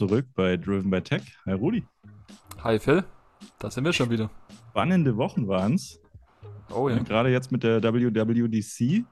[0.00, 1.20] zurück bei Driven by Tech.
[1.44, 1.84] Hi Rudi.
[2.64, 3.04] Hi Phil,
[3.58, 4.30] da sind wir schon wieder.
[4.70, 6.00] Spannende Wochen waren es.
[6.70, 6.98] Oh ja.
[7.00, 9.04] Gerade jetzt mit der WWDC.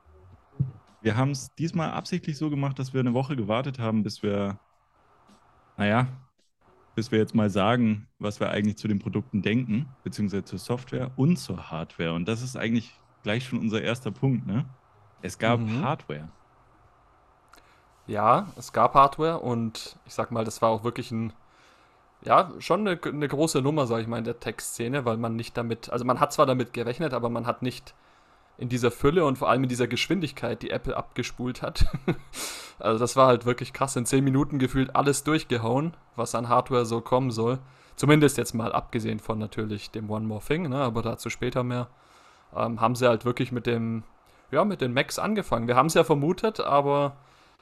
[1.03, 4.59] Wir haben es diesmal absichtlich so gemacht, dass wir eine Woche gewartet haben, bis wir,
[5.77, 6.09] naja,
[6.95, 11.11] bis wir jetzt mal sagen, was wir eigentlich zu den Produkten denken, beziehungsweise zur Software
[11.17, 12.15] und zur Hardware.
[12.15, 14.65] Und das ist eigentlich gleich schon unser erster Punkt, ne?
[15.21, 15.83] Es gab mhm.
[15.83, 16.31] Hardware.
[18.09, 21.35] Ja, es gab Hardware und ich sag mal, das war auch wirklich ein,
[22.23, 25.57] ja, schon eine, eine große Nummer, sag ich mal, in der Tech-Szene, weil man nicht
[25.59, 27.95] damit, also man hat zwar damit gerechnet, aber man hat nicht
[28.57, 31.87] in dieser Fülle und vor allem in dieser Geschwindigkeit, die Apple abgespult hat.
[32.79, 33.95] also das war halt wirklich krass.
[33.95, 37.59] In 10 Minuten gefühlt alles durchgehauen, was an Hardware so kommen soll.
[37.95, 41.89] Zumindest jetzt mal abgesehen von natürlich dem One More Thing, ne, aber dazu später mehr.
[42.57, 44.03] Ähm, haben sie halt wirklich mit dem,
[44.51, 45.69] ja, mit den Macs angefangen.
[45.69, 47.17] Wir haben es ja vermutet, aber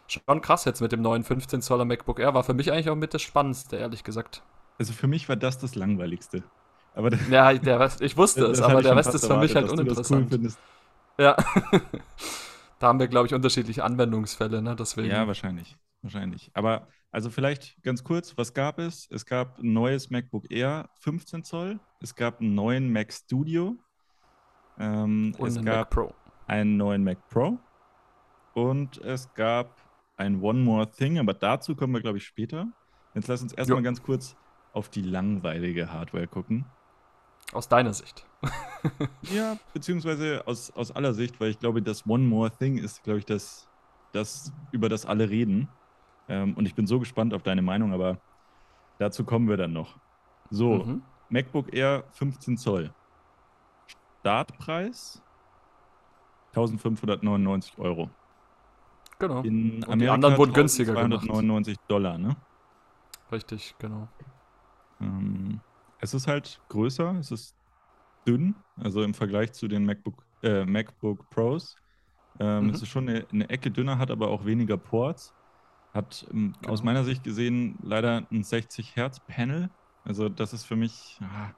[0.09, 2.35] schon krass jetzt mit dem neuen 15 Zoller MacBook Air.
[2.35, 4.43] War für mich eigentlich auch mit das Spannendste, ehrlich gesagt.
[4.79, 6.43] Also für mich war das das Langweiligste.
[6.95, 10.33] Aber ja, der Rest, ich wusste es, aber der Rest ist für mich halt uninteressant.
[10.33, 10.51] Cool
[11.19, 11.37] ja.
[12.79, 14.77] da haben wir, glaube ich, unterschiedliche Anwendungsfälle, ne?
[14.77, 15.11] Deswegen.
[15.11, 15.77] Ja, wahrscheinlich.
[16.03, 16.51] Wahrscheinlich.
[16.55, 19.09] Aber also vielleicht ganz kurz, was gab es?
[19.11, 21.81] Es gab ein neues MacBook Air 15 Zoll.
[22.01, 23.77] Es gab einen neuen Mac Studio.
[24.79, 26.15] Ähm, Und es gab Mac Pro.
[26.47, 27.59] einen neuen Mac Pro.
[28.53, 29.86] Und es gab
[30.17, 32.69] ein One More Thing, aber dazu kommen wir, glaube ich, später.
[33.14, 34.36] Jetzt lass uns erstmal ganz kurz
[34.73, 36.67] auf die langweilige Hardware gucken.
[37.53, 38.27] Aus deiner Sicht.
[39.23, 43.20] ja, beziehungsweise aus, aus aller Sicht, weil ich glaube, das One More Thing ist, glaube
[43.20, 43.69] ich, das,
[44.12, 45.69] das, über das alle reden.
[46.28, 48.19] Ähm, und ich bin so gespannt auf deine Meinung, aber
[48.98, 49.97] dazu kommen wir dann noch.
[50.51, 51.03] So, mhm.
[51.28, 52.92] MacBook Air 15 Zoll.
[54.20, 55.23] Startpreis
[56.48, 58.11] 1599 Euro.
[59.19, 59.43] Genau.
[59.43, 61.91] In und Amerika die anderen wurden günstiger 299 gemacht.
[61.91, 62.37] Dollar, ne?
[63.33, 64.09] Richtig, genau.
[65.01, 65.61] Ähm,
[66.01, 67.57] es ist halt größer, es ist
[68.27, 71.77] dünn, also im Vergleich zu den MacBook, äh, MacBook Pros.
[72.39, 72.71] Ähm, mhm.
[72.71, 75.33] Es ist schon eine, eine, Ecke dünner, hat aber auch weniger Ports.
[75.95, 76.73] Hat ähm, genau.
[76.73, 79.71] aus meiner Sicht gesehen leider ein 60 Hertz Panel.
[80.05, 81.51] Also das ist für mich, ah,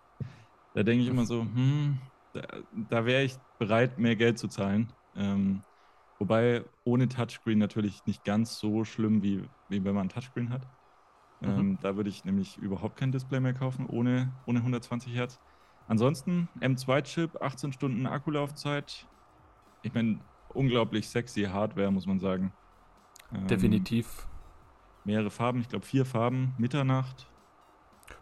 [0.75, 1.99] da denke ich immer so, hm,
[2.33, 2.43] da,
[2.89, 4.93] da wäre ich bereit, mehr Geld zu zahlen.
[5.17, 5.63] Ähm,
[6.19, 10.67] wobei ohne Touchscreen natürlich nicht ganz so schlimm, wie, wie wenn man ein Touchscreen hat.
[11.41, 11.49] Mhm.
[11.49, 15.41] Ähm, da würde ich nämlich überhaupt kein Display mehr kaufen, ohne, ohne 120 Hertz.
[15.87, 19.07] Ansonsten M2-Chip, 18 Stunden Akkulaufzeit.
[19.83, 20.21] Ich meine,
[20.53, 22.53] unglaublich sexy Hardware, muss man sagen.
[23.33, 24.27] Ähm, Definitiv.
[25.05, 27.27] Mehrere Farben, ich glaube vier Farben, Mitternacht.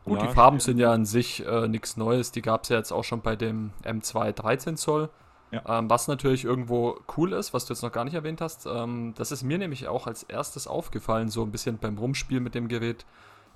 [0.05, 2.33] Gut, die Farben sind ja an sich äh, nichts Neues.
[2.33, 5.11] Die gab es ja jetzt auch schon bei dem M2 13 Zoll.
[5.51, 5.79] Ja.
[5.79, 9.15] Ähm, was natürlich irgendwo cool ist, was du jetzt noch gar nicht erwähnt hast, ähm,
[9.17, 12.69] das ist mir nämlich auch als erstes aufgefallen, so ein bisschen beim Rumspielen mit dem
[12.69, 13.07] Gerät,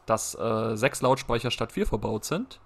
[0.07, 2.61] dass äh, sechs Lautsprecher statt vier verbaut sind.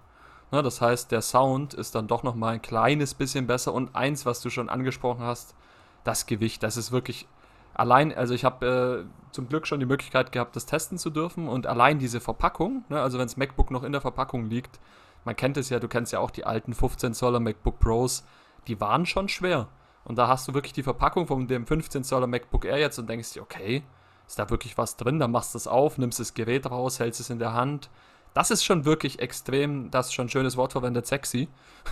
[0.51, 3.95] Ne, das heißt, der Sound ist dann doch noch mal ein kleines bisschen besser und
[3.95, 5.55] eins, was du schon angesprochen hast,
[6.03, 7.27] das Gewicht, das ist wirklich
[7.73, 11.47] allein, also ich habe äh, zum Glück schon die Möglichkeit gehabt, das testen zu dürfen
[11.47, 14.79] und allein diese Verpackung, ne, also wenn das MacBook noch in der Verpackung liegt,
[15.25, 18.23] man kennt es ja, du kennst ja auch die alten 15 Zoller MacBook Pros,
[18.67, 19.67] die waren schon schwer.
[20.05, 23.09] Und da hast du wirklich die Verpackung von dem 15 Zoller MacBook Air jetzt und
[23.09, 23.83] denkst dir, okay,
[24.27, 25.19] ist da wirklich was drin?
[25.19, 27.89] Dann machst du es auf, nimmst das Gerät raus, hältst es in der Hand.
[28.33, 31.47] Das ist schon wirklich extrem, das ist schon ein schönes Wort verwendet, sexy.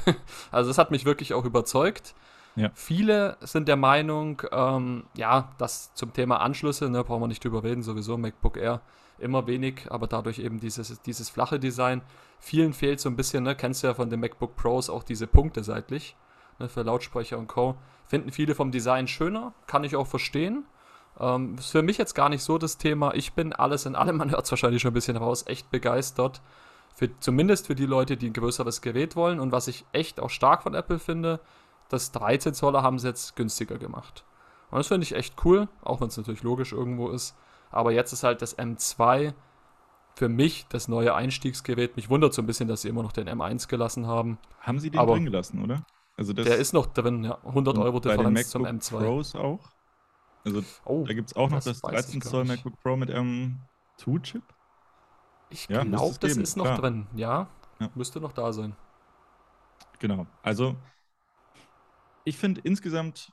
[0.52, 2.14] also das hat mich wirklich auch überzeugt.
[2.56, 2.70] Ja.
[2.76, 7.64] Viele sind der Meinung, ähm, ja, dass zum Thema Anschlüsse, ne, brauchen wir nicht drüber
[7.64, 8.82] reden, sowieso MacBook Air
[9.18, 12.02] immer wenig, aber dadurch eben dieses, dieses flache Design.
[12.40, 15.26] Vielen fehlt so ein bisschen, ne, kennst du ja von den MacBook Pros auch diese
[15.26, 16.16] Punkte seitlich
[16.60, 17.76] ne, für Lautsprecher und Co.
[18.06, 20.66] Finden viele vom Design schöner, kann ich auch verstehen.
[21.20, 23.14] Ähm, ist für mich jetzt gar nicht so das Thema.
[23.14, 26.42] Ich bin alles in allem, man hört es wahrscheinlich schon ein bisschen raus, echt begeistert.
[26.96, 29.40] Für, zumindest für die Leute, die ein größeres Gerät wollen.
[29.40, 31.40] Und was ich echt auch stark von Apple finde,
[31.90, 34.24] das 13 Zoller haben sie jetzt günstiger gemacht.
[34.70, 37.36] Und das finde ich echt cool, auch wenn es natürlich logisch irgendwo ist.
[37.72, 39.34] Aber jetzt ist halt das M2
[40.16, 41.96] für mich das neue Einstiegsgerät.
[41.96, 44.38] Mich wundert so ein bisschen, dass sie immer noch den M1 gelassen haben.
[44.60, 45.84] Haben sie den Aber drin gelassen, oder?
[46.16, 47.44] Also der ist noch drin, ja.
[47.44, 48.98] 100 Euro Differenz zum M2.
[48.98, 49.72] Pros auch?
[50.46, 54.44] Also oh, da gibt es auch noch das, das 13 Zoll MacBook Pro mit M2-Chip?
[55.50, 56.82] Ich ja, glaube, das ist noch Klar.
[56.82, 57.48] drin, ja?
[57.80, 57.90] ja.
[57.96, 58.76] Müsste noch da sein.
[60.00, 60.28] Genau.
[60.42, 60.76] Also
[62.26, 63.32] ich finde insgesamt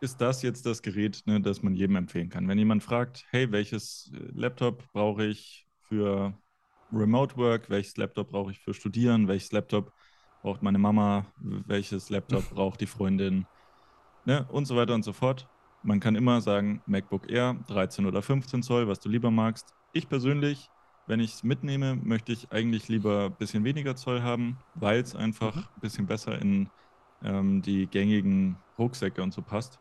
[0.00, 2.48] ist das jetzt das Gerät, ne, das man jedem empfehlen kann.
[2.48, 6.34] Wenn jemand fragt, hey, welches äh, Laptop brauche ich für
[6.92, 9.92] Remote Work, welches Laptop brauche ich für Studieren, welches Laptop
[10.42, 13.46] braucht meine Mama, welches Laptop braucht die Freundin,
[14.24, 15.48] ne, und so weiter und so fort.
[15.82, 19.74] Man kann immer sagen, MacBook Air, 13 oder 15 Zoll, was du lieber magst.
[19.92, 20.70] Ich persönlich
[21.10, 25.16] wenn ich es mitnehme, möchte ich eigentlich lieber ein bisschen weniger Zoll haben, weil es
[25.16, 25.62] einfach mhm.
[25.62, 26.70] ein bisschen besser in
[27.24, 29.80] ähm, die gängigen Rucksäcke und so passt.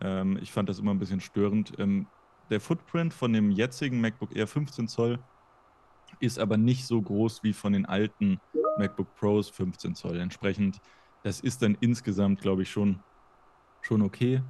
[0.00, 1.74] Ähm, ich fand das immer ein bisschen störend.
[1.78, 2.06] Ähm,
[2.48, 5.18] der Footprint von dem jetzigen MacBook Air 15 Zoll
[6.20, 8.40] ist aber nicht so groß wie von den alten
[8.78, 10.18] MacBook Pros 15 Zoll.
[10.18, 10.80] Entsprechend,
[11.22, 13.00] das ist dann insgesamt, glaube ich, schon,
[13.80, 14.42] schon okay.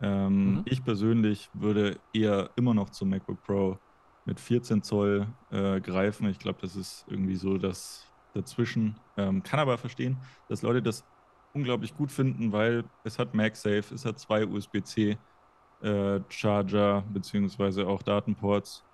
[0.00, 0.62] Ähm, mhm.
[0.66, 3.78] Ich persönlich würde eher immer noch zum MacBook Pro
[4.24, 6.28] mit 14 Zoll äh, greifen.
[6.28, 8.96] Ich glaube, das ist irgendwie so das dazwischen.
[9.16, 11.04] Ähm, kann aber verstehen, dass Leute das
[11.54, 15.18] unglaublich gut finden, weil es hat MagSafe, es hat zwei USB-C
[15.80, 18.84] äh, Charger beziehungsweise auch Datenports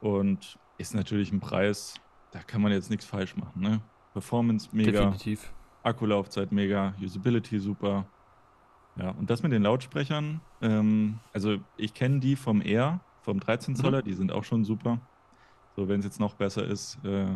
[0.00, 1.94] und ist natürlich ein Preis,
[2.30, 3.60] da kann man jetzt nichts falsch machen.
[3.60, 3.80] Ne?
[4.12, 5.52] Performance mega, Definitiv.
[5.82, 8.06] Akkulaufzeit mega, Usability super.
[8.96, 13.76] Ja, und das mit den Lautsprechern, ähm, also ich kenne die vom Air, vom 13
[13.76, 14.04] Zoller, mhm.
[14.04, 14.98] die sind auch schon super.
[15.76, 17.26] So, wenn es jetzt noch besser ist, äh,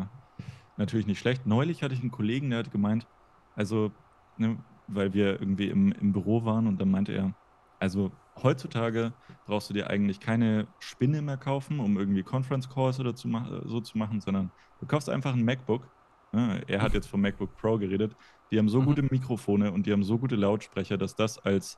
[0.75, 1.45] natürlich nicht schlecht.
[1.45, 3.07] Neulich hatte ich einen Kollegen, der hat gemeint,
[3.55, 3.91] also,
[4.37, 7.33] ne, weil wir irgendwie im, im Büro waren und dann meinte er,
[7.79, 8.11] also
[8.41, 9.13] heutzutage
[9.45, 13.29] brauchst du dir eigentlich keine Spinne mehr kaufen, um irgendwie Conference Calls oder zu
[13.65, 15.87] so zu machen, sondern du kaufst einfach ein MacBook.
[16.33, 18.15] Ja, er hat jetzt vom MacBook Pro geredet.
[18.51, 18.85] Die haben so mhm.
[18.85, 21.77] gute Mikrofone und die haben so gute Lautsprecher, dass das als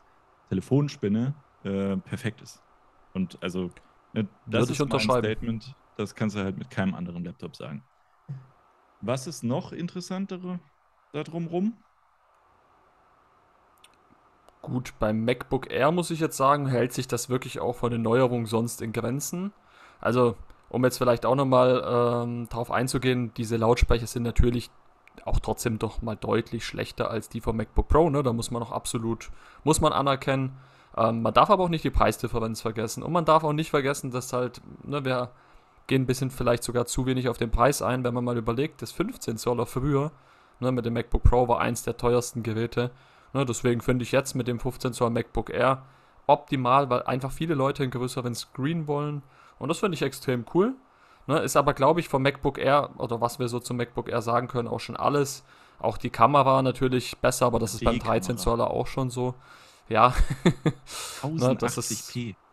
[0.50, 2.62] Telefonspinne äh, perfekt ist.
[3.14, 3.70] Und also,
[4.14, 7.84] ne, das ist mein Statement, das kannst du halt mit keinem anderen Laptop sagen.
[9.02, 10.60] Was ist noch interessantere
[11.12, 11.74] da drumrum?
[14.62, 18.02] Gut, beim MacBook Air muss ich jetzt sagen, hält sich das wirklich auch von den
[18.02, 19.54] Neuerungen sonst in Grenzen.
[20.02, 20.36] Also,
[20.76, 24.70] um jetzt vielleicht auch nochmal ähm, darauf einzugehen, diese Lautsprecher sind natürlich
[25.24, 28.10] auch trotzdem doch mal deutlich schlechter als die vom MacBook Pro.
[28.10, 28.24] Ne?
[28.24, 29.32] Da muss man auch absolut,
[29.64, 30.58] muss man anerkennen.
[30.98, 33.04] Ähm, man darf aber auch nicht die Preisdifferenz vergessen.
[33.04, 35.32] Und man darf auch nicht vergessen, dass halt, ne, wir
[35.88, 38.82] gehen ein bisschen vielleicht sogar zu wenig auf den Preis ein, wenn man mal überlegt,
[38.82, 40.12] das 15 Zoller früher,
[40.60, 42.92] ne, mit dem MacBook Pro war eins der teuersten Geräte.
[43.32, 45.84] Ne, deswegen finde ich jetzt mit dem 15 Zoll MacBook Air
[46.28, 49.24] optimal, weil einfach viele Leute einen größeren Screen wollen.
[49.60, 50.76] Und das finde ich extrem cool.
[51.28, 54.22] Ne, ist aber, glaube ich, vom MacBook Air, oder was wir so zum MacBook Air
[54.22, 55.44] sagen können, auch schon alles.
[55.80, 59.34] Auch die Kamera natürlich besser, aber das ist beim 13 Zoller auch schon so.
[59.90, 60.14] Ja.
[61.22, 62.36] 1080p.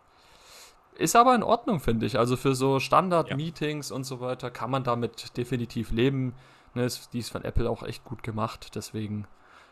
[0.95, 2.19] Ne, ist aber in Ordnung, finde ich.
[2.19, 3.97] Also für so Standard-Meetings ja.
[3.97, 6.35] und so weiter kann man damit definitiv leben.
[6.75, 8.75] Ne, ist, die ist von Apple auch echt gut gemacht.
[8.75, 9.27] Deswegen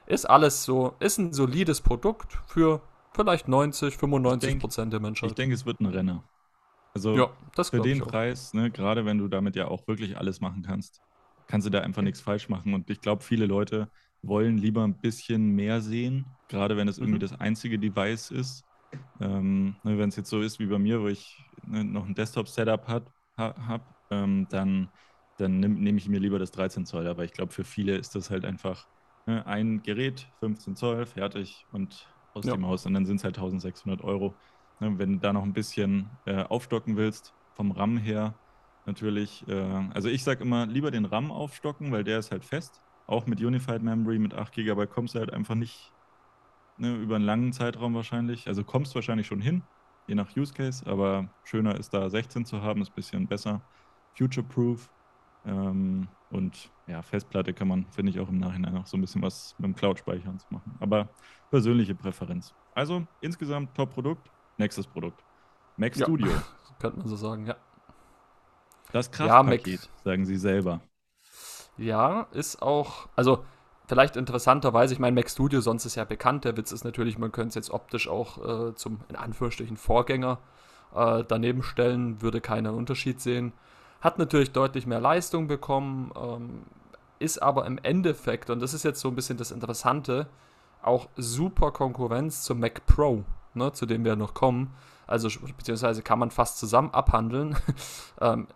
[0.07, 2.81] ist alles so, ist ein solides Produkt für
[3.13, 5.31] vielleicht 90, 95 Prozent der Menschheit.
[5.31, 6.25] Ich denke, es wird ein Renner.
[6.95, 7.31] Also ja,
[7.63, 11.01] für den Preis, ne, gerade wenn du damit ja auch wirklich alles machen kannst,
[11.47, 12.75] kannst du da einfach nichts falsch machen.
[12.75, 13.91] Und ich glaube, viele Leute
[14.23, 17.21] wollen lieber ein bisschen mehr sehen, gerade wenn es irgendwie mhm.
[17.21, 18.65] das einzige Device ist.
[19.21, 22.15] Ähm, ne, wenn es jetzt so ist wie bei mir, wo ich ne, noch ein
[22.15, 24.89] Desktop-Setup habe, hab, ähm, dann,
[25.39, 27.07] dann nehme nehm ich mir lieber das 13 Zoll.
[27.07, 28.89] Aber ich glaube, für viele ist das halt einfach
[29.27, 32.53] Ne, ein Gerät, 15 Zoll, fertig und aus ja.
[32.53, 32.87] dem Haus.
[32.87, 34.35] Und dann sind es halt 1600 Euro.
[34.81, 38.35] Ne, wenn du da noch ein bisschen äh, aufstocken willst, vom RAM her
[38.87, 39.47] natürlich.
[39.49, 42.81] Äh, also ich sage immer, lieber den RAM aufstocken, weil der ist halt fest.
[43.07, 45.93] Auch mit Unified Memory mit 8 GB kommst du halt einfach nicht
[46.79, 48.49] ne, über einen langen Zeitraum wahrscheinlich.
[48.49, 49.63] Also kommst wahrscheinlich schon hin,
[50.07, 53.61] je nach Use Case, aber schöner ist da 16 zu haben, ist ein bisschen besser.
[54.17, 54.91] Future-proof.
[55.45, 59.23] Ähm, und ja, Festplatte kann man, finde ich, auch im Nachhinein noch so ein bisschen
[59.23, 60.77] was mit dem Cloud-Speichern zu machen.
[60.81, 61.09] Aber
[61.51, 62.55] persönliche Präferenz.
[62.75, 65.23] Also insgesamt Top-Produkt, nächstes Produkt.
[65.77, 66.31] Mac ja, Studio.
[66.79, 67.57] Könnte man so sagen, ja.
[68.93, 70.81] Das Kraftpaket, ja, sagen Sie selber.
[71.77, 73.45] Ja, ist auch, also
[73.87, 76.45] vielleicht interessanterweise, ich meine, Mac Studio sonst ist ja bekannt.
[76.45, 80.39] Der Witz ist natürlich, man könnte es jetzt optisch auch äh, zum, in Anführungsstrichen, Vorgänger
[80.95, 83.53] äh, daneben stellen, würde keinen Unterschied sehen.
[84.01, 86.63] Hat natürlich deutlich mehr Leistung bekommen, ähm,
[87.19, 90.27] ist aber im Endeffekt, und das ist jetzt so ein bisschen das Interessante,
[90.83, 94.75] auch super Konkurrenz zum Mac Pro, ne, zu dem wir noch kommen.
[95.07, 97.57] Also, beziehungsweise kann man fast zusammen abhandeln.
[98.21, 98.47] ähm,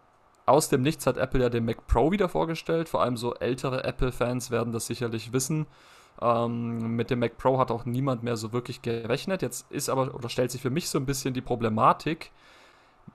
[0.47, 2.89] aus dem Nichts hat Apple ja den Mac Pro wieder vorgestellt.
[2.89, 5.67] Vor allem so ältere Apple-Fans werden das sicherlich wissen.
[6.21, 9.43] Ähm, mit dem Mac Pro hat auch niemand mehr so wirklich gerechnet.
[9.43, 12.31] Jetzt ist aber, oder stellt sich für mich so ein bisschen die Problematik,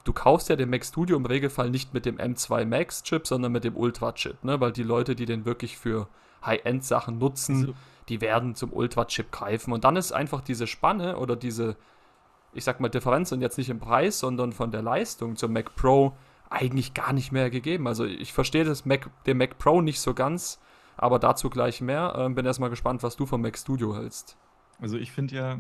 [0.04, 3.52] du kaufst ja den Mac Studio im Regelfall nicht mit dem M2 Max Chip, sondern
[3.52, 4.60] mit dem Ultra Chip, ne?
[4.60, 6.08] Weil die Leute, die den wirklich für
[6.46, 7.74] High-End Sachen nutzen, also,
[8.10, 9.72] die werden zum Ultra Chip greifen.
[9.72, 11.78] Und dann ist einfach diese Spanne oder diese,
[12.54, 15.76] ich sag mal, Differenz und jetzt nicht im Preis, sondern von der Leistung zum Mac
[15.76, 16.14] Pro
[16.50, 17.88] eigentlich gar nicht mehr gegeben.
[17.88, 20.60] Also ich verstehe das Mac, den Mac Pro nicht so ganz,
[20.98, 22.16] aber dazu gleich mehr.
[22.18, 24.38] Ähm, bin erstmal gespannt, was du vom Mac Studio hältst.
[24.80, 25.60] Also ich finde ja,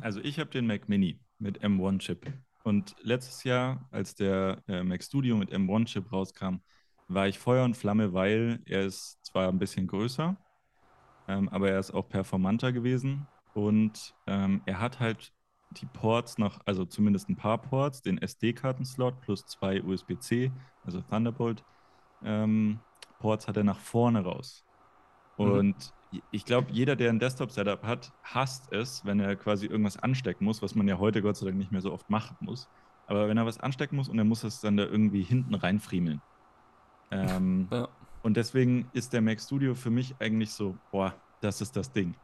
[0.00, 2.32] also ich habe den Mac Mini mit M1 Chip.
[2.62, 6.56] Und letztes Jahr, als der äh, Mac Studio mit M1-Chip rauskam,
[7.08, 10.36] war ich Feuer und Flamme, weil er ist zwar ein bisschen größer,
[11.30, 15.32] ähm, aber er ist auch performanter gewesen und ähm, er hat halt
[15.72, 20.50] die Ports noch, also zumindest ein paar Ports, den SD-Kartenslot plus zwei USB-C,
[20.84, 21.62] also Thunderbolt
[22.24, 22.80] ähm,
[23.20, 24.64] Ports hat er nach vorne raus.
[25.38, 25.50] Mhm.
[25.50, 26.22] Und mhm.
[26.32, 30.62] ich glaube, jeder, der ein Desktop-Setup hat, hasst es, wenn er quasi irgendwas anstecken muss,
[30.62, 32.68] was man ja heute Gott sei Dank nicht mehr so oft machen muss.
[33.06, 36.20] Aber wenn er was anstecken muss und er muss es dann da irgendwie hinten reinfriemeln.
[37.10, 37.88] Ähm, ja.
[38.22, 42.14] Und deswegen ist der Mac Studio für mich eigentlich so, boah, das ist das Ding.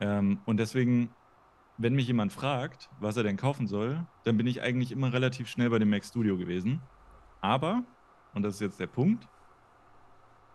[0.00, 1.10] Ähm, und deswegen,
[1.78, 5.48] wenn mich jemand fragt, was er denn kaufen soll, dann bin ich eigentlich immer relativ
[5.48, 6.82] schnell bei dem Mac Studio gewesen.
[7.40, 7.84] Aber,
[8.34, 9.28] und das ist jetzt der Punkt,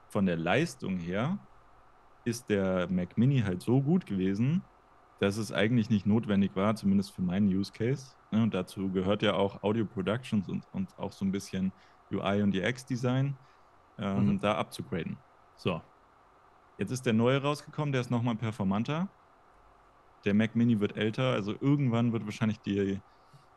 [0.09, 1.37] von der Leistung her
[2.25, 4.63] ist der Mac Mini halt so gut gewesen,
[5.19, 8.15] dass es eigentlich nicht notwendig war, zumindest für meinen Use Case.
[8.31, 8.43] Ne?
[8.43, 11.71] Und dazu gehört ja auch Audio Productions und, und auch so ein bisschen
[12.11, 13.35] UI und UX Design,
[13.99, 14.39] ähm, mhm.
[14.39, 15.17] da abzugraden.
[15.55, 15.81] So,
[16.77, 19.07] Jetzt ist der neue rausgekommen, der ist nochmal performanter.
[20.25, 22.99] Der Mac Mini wird älter, also irgendwann wird wahrscheinlich die,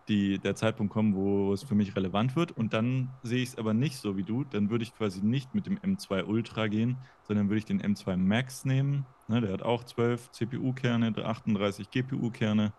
[0.09, 2.53] die, der Zeitpunkt kommen, wo es für mich relevant wird.
[2.53, 4.45] Und dann sehe ich es aber nicht so wie du.
[4.45, 8.17] Dann würde ich quasi nicht mit dem M2 Ultra gehen, sondern würde ich den M2
[8.17, 9.05] Max nehmen.
[9.29, 12.73] Ne, der hat auch 12 CPU-Kerne, 38 GPU-Kerne.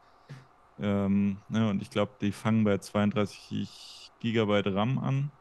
[0.79, 5.31] Ähm, ne, und ich glaube, die fangen bei 32 GB RAM an.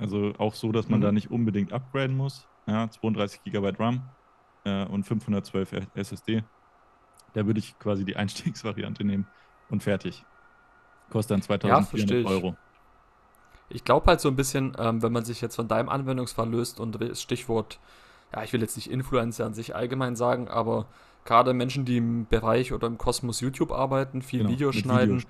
[0.00, 1.04] Also auch so, dass man mhm.
[1.04, 2.46] da nicht unbedingt upgraden muss.
[2.66, 4.02] Ja, 32 GB RAM
[4.64, 6.42] äh, und 512 SSD.
[7.34, 9.26] Da würde ich quasi die Einstiegsvariante nehmen
[9.68, 10.24] und fertig.
[11.10, 12.56] Kostet dann 2400 ja, Euro.
[13.68, 16.80] Ich glaube halt so ein bisschen, ähm, wenn man sich jetzt von deinem Anwendungsfall löst
[16.80, 17.78] und das Stichwort,
[18.34, 20.86] ja, ich will jetzt nicht Influencer an sich allgemein sagen, aber
[21.24, 25.24] gerade Menschen, die im Bereich oder im Kosmos YouTube arbeiten, viel genau, Videos schneiden,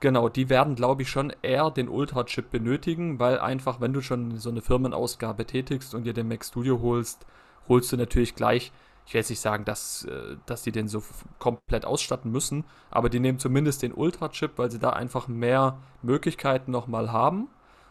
[0.00, 4.36] genau, die werden, glaube ich, schon eher den Ultra-Chip benötigen, weil einfach, wenn du schon
[4.38, 7.26] so eine Firmenausgabe tätigst und dir den Mac Studio holst,
[7.68, 8.72] holst du natürlich gleich,
[9.06, 11.02] ich will jetzt nicht sagen, dass, äh, dass die den so
[11.38, 16.70] komplett ausstatten müssen, aber die nehmen zumindest den Ultra-Chip, weil sie da einfach mehr Möglichkeiten
[16.70, 17.48] nochmal haben.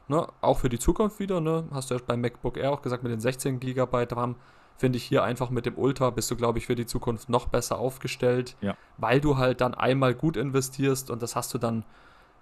[0.07, 0.27] Ne?
[0.41, 1.67] Auch für die Zukunft wieder, ne?
[1.71, 4.35] hast du ja beim MacBook Air auch gesagt, mit den 16 GB RAM
[4.77, 7.47] finde ich hier einfach mit dem Ultra bist du, glaube ich, für die Zukunft noch
[7.47, 8.77] besser aufgestellt, ja.
[8.97, 11.83] weil du halt dann einmal gut investierst und das hast du dann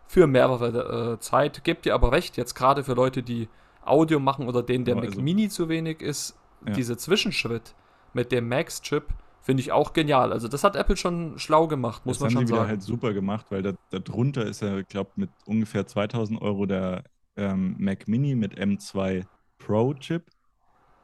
[0.08, 1.64] für mehrere äh, Zeit.
[1.64, 3.48] Gebt dir aber recht, jetzt gerade für Leute, die
[3.84, 6.74] Audio machen oder denen der also, Mac Mini zu wenig ist, ja.
[6.74, 7.74] dieser Zwischenschritt
[8.14, 9.06] mit dem Max-Chip
[9.42, 10.34] finde ich auch genial.
[10.34, 12.50] Also das hat Apple schon schlau gemacht, muss das man schon sagen.
[12.50, 15.30] Das haben die wieder halt super gemacht, weil da, darunter ist ja, ich glaube, mit
[15.46, 17.04] ungefähr 2000 Euro der
[17.38, 19.24] ähm, Mac Mini mit M2
[19.60, 20.24] Pro Chip.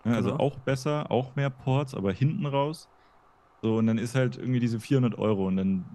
[0.06, 0.44] Ja, also genau.
[0.44, 2.88] auch besser, auch mehr Ports, aber hinten raus.
[3.62, 5.48] So, und dann ist halt irgendwie diese 400 Euro.
[5.48, 5.86] Und dann,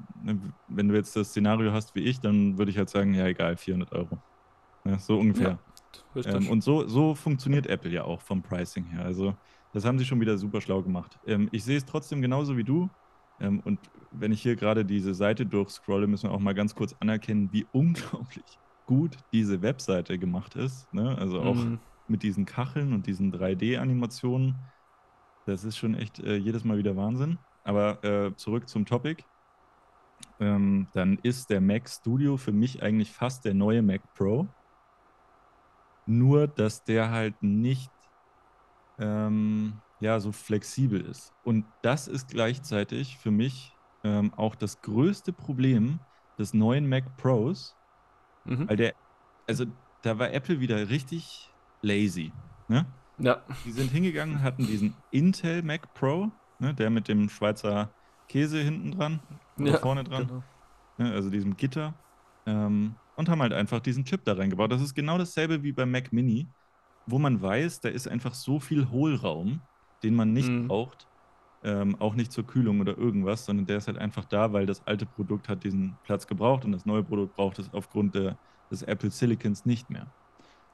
[0.68, 3.56] wenn du jetzt das Szenario hast wie ich, dann würde ich halt sagen, ja, egal,
[3.56, 4.18] 400 Euro.
[4.84, 5.58] Ja, so ungefähr.
[6.14, 6.24] Ja.
[6.26, 9.04] Ähm, und so, so funktioniert Apple ja auch vom Pricing her.
[9.04, 9.34] Also
[9.72, 11.18] das haben sie schon wieder super schlau gemacht.
[11.26, 12.88] Ähm, ich sehe es trotzdem genauso wie du.
[13.40, 13.80] Ähm, und
[14.12, 17.66] wenn ich hier gerade diese Seite durchscrolle, müssen wir auch mal ganz kurz anerkennen, wie
[17.72, 18.44] unglaublich
[18.86, 20.92] gut diese Webseite gemacht ist.
[20.94, 21.16] Ne?
[21.18, 21.80] Also auch mhm.
[22.08, 24.54] Mit diesen Kacheln und diesen 3D-Animationen.
[25.46, 27.38] Das ist schon echt äh, jedes Mal wieder Wahnsinn.
[27.64, 29.24] Aber äh, zurück zum Topic.
[30.40, 34.46] Ähm, dann ist der Mac Studio für mich eigentlich fast der neue Mac Pro.
[36.06, 37.90] Nur, dass der halt nicht
[38.98, 41.32] ähm, ja, so flexibel ist.
[41.44, 43.72] Und das ist gleichzeitig für mich
[44.04, 46.00] ähm, auch das größte Problem
[46.38, 47.74] des neuen Mac Pros,
[48.44, 48.68] mhm.
[48.68, 48.94] weil der,
[49.46, 49.64] also
[50.02, 51.52] da war Apple wieder richtig
[51.82, 52.32] lazy.
[52.68, 52.86] Ne?
[53.18, 53.42] Ja.
[53.64, 57.90] Die sind hingegangen, hatten diesen Intel Mac Pro, ne, der mit dem Schweizer
[58.28, 59.20] Käse hinten dran,
[59.58, 60.42] ja, vorne dran, genau.
[60.98, 61.94] ne, also diesem Gitter.
[62.46, 64.70] Ähm, und haben halt einfach diesen Chip da reingebaut.
[64.70, 66.46] Das ist genau dasselbe wie beim Mac Mini,
[67.06, 69.60] wo man weiß, da ist einfach so viel Hohlraum,
[70.02, 70.68] den man nicht mhm.
[70.68, 71.06] braucht.
[71.64, 74.86] Ähm, auch nicht zur Kühlung oder irgendwas, sondern der ist halt einfach da, weil das
[74.86, 78.36] alte Produkt hat diesen Platz gebraucht und das neue Produkt braucht es aufgrund der,
[78.70, 80.06] des Apple Silicons nicht mehr.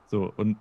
[0.09, 0.59] So, und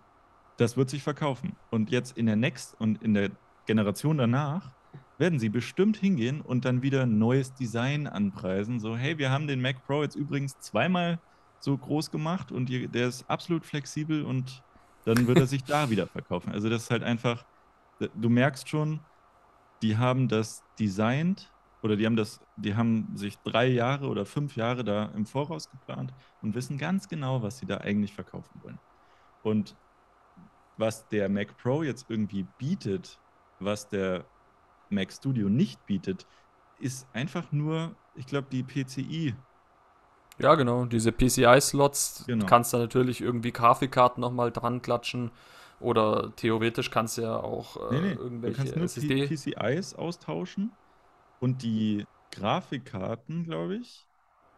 [0.62, 1.56] das wird sich verkaufen.
[1.72, 3.32] Und jetzt in der Next und in der
[3.66, 4.72] Generation danach
[5.18, 8.80] werden sie bestimmt hingehen und dann wieder ein neues Design anpreisen.
[8.80, 11.20] So, hey, wir haben den Mac Pro jetzt übrigens zweimal
[11.60, 14.64] so groß gemacht und der ist absolut flexibel und
[15.06, 16.52] dann wird er sich da wieder verkaufen.
[16.52, 17.46] Also das ist halt einfach,
[18.00, 19.00] du merkst schon,
[19.82, 21.52] die haben das designt
[21.82, 25.70] oder die haben das, die haben sich drei Jahre oder fünf Jahre da im Voraus
[25.70, 28.80] geplant und wissen ganz genau, was sie da eigentlich verkaufen wollen.
[29.44, 29.76] Und
[30.82, 33.18] was der Mac Pro jetzt irgendwie bietet,
[33.60, 34.26] was der
[34.90, 36.28] Mac Studio nicht bietet,
[36.80, 39.34] ist einfach nur, ich glaube, die PCI
[40.40, 40.86] ja, genau.
[40.86, 42.46] Diese PCI-Slots genau.
[42.48, 45.30] kannst du natürlich irgendwie Grafikkarten nochmal dran klatschen,
[45.80, 48.14] Oder theoretisch kannst du ja auch äh, nee, nee.
[48.14, 50.72] irgendwelche du kannst nur PCIs austauschen
[51.40, 54.08] und die Grafikkarten, glaube ich,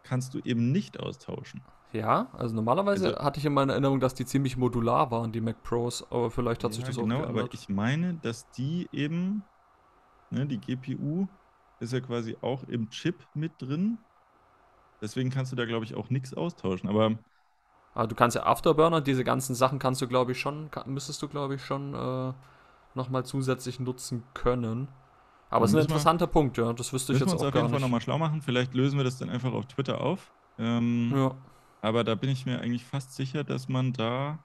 [0.04, 1.62] kannst du eben nicht austauschen.
[1.94, 5.62] Ja, also normalerweise also, hatte ich in Erinnerung, dass die ziemlich modular waren, die Mac
[5.62, 7.44] Pros, aber vielleicht hat ja, sich das genau, auch geändert.
[7.44, 9.44] aber ich meine, dass die eben,
[10.30, 11.28] ne, die GPU
[11.78, 13.98] ist ja quasi auch im Chip mit drin.
[15.00, 16.88] Deswegen kannst du da, glaube ich, auch nichts austauschen.
[16.88, 17.16] Aber
[17.94, 21.28] also du kannst ja Afterburner, diese ganzen Sachen kannst du, glaube ich, schon, müsstest du,
[21.28, 22.32] glaube ich, schon äh,
[22.94, 24.88] nochmal zusätzlich nutzen können.
[25.48, 26.72] Aber es ist ein interessanter wir, Punkt, ja.
[26.72, 27.54] Das wüsste ich jetzt auch gar nicht.
[27.54, 28.42] wir uns auf jeden Fall nochmal schlau machen.
[28.42, 30.32] Vielleicht lösen wir das dann einfach auf Twitter auf.
[30.58, 31.36] Ähm, ja.
[31.84, 34.38] Aber da bin ich mir eigentlich fast sicher, dass man da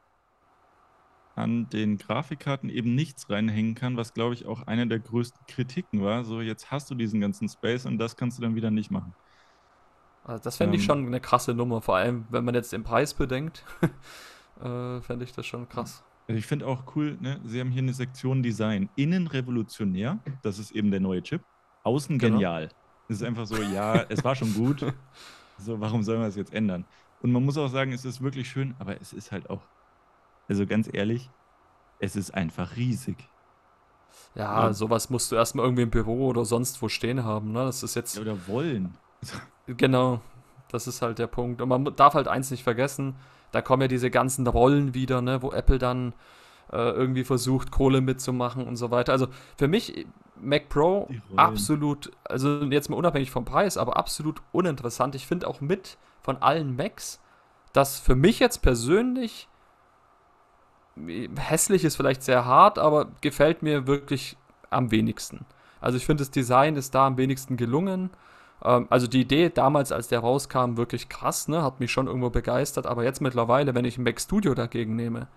[1.36, 6.04] an den Grafikkarten eben nichts reinhängen kann, was glaube ich auch eine der größten Kritiken
[6.04, 6.26] war.
[6.26, 9.14] So, jetzt hast du diesen ganzen Space und das kannst du dann wieder nicht machen.
[10.26, 12.84] Also das fände ich ähm, schon eine krasse Nummer, vor allem wenn man jetzt den
[12.84, 13.64] Preis bedenkt,
[14.62, 16.04] äh, fände ich das schon krass.
[16.28, 17.40] Also ich finde auch cool, ne?
[17.46, 18.90] Sie haben hier eine Sektion Design.
[18.98, 21.42] Innen revolutionär, das ist eben der neue Chip.
[21.84, 22.34] Außen genau.
[22.34, 22.68] genial.
[23.08, 24.86] Es ist einfach so, ja, es war schon gut.
[25.62, 26.86] So, warum sollen wir es jetzt ändern?
[27.22, 29.62] Und man muss auch sagen, es ist wirklich schön, aber es ist halt auch,
[30.48, 31.30] also ganz ehrlich,
[32.00, 33.18] es ist einfach riesig.
[34.36, 34.74] Ja, ja.
[34.74, 37.66] sowas musst du erstmal irgendwie im Büro oder sonst wo stehen haben, ne?
[37.66, 38.16] Das ist jetzt.
[38.16, 38.96] Ja, oder wollen.
[39.68, 40.22] Genau,
[40.72, 41.62] das ist halt der Punkt.
[41.62, 43.16] Und man darf halt eins nicht vergessen,
[43.52, 46.14] da kommen ja diese ganzen Rollen wieder, ne, wo Apple dann
[46.72, 49.12] äh, irgendwie versucht, Kohle mitzumachen und so weiter.
[49.12, 50.06] Also für mich,
[50.40, 55.16] Mac Pro, absolut, also jetzt mal unabhängig vom Preis, aber absolut uninteressant.
[55.16, 57.20] Ich finde auch mit von allen Macs,
[57.74, 59.48] das für mich jetzt persönlich
[61.38, 64.38] hässlich ist vielleicht sehr hart, aber gefällt mir wirklich
[64.70, 65.46] am wenigsten.
[65.82, 68.10] Also ich finde, das Design ist da am wenigsten gelungen.
[68.64, 71.64] Ähm, also die Idee damals, als der rauskam, wirklich krass, ne?
[71.64, 72.86] Hat mich schon irgendwo begeistert.
[72.86, 75.28] Aber jetzt mittlerweile, wenn ich ein Mac Studio dagegen nehme,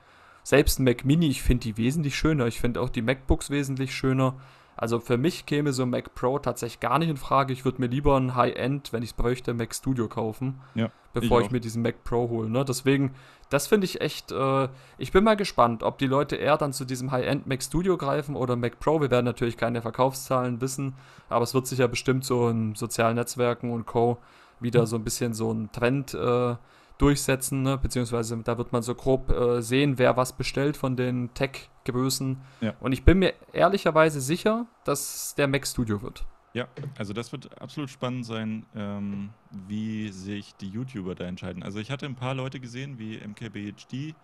[0.43, 2.47] selbst ein Mac Mini, ich finde die wesentlich schöner.
[2.47, 4.35] Ich finde auch die MacBooks wesentlich schöner.
[4.77, 7.53] Also für mich käme so ein Mac Pro tatsächlich gar nicht in Frage.
[7.53, 11.41] Ich würde mir lieber ein High-End, wenn ich es bräuchte, Mac Studio kaufen, ja, bevor
[11.41, 12.49] ich, ich mir diesen Mac Pro hole.
[12.49, 12.65] Ne?
[12.65, 13.15] Deswegen,
[13.51, 16.85] das finde ich echt, äh, ich bin mal gespannt, ob die Leute eher dann zu
[16.85, 19.01] diesem High-End Mac Studio greifen oder Mac Pro.
[19.01, 20.95] Wir werden natürlich keine Verkaufszahlen wissen,
[21.29, 24.19] aber es wird sich ja bestimmt so in sozialen Netzwerken und Co.
[24.59, 26.57] wieder so ein bisschen so ein Trend äh,
[26.97, 27.79] durchsetzen, ne?
[27.79, 31.35] beziehungsweise da wird man so grob äh, sehen, wer was bestellt von den
[31.85, 32.41] Tech-Größen.
[32.61, 32.75] Ja.
[32.81, 36.25] Und ich bin mir ehrlicherweise sicher, dass der Mac Studio wird.
[36.55, 36.69] Ja,
[36.99, 41.63] also das wird absolut spannend sein, ähm, wie sich die YouTuber da entscheiden.
[41.63, 44.15] Also ich hatte ein paar Leute gesehen, wie MKBHD,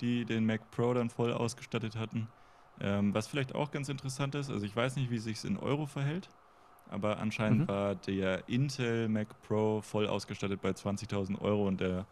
[0.00, 2.26] die den Mac Pro dann voll ausgestattet hatten.
[2.80, 5.56] Ähm, was vielleicht auch ganz interessant ist, also ich weiß nicht, wie sich es in
[5.56, 6.28] Euro verhält,
[6.90, 7.68] aber anscheinend mhm.
[7.68, 12.04] war der Intel Mac Pro voll ausgestattet bei 20.000 Euro und der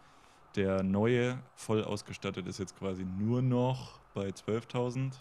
[0.57, 5.15] der neue, voll ausgestattet, ist jetzt quasi nur noch bei 12.000.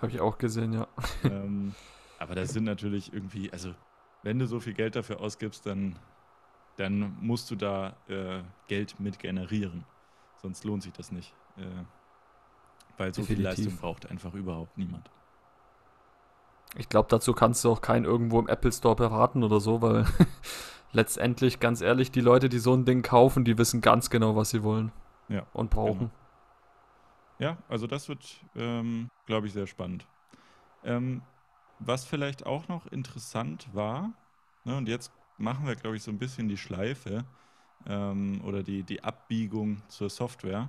[0.00, 0.88] Habe ich auch gesehen, ja.
[1.24, 1.74] Ähm,
[2.18, 3.74] aber das sind natürlich irgendwie, also
[4.22, 5.98] wenn du so viel Geld dafür ausgibst, dann,
[6.76, 9.84] dann musst du da äh, Geld mit generieren.
[10.42, 11.34] Sonst lohnt sich das nicht.
[11.56, 11.62] Äh,
[12.96, 13.36] weil so Definitiv.
[13.36, 15.10] viel Leistung braucht einfach überhaupt niemand.
[16.76, 20.06] Ich glaube, dazu kannst du auch keinen irgendwo im Apple Store beraten oder so, weil
[20.92, 24.50] letztendlich, ganz ehrlich, die Leute, die so ein Ding kaufen, die wissen ganz genau, was
[24.50, 24.92] sie wollen
[25.28, 25.98] ja, und brauchen.
[25.98, 26.10] Genau.
[27.38, 30.06] Ja, also das wird, ähm, glaube ich, sehr spannend.
[30.84, 31.22] Ähm,
[31.78, 34.12] was vielleicht auch noch interessant war,
[34.64, 37.24] ne, und jetzt machen wir, glaube ich, so ein bisschen die Schleife
[37.86, 40.68] ähm, oder die, die Abbiegung zur Software,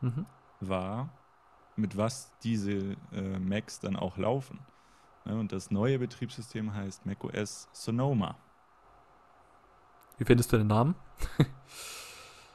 [0.00, 0.24] mhm.
[0.60, 1.10] war,
[1.76, 4.60] mit was diese äh, Macs dann auch laufen.
[5.26, 8.36] Ne, und das neue Betriebssystem heißt macOS Sonoma.
[10.18, 10.94] Wie findest du den Namen?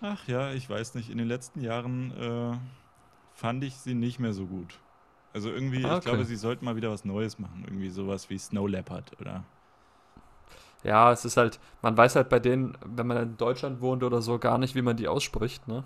[0.02, 1.10] Ach ja, ich weiß nicht.
[1.10, 2.58] In den letzten Jahren äh,
[3.34, 4.80] fand ich sie nicht mehr so gut.
[5.34, 5.98] Also irgendwie, ah, okay.
[5.98, 7.64] ich glaube, sie sollten mal wieder was Neues machen.
[7.66, 9.44] Irgendwie sowas wie Snow Leopard oder.
[10.84, 14.22] Ja, es ist halt, man weiß halt bei denen, wenn man in Deutschland wohnt oder
[14.22, 15.84] so, gar nicht, wie man die ausspricht, ne?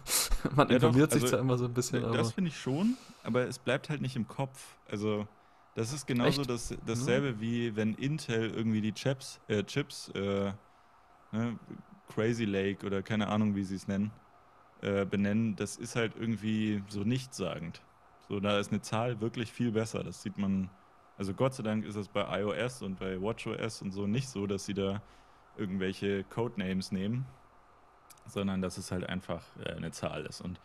[0.56, 2.02] man ja, informiert doch, sich also, da immer so ein bisschen.
[2.14, 4.76] Das finde ich schon, aber es bleibt halt nicht im Kopf.
[4.90, 5.28] Also,
[5.74, 7.40] das ist genauso das, dasselbe mhm.
[7.40, 10.52] wie wenn Intel irgendwie die Chips, äh, Chips äh,
[11.32, 11.58] ne,
[12.12, 14.10] Crazy Lake oder keine Ahnung, wie sie es nennen,
[14.82, 17.82] äh, benennen, das ist halt irgendwie so nichtssagend.
[18.28, 20.04] So, da ist eine Zahl wirklich viel besser.
[20.04, 20.70] Das sieht man,
[21.18, 24.46] also Gott sei Dank ist das bei iOS und bei WatchOS und so nicht so,
[24.46, 25.02] dass sie da
[25.56, 27.26] irgendwelche Codenames nehmen,
[28.26, 30.40] sondern dass es halt einfach äh, eine Zahl ist.
[30.40, 30.60] Und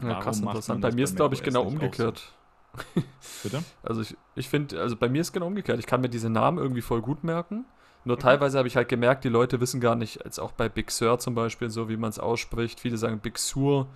[0.00, 0.80] ja, krass interessant.
[0.80, 2.18] Bei mir ist, glaube ich, genau umgekehrt.
[2.18, 3.02] So?
[3.42, 3.64] Bitte?
[3.82, 5.78] Also ich, ich finde, also bei mir ist genau umgekehrt.
[5.78, 7.64] Ich kann mir diese Namen irgendwie voll gut merken.
[8.04, 8.20] Nur mhm.
[8.20, 11.18] teilweise habe ich halt gemerkt, die Leute wissen gar nicht, als auch bei Big Sur
[11.18, 12.80] zum Beispiel, so wie man es ausspricht.
[12.80, 13.86] Viele sagen Big Sur.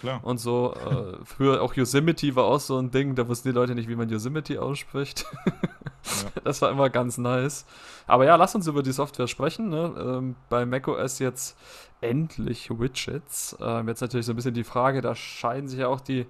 [0.00, 0.20] Klar.
[0.22, 3.74] Und so, äh, früher auch Yosemite war auch so ein Ding, da wussten die Leute
[3.74, 5.26] nicht, wie man Yosemite ausspricht.
[5.46, 5.52] ja.
[6.44, 7.66] Das war immer ganz nice.
[8.06, 9.68] Aber ja, lass uns über die Software sprechen.
[9.68, 9.92] Ne?
[9.98, 11.58] Ähm, bei macOS jetzt
[12.00, 13.56] endlich Widgets.
[13.60, 16.26] Ähm, jetzt natürlich so ein bisschen die Frage, da scheiden sich ja auch die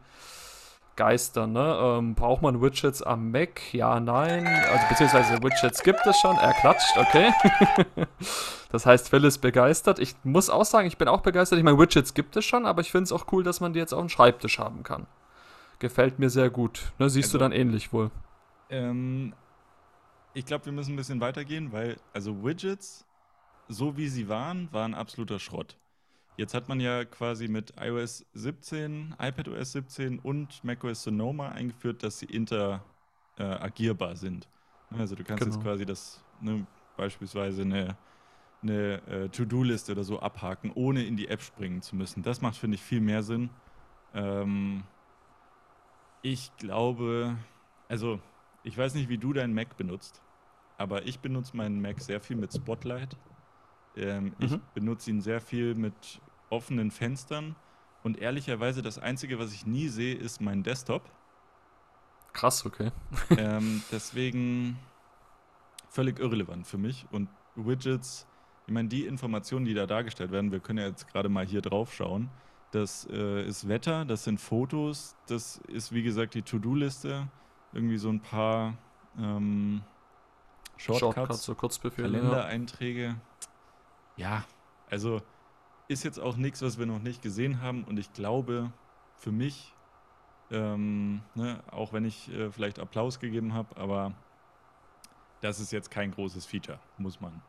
[0.98, 1.78] Geister, ne?
[1.80, 3.72] Ähm, braucht man Widgets am Mac?
[3.72, 4.44] Ja, nein.
[4.46, 6.36] Also beziehungsweise Widgets gibt es schon.
[6.36, 7.32] Er klatscht, okay.
[8.72, 10.00] das heißt, Phil ist begeistert.
[10.00, 11.56] Ich muss auch sagen, ich bin auch begeistert.
[11.56, 13.78] Ich meine, Widgets gibt es schon, aber ich finde es auch cool, dass man die
[13.78, 15.06] jetzt auf dem Schreibtisch haben kann.
[15.78, 16.92] Gefällt mir sehr gut.
[16.98, 18.10] Ne, siehst also, du dann ähnlich wohl?
[18.68, 19.34] Ähm,
[20.34, 23.06] ich glaube, wir müssen ein bisschen weitergehen, weil also Widgets,
[23.68, 25.76] so wie sie waren, waren absoluter Schrott.
[26.38, 32.20] Jetzt hat man ja quasi mit iOS 17, iPadOS 17 und macOS Sonoma eingeführt, dass
[32.20, 34.48] sie interagierbar äh, sind.
[34.96, 35.56] Also du kannst genau.
[35.56, 36.64] jetzt quasi das ne,
[36.96, 37.96] beispielsweise eine,
[38.62, 42.22] eine äh, To-Do-Liste oder so abhaken, ohne in die App springen zu müssen.
[42.22, 43.50] Das macht, finde ich, viel mehr Sinn.
[44.14, 44.84] Ähm,
[46.22, 47.36] ich glaube,
[47.88, 48.20] also
[48.62, 50.22] ich weiß nicht, wie du deinen Mac benutzt,
[50.76, 53.16] aber ich benutze meinen Mac sehr viel mit Spotlight.
[53.96, 54.34] Ähm, mhm.
[54.38, 57.56] Ich benutze ihn sehr viel mit offenen Fenstern
[58.02, 61.02] und ehrlicherweise das Einzige, was ich nie sehe, ist mein Desktop.
[62.32, 62.90] Krass, okay.
[63.36, 64.78] ähm, deswegen
[65.88, 68.26] völlig irrelevant für mich und Widgets,
[68.66, 71.62] ich meine, die Informationen, die da dargestellt werden, wir können ja jetzt gerade mal hier
[71.62, 72.30] drauf schauen.
[72.70, 77.28] Das äh, ist Wetter, das sind Fotos, das ist wie gesagt die To-Do-Liste,
[77.72, 78.76] irgendwie so ein paar
[79.18, 79.82] ähm,
[80.76, 83.16] Shortcuts, Shortcuts so Kurzbefehle, Kalendereinträge.
[84.16, 84.44] Ja,
[84.90, 85.22] also
[85.88, 87.84] ist jetzt auch nichts, was wir noch nicht gesehen haben.
[87.84, 88.70] Und ich glaube,
[89.16, 89.74] für mich,
[90.50, 94.12] ähm, ne, auch wenn ich äh, vielleicht Applaus gegeben habe, aber
[95.40, 97.42] das ist jetzt kein großes Feature, muss man.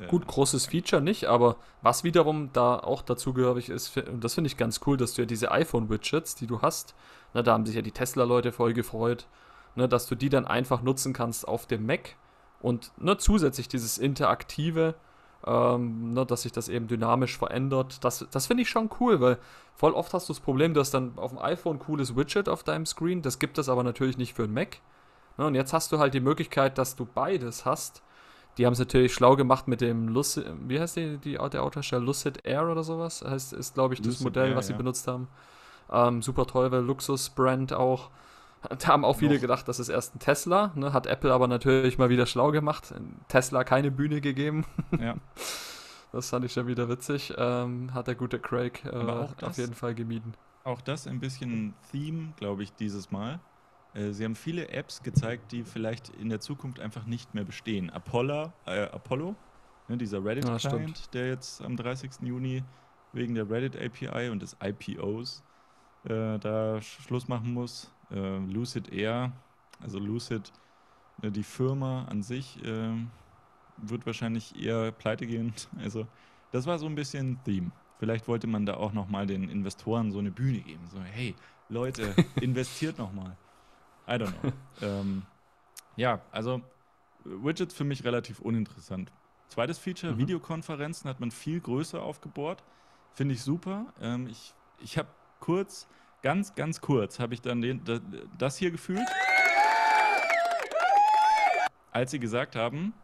[0.00, 4.48] Äh, Gut, großes Feature nicht, aber was wiederum da auch dazugehörig ist, und das finde
[4.48, 6.94] ich ganz cool, dass du ja diese iPhone-Widgets, die du hast,
[7.34, 9.28] ne, da haben sich ja die Tesla-Leute voll gefreut,
[9.76, 12.16] ne, dass du die dann einfach nutzen kannst auf dem Mac
[12.60, 14.94] und ne, zusätzlich dieses interaktive,
[15.46, 18.04] ähm, ne, dass sich das eben dynamisch verändert.
[18.04, 19.38] Das, das finde ich schon cool, weil
[19.74, 22.48] voll oft hast du das Problem, du hast dann auf dem iPhone ein cooles Widget
[22.48, 24.78] auf deinem Screen, das gibt es aber natürlich nicht für einen Mac.
[25.36, 28.02] Ne, und jetzt hast du halt die Möglichkeit, dass du beides hast.
[28.56, 32.04] Die haben es natürlich schlau gemacht mit dem Lucid, wie heißt die, die der Autohersteller?
[32.04, 33.24] Lucid Air oder sowas?
[33.26, 34.78] Heißt, ist, glaube ich, das Lucid Modell, Air, was sie ja.
[34.78, 35.26] benutzt haben.
[35.90, 38.10] Ähm, super teure Luxus-Brand auch.
[38.78, 40.72] Da haben auch viele gedacht, das ist erst ein Tesla.
[40.74, 40.92] Ne?
[40.92, 42.94] Hat Apple aber natürlich mal wieder schlau gemacht.
[43.28, 44.64] Tesla keine Bühne gegeben.
[45.00, 45.16] Ja.
[46.12, 47.34] Das fand ich schon wieder witzig.
[47.36, 50.34] Ähm, hat der gute Craig äh, das, auf jeden Fall gemieden.
[50.62, 53.40] Auch das ein bisschen Theme, glaube ich, dieses Mal.
[53.94, 57.90] Äh, sie haben viele Apps gezeigt, die vielleicht in der Zukunft einfach nicht mehr bestehen.
[57.90, 59.34] Apollo, äh, Apollo
[59.88, 62.12] ne, dieser Reddit-Client, ja, der jetzt am 30.
[62.22, 62.62] Juni
[63.12, 65.42] wegen der Reddit API und des IPOs
[66.04, 69.32] äh, da Schluss machen muss äh, Lucid Air,
[69.80, 70.52] also Lucid,
[71.22, 72.94] äh, die Firma an sich, äh,
[73.76, 75.52] wird wahrscheinlich eher pleite gehen.
[75.82, 76.06] Also
[76.52, 77.72] das war so ein bisschen Theme.
[77.98, 80.86] Vielleicht wollte man da auch nochmal den Investoren so eine Bühne geben.
[80.90, 81.34] So, hey,
[81.68, 83.36] Leute, investiert nochmal.
[84.06, 84.52] I don't know.
[84.82, 85.22] ähm,
[85.96, 86.60] ja, also
[87.24, 89.10] Widgets für mich relativ uninteressant.
[89.48, 90.18] Zweites Feature, mhm.
[90.18, 92.62] Videokonferenzen hat man viel größer aufgebohrt.
[93.12, 93.86] Finde ich super.
[94.00, 95.08] Ähm, ich ich habe
[95.40, 95.86] kurz
[96.24, 97.82] ganz, ganz kurz habe ich dann den,
[98.38, 99.06] das hier gefühlt,
[101.92, 102.94] als sie gesagt haben,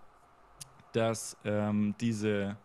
[0.92, 2.56] dass ähm, diese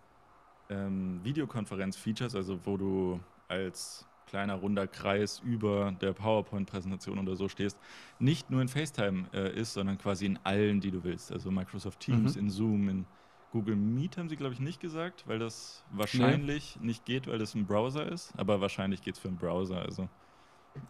[0.69, 7.77] ähm, Videokonferenz-Features, also wo du als kleiner runder Kreis über der PowerPoint-Präsentation oder so stehst,
[8.17, 11.33] nicht nur in FaceTime äh, ist, sondern quasi in allen, die du willst.
[11.33, 12.41] Also Microsoft Teams, mhm.
[12.41, 13.05] in Zoom, in
[13.51, 16.87] Google Meet haben sie, glaube ich, nicht gesagt, weil das wahrscheinlich nee.
[16.87, 18.33] nicht geht, weil das ein Browser ist.
[18.37, 19.81] Aber wahrscheinlich geht es für einen Browser.
[19.81, 20.09] Also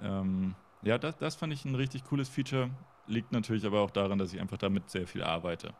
[0.01, 2.69] ähm, ja, das, das fand ich ein richtig cooles Feature.
[3.07, 5.73] Liegt natürlich aber auch daran, dass ich einfach damit sehr viel arbeite.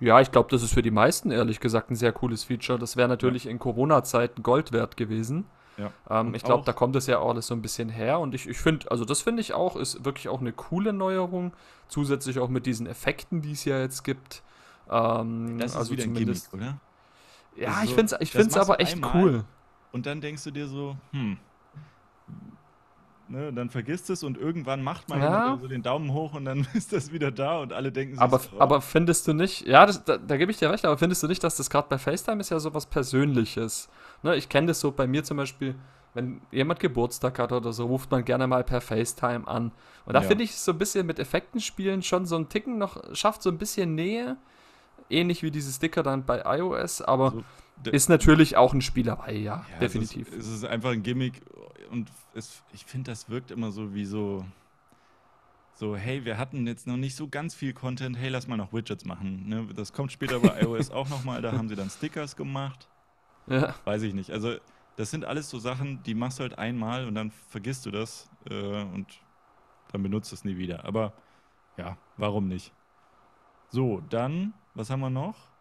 [0.00, 2.78] Ja, ich glaube, das ist für die meisten ehrlich gesagt ein sehr cooles Feature.
[2.78, 3.50] Das wäre natürlich ja.
[3.50, 5.46] in Corona-Zeiten Gold wert gewesen.
[5.76, 5.92] Ja.
[6.10, 8.18] Ähm, ich glaube, da kommt es ja auch alles so ein bisschen her.
[8.18, 11.52] Und ich, ich finde, also das finde ich auch, ist wirklich auch eine coole Neuerung.
[11.88, 14.42] Zusätzlich auch mit diesen Effekten, die es ja jetzt gibt.
[14.90, 16.78] Ähm, das ist also wieder ein Gimmick, oder?
[17.56, 19.44] Ja, also, ich finde es ich find's aber echt cool.
[19.92, 21.36] Und dann denkst du dir so, hm,
[23.32, 25.56] Ne, dann vergisst es und irgendwann macht man ja.
[25.58, 28.38] so den Daumen hoch und dann ist das wieder da und alle denken sich Aber,
[28.38, 31.22] so, aber findest du nicht, ja, das, da, da gebe ich dir recht, aber findest
[31.22, 33.88] du nicht, dass das gerade bei FaceTime ist ja so was Persönliches?
[34.22, 35.74] Ne, ich kenne das so bei mir zum Beispiel,
[36.12, 39.72] wenn jemand Geburtstag hat oder so, ruft man gerne mal per FaceTime an.
[40.04, 40.28] Und da ja.
[40.28, 43.48] finde ich so ein bisschen mit Effekten spielen schon so ein Ticken noch, schafft so
[43.48, 44.36] ein bisschen Nähe.
[45.08, 47.32] Ähnlich wie diese Sticker dann bei iOS, aber.
[47.32, 47.44] Also
[47.90, 50.28] ist natürlich auch ein Spielerei, ja, ja definitiv.
[50.28, 51.40] Es ist, es ist, einfach ein Gimmick
[51.92, 54.44] und es, ich finde, das wirkt immer so wie so,
[55.74, 58.72] so, hey, wir hatten jetzt noch nicht so ganz viel Content, hey, lass mal noch
[58.72, 59.48] Widgets machen.
[59.48, 59.68] Ne?
[59.74, 62.88] Das kommt später bei iOS auch nochmal, da haben sie dann Stickers gemacht.
[63.46, 63.74] Ja.
[63.84, 64.30] Weiß ich nicht.
[64.30, 64.56] Also,
[64.96, 68.28] das sind alles so Sachen, die machst du halt einmal und dann vergisst du das
[68.48, 69.06] äh, und
[69.92, 70.84] dann benutzt es nie wieder.
[70.84, 71.12] Aber
[71.76, 72.72] ja, warum nicht?
[73.68, 75.51] So, dann, was haben wir noch?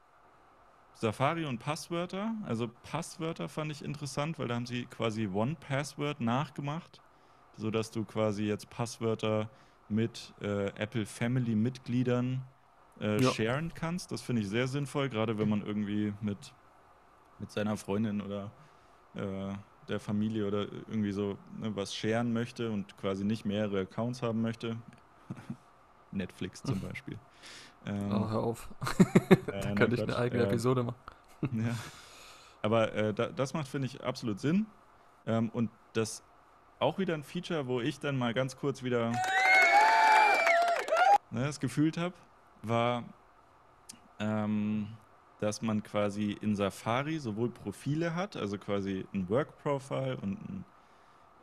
[1.02, 2.36] Safari und Passwörter.
[2.46, 7.02] Also Passwörter fand ich interessant, weil da haben sie quasi One Password nachgemacht,
[7.58, 9.50] sodass du quasi jetzt Passwörter
[9.90, 12.44] mit äh, Apple Family Mitgliedern
[13.00, 13.32] äh, ja.
[13.32, 14.12] sharen kannst.
[14.12, 16.54] Das finde ich sehr sinnvoll, gerade wenn man irgendwie mit,
[17.40, 18.52] mit seiner Freundin oder
[19.16, 19.56] äh,
[19.90, 24.44] der Familie oder irgendwie so ne, was sharen möchte und quasi nicht mehrere Accounts haben
[24.44, 24.78] möchte.
[26.12, 27.18] Netflix zum Beispiel.
[27.86, 28.70] Ähm, oh, hör auf.
[29.48, 30.98] da könnte ich eine eigene äh, Episode machen.
[31.54, 31.76] ja.
[32.62, 34.68] Aber äh, da, das macht, finde ich, absolut Sinn.
[35.26, 36.24] Ähm, und das
[36.80, 39.12] auch wieder ein Feature, wo ich dann mal ganz kurz wieder
[41.32, 42.14] ne, das gefühlt habe,
[42.62, 43.04] war,
[44.20, 44.88] ähm,
[45.40, 50.66] dass man quasi in Safari sowohl Profile hat, also quasi ein Work Profile und ein,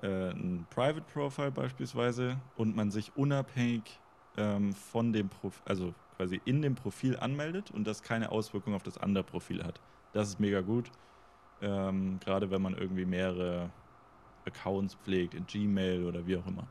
[0.03, 3.99] äh, ein Private Profile beispielsweise, und man sich unabhängig
[4.37, 8.83] ähm, von dem Profil, also quasi in dem Profil anmeldet und das keine Auswirkung auf
[8.83, 9.81] das andere Profil hat.
[10.13, 10.91] Das ist mega gut.
[11.63, 13.71] Ähm, Gerade wenn man irgendwie mehrere
[14.45, 16.67] Accounts pflegt, in Gmail oder wie auch immer.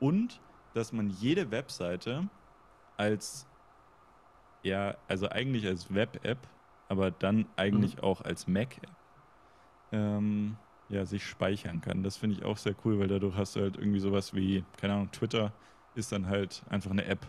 [0.00, 0.40] Und
[0.74, 2.28] dass man jede Webseite
[2.96, 3.46] als,
[4.62, 6.38] ja, also eigentlich als Web-App,
[6.88, 8.02] aber dann eigentlich mhm.
[8.02, 8.90] auch als Mac-App,
[9.92, 10.56] ähm,
[10.90, 12.02] ja, sich speichern kann.
[12.02, 14.94] Das finde ich auch sehr cool, weil dadurch hast du halt irgendwie sowas wie, keine
[14.94, 15.52] Ahnung, Twitter
[15.94, 17.26] ist dann halt einfach eine App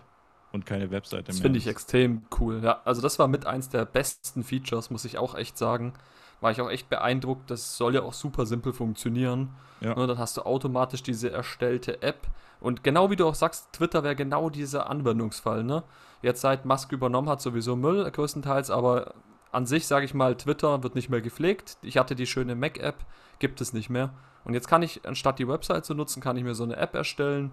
[0.52, 1.40] und keine Webseite das mehr.
[1.40, 2.62] Das finde ich extrem cool.
[2.64, 5.94] Ja, also das war mit eins der besten Features, muss ich auch echt sagen.
[6.42, 7.50] War ich auch echt beeindruckt.
[7.52, 9.50] Das soll ja auch super simpel funktionieren.
[9.80, 9.92] Ja.
[9.92, 12.28] Und ne, dann hast du automatisch diese erstellte App.
[12.60, 15.64] Und genau wie du auch sagst, Twitter wäre genau dieser Anwendungsfall.
[15.64, 15.84] Ne?
[16.22, 19.14] Jetzt seit Musk übernommen hat, sowieso Müll größtenteils, aber
[19.52, 21.78] an sich sage ich mal, Twitter wird nicht mehr gepflegt.
[21.82, 22.98] Ich hatte die schöne Mac-App,
[23.40, 24.14] gibt es nicht mehr.
[24.44, 26.96] Und jetzt kann ich, anstatt die Website zu nutzen, kann ich mir so eine App
[26.96, 27.52] erstellen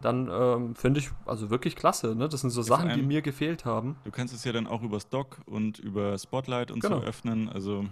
[0.00, 2.14] dann ähm, finde ich also wirklich klasse.
[2.14, 2.28] Ne?
[2.28, 3.96] Das sind so Sachen, die mir gefehlt haben.
[4.04, 7.00] Du kannst es ja dann auch über Stock und über Spotlight und genau.
[7.00, 7.48] so öffnen.
[7.48, 7.86] Also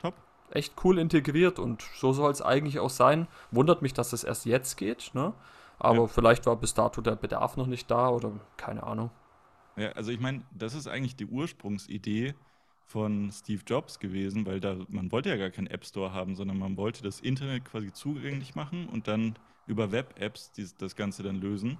[0.00, 0.14] top.
[0.50, 3.28] Echt cool integriert und so soll es eigentlich auch sein.
[3.50, 5.10] Wundert mich, dass das erst jetzt geht.
[5.12, 5.34] Ne?
[5.78, 6.06] Aber ja.
[6.06, 9.10] vielleicht war bis dato der Bedarf noch nicht da oder keine Ahnung.
[9.76, 12.34] Ja, also ich meine, das ist eigentlich die Ursprungsidee
[12.84, 16.58] von Steve Jobs gewesen, weil da man wollte ja gar keinen App Store haben, sondern
[16.58, 19.36] man wollte das Internet quasi zugänglich machen und dann
[19.68, 21.78] über Web-Apps das Ganze dann lösen.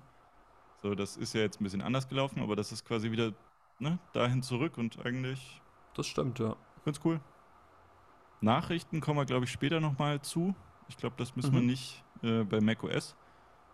[0.80, 3.32] So, das ist ja jetzt ein bisschen anders gelaufen, aber das ist quasi wieder
[3.80, 5.60] ne, dahin zurück und eigentlich.
[5.94, 6.54] Das stimmt, ja.
[6.84, 7.20] Ganz cool.
[8.40, 10.54] Nachrichten kommen wir, glaube ich, später nochmal zu.
[10.88, 11.54] Ich glaube, das müssen mhm.
[11.54, 13.16] wir nicht äh, bei macOS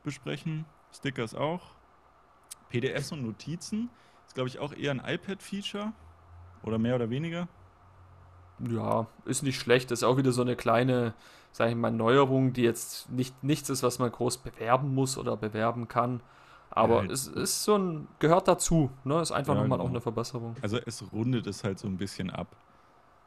[0.02, 0.64] besprechen.
[0.92, 1.74] Stickers auch.
[2.70, 3.90] PDFs und Notizen
[4.26, 5.92] ist, glaube ich, auch eher ein iPad-Feature.
[6.62, 7.46] Oder mehr oder weniger.
[8.58, 9.90] Ja, ist nicht schlecht.
[9.90, 11.12] Ist auch wieder so eine kleine
[11.54, 15.36] sage ich mal, Neuerung, die jetzt nicht nichts ist, was man groß bewerben muss oder
[15.36, 16.20] bewerben kann.
[16.68, 19.20] Aber ja, es ist so ein, gehört dazu, ne?
[19.20, 19.86] Ist einfach ja, nochmal genau.
[19.86, 20.56] auch eine Verbesserung.
[20.62, 22.56] Also es rundet es halt so ein bisschen ab.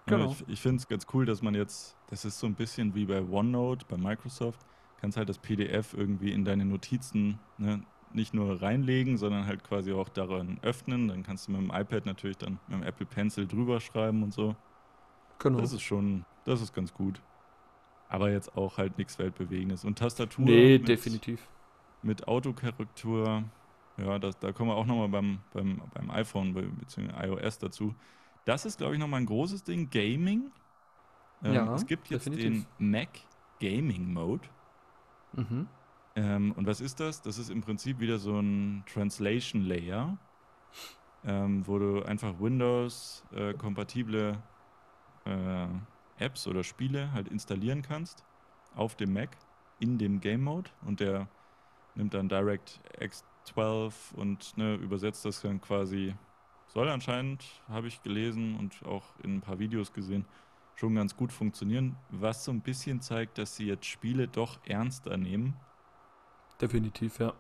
[0.07, 0.31] Genau.
[0.31, 3.05] Ich, ich finde es ganz cool, dass man jetzt, das ist so ein bisschen wie
[3.05, 4.59] bei OneNote, bei Microsoft,
[4.99, 9.93] kannst halt das PDF irgendwie in deine Notizen ne, nicht nur reinlegen, sondern halt quasi
[9.93, 11.07] auch daran öffnen.
[11.07, 14.33] Dann kannst du mit dem iPad natürlich dann mit dem Apple Pencil drüber schreiben und
[14.33, 14.53] so.
[15.39, 15.61] Genau.
[15.61, 17.21] Das ist schon, das ist ganz gut.
[18.09, 19.83] Aber jetzt auch halt nichts Weltbewegendes.
[19.83, 20.45] Und Tastatur.
[20.45, 21.41] Nee, mit, definitiv.
[22.01, 23.43] Mit Autokorrektur.
[23.97, 27.27] Ja, das, da kommen wir auch nochmal beim, beim, beim iPhone bzw.
[27.27, 27.95] iOS dazu.
[28.45, 29.89] Das ist, glaube ich, nochmal ein großes Ding.
[29.89, 30.51] Gaming.
[31.43, 32.65] Ähm, ja, es gibt jetzt definitiv.
[32.77, 33.09] den Mac
[33.59, 34.47] Gaming Mode.
[35.33, 35.67] Mhm.
[36.15, 37.21] Ähm, und was ist das?
[37.21, 40.17] Das ist im Prinzip wieder so ein Translation Layer,
[41.25, 44.37] ähm, wo du einfach Windows-kompatible
[45.25, 45.67] äh,
[46.19, 48.23] Apps oder Spiele halt installieren kannst
[48.75, 49.29] auf dem Mac
[49.79, 51.27] in dem Game Mode und der
[51.95, 56.15] nimmt dann Direct X12 und ne, übersetzt das dann quasi.
[56.67, 60.25] Soll anscheinend, habe ich gelesen und auch in ein paar Videos gesehen,
[60.75, 65.17] schon ganz gut funktionieren, was so ein bisschen zeigt, dass sie jetzt Spiele doch ernster
[65.17, 65.55] nehmen.
[66.61, 67.33] Definitiv, ja.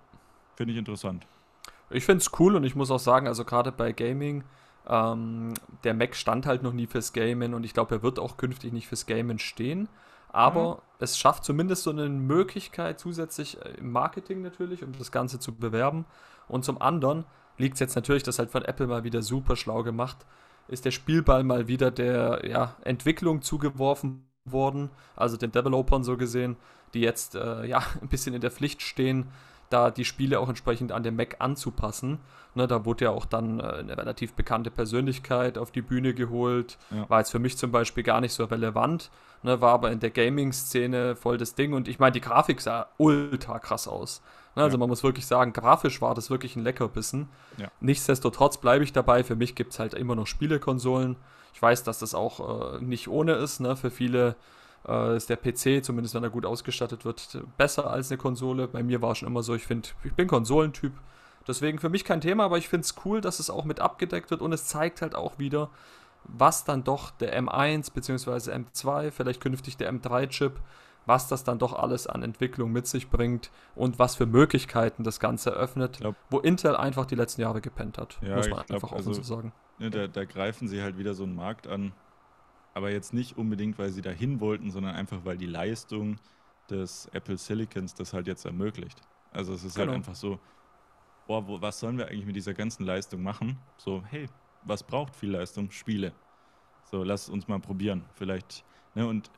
[0.55, 1.27] Finde ich interessant.
[1.89, 4.43] Ich finde es cool und ich muss auch sagen, also gerade bei Gaming,
[4.87, 8.37] ähm, der Mac stand halt noch nie fürs Gamen und ich glaube, er wird auch
[8.37, 9.89] künftig nicht fürs Gamen stehen.
[10.29, 10.81] Aber mhm.
[10.99, 15.55] es schafft zumindest so eine Möglichkeit zusätzlich äh, im Marketing natürlich, um das Ganze zu
[15.55, 16.05] bewerben.
[16.47, 17.25] Und zum anderen
[17.57, 20.25] liegt es jetzt natürlich, das halt von Apple mal wieder super schlau gemacht.
[20.67, 26.57] ist der Spielball mal wieder der ja, Entwicklung zugeworfen worden, also den Developern so gesehen,
[26.93, 29.27] die jetzt äh, ja ein bisschen in der Pflicht stehen,
[29.69, 32.19] da die Spiele auch entsprechend an den Mac anzupassen.
[32.55, 36.77] Ne, da wurde ja auch dann äh, eine relativ bekannte Persönlichkeit auf die Bühne geholt.
[36.89, 37.07] Ja.
[37.09, 39.11] War jetzt für mich zum Beispiel gar nicht so relevant,
[39.43, 41.73] ne, war aber in der Gaming-Szene voll das Ding.
[41.73, 44.23] Und ich meine, die Grafik sah ultra krass aus.
[44.55, 44.79] Ne, also ja.
[44.79, 47.29] man muss wirklich sagen, grafisch war das wirklich ein Leckerbissen.
[47.57, 47.67] Ja.
[47.79, 49.23] Nichtsdestotrotz bleibe ich dabei.
[49.23, 51.15] Für mich gibt es halt immer noch Spielekonsolen.
[51.53, 53.59] Ich weiß, dass das auch äh, nicht ohne ist.
[53.59, 53.75] Ne?
[53.75, 54.35] Für viele
[54.87, 58.67] äh, ist der PC, zumindest wenn er gut ausgestattet wird, besser als eine Konsole.
[58.67, 60.93] Bei mir war es schon immer so, ich finde, ich bin Konsolentyp.
[61.47, 64.31] Deswegen für mich kein Thema, aber ich finde es cool, dass es auch mit abgedeckt
[64.31, 65.69] wird und es zeigt halt auch wieder,
[66.25, 68.51] was dann doch der M1 bzw.
[68.51, 70.59] M2, vielleicht künftig der M3-Chip,
[71.05, 75.21] was das dann doch alles an Entwicklung mit sich bringt und was für Möglichkeiten das
[75.21, 78.71] Ganze eröffnet, glaub, wo Intel einfach die letzten Jahre gepennt hat, ja, muss man glaub,
[78.71, 79.53] einfach offen also, so sagen.
[79.79, 81.93] Ne, da, da, greifen sie halt wieder so einen Markt an,
[82.77, 86.17] aber jetzt nicht unbedingt, weil sie dahin wollten, sondern einfach, weil die Leistung
[86.69, 89.01] des Apple Silicons das halt jetzt ermöglicht.
[89.31, 89.93] Also es ist halt genau.
[89.93, 90.39] halt einfach so,
[91.25, 93.57] boah, wo, was sollen wir eigentlich mit dieser ganzen Leistung machen?
[93.77, 94.27] So, hey,
[94.63, 95.71] was braucht viel Leistung?
[95.71, 96.13] Spiele.
[96.83, 98.05] So, lass uns mal probieren.
[98.13, 98.63] Vielleicht,
[98.95, 99.31] ne, und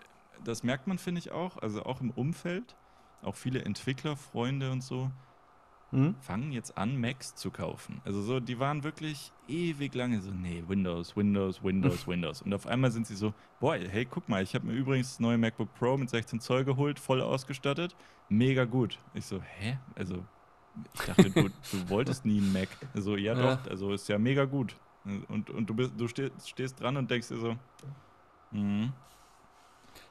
[0.43, 2.75] das merkt man, finde ich auch, also auch im Umfeld,
[3.21, 5.11] auch viele Entwicklerfreunde und so,
[5.91, 6.15] mhm.
[6.19, 8.01] fangen jetzt an, Macs zu kaufen.
[8.05, 12.41] Also so, die waren wirklich ewig lange so, nee, Windows, Windows, Windows, Windows.
[12.41, 15.19] Und auf einmal sind sie so, boah, hey, guck mal, ich habe mir übrigens das
[15.19, 17.95] neue MacBook Pro mit 16 Zoll geholt, voll ausgestattet,
[18.29, 18.99] mega gut.
[19.13, 19.77] Ich so, hä?
[19.95, 20.23] Also,
[20.93, 21.49] ich dachte, du, du
[21.89, 22.69] wolltest nie einen Mac.
[22.93, 24.75] Also, ja, ja, doch, also ist ja mega gut.
[25.27, 27.55] Und, und du, bist, du stehst, stehst dran und denkst dir so,
[28.51, 28.93] mhm.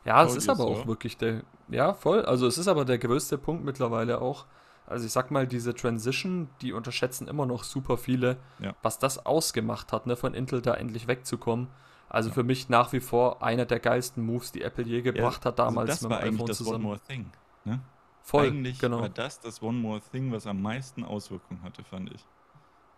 [0.05, 0.69] Ja, es ist aber so.
[0.69, 2.25] auch wirklich der, ja, voll.
[2.25, 4.47] Also es ist aber der größte Punkt mittlerweile auch,
[4.89, 8.75] also ich sag mal, diese Transition, die unterschätzen immer noch super viele, ja.
[8.83, 11.69] was das ausgemacht hat, ne, von Intel da endlich wegzukommen.
[12.09, 12.35] Also ja.
[12.35, 15.61] für mich nach wie vor einer der geilsten Moves, die Apple je gebracht ja, hat
[15.61, 16.77] also damals also das mit dem iPhone zusammen.
[16.77, 17.31] One More Thing.
[17.65, 17.81] Ne?
[18.23, 19.01] Voll, eigentlich genau.
[19.01, 22.25] war das das One More Thing, was am meisten Auswirkungen hatte, fand ich.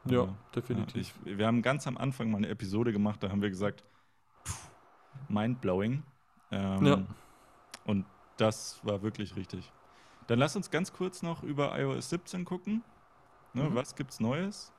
[0.04, 1.14] Aber, ja, definitiv.
[1.24, 3.84] Ich, wir haben ganz am Anfang mal eine Episode gemacht, da haben wir gesagt,
[5.28, 6.02] mindblowing.
[6.52, 7.02] Ähm, ja.
[7.84, 9.70] Und das war wirklich richtig.
[10.30, 12.84] Dann lass uns ganz kurz noch über iOS 17 gucken.
[13.52, 13.74] Ne, mhm.
[13.74, 14.70] Was gibt's Neues?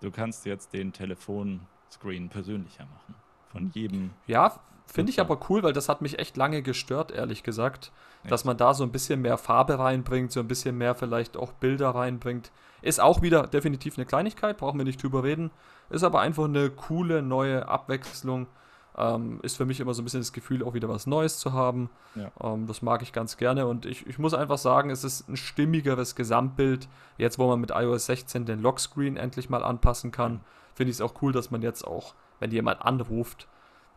[0.00, 3.14] Du kannst jetzt den Telefonscreen persönlicher machen.
[3.52, 4.10] Von jedem.
[4.26, 7.92] Ja, finde ich aber cool, weil das hat mich echt lange gestört, ehrlich gesagt.
[8.24, 8.32] Echt?
[8.32, 11.52] Dass man da so ein bisschen mehr Farbe reinbringt, so ein bisschen mehr vielleicht auch
[11.52, 12.50] Bilder reinbringt.
[12.82, 15.52] Ist auch wieder definitiv eine Kleinigkeit, brauchen wir nicht drüber reden.
[15.88, 18.48] Ist aber einfach eine coole neue Abwechslung
[18.96, 21.52] ähm, ist für mich immer so ein bisschen das Gefühl, auch wieder was Neues zu
[21.52, 21.90] haben.
[22.14, 22.30] Ja.
[22.42, 25.36] Ähm, das mag ich ganz gerne und ich, ich muss einfach sagen, es ist ein
[25.36, 26.88] stimmigeres Gesamtbild.
[27.18, 30.40] Jetzt, wo man mit iOS 16 den Lockscreen endlich mal anpassen kann,
[30.74, 33.48] finde ich es auch cool, dass man jetzt auch, wenn jemand anruft,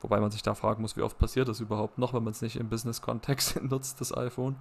[0.02, 2.42] wobei man sich da fragen muss, wie oft passiert das überhaupt noch, wenn man es
[2.42, 4.56] nicht im Business-Kontext nutzt, das iPhone.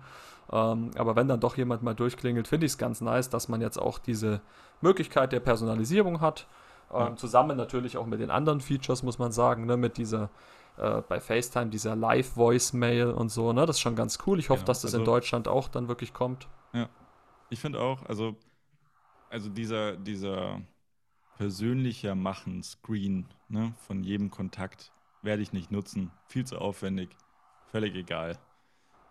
[0.51, 3.61] Ähm, aber wenn dann doch jemand mal durchklingelt, finde ich es ganz nice, dass man
[3.61, 4.40] jetzt auch diese
[4.81, 6.46] Möglichkeit der Personalisierung hat.
[6.92, 10.31] Ähm, zusammen natürlich auch mit den anderen Features, muss man sagen, ne, mit dieser
[10.77, 13.66] äh, bei FaceTime, dieser Live-Voicemail und so, ne?
[13.66, 14.38] Das ist schon ganz cool.
[14.38, 16.49] Ich hoffe, ja, dass das also, in Deutschland auch dann wirklich kommt.
[16.72, 16.88] Ja.
[17.51, 18.37] Ich finde auch, also,
[19.31, 20.61] also dieser, dieser
[21.37, 26.11] persönlicher Machen, Screen, ne, von jedem Kontakt werde ich nicht nutzen.
[26.29, 27.11] Viel zu aufwendig.
[27.70, 28.38] Völlig egal.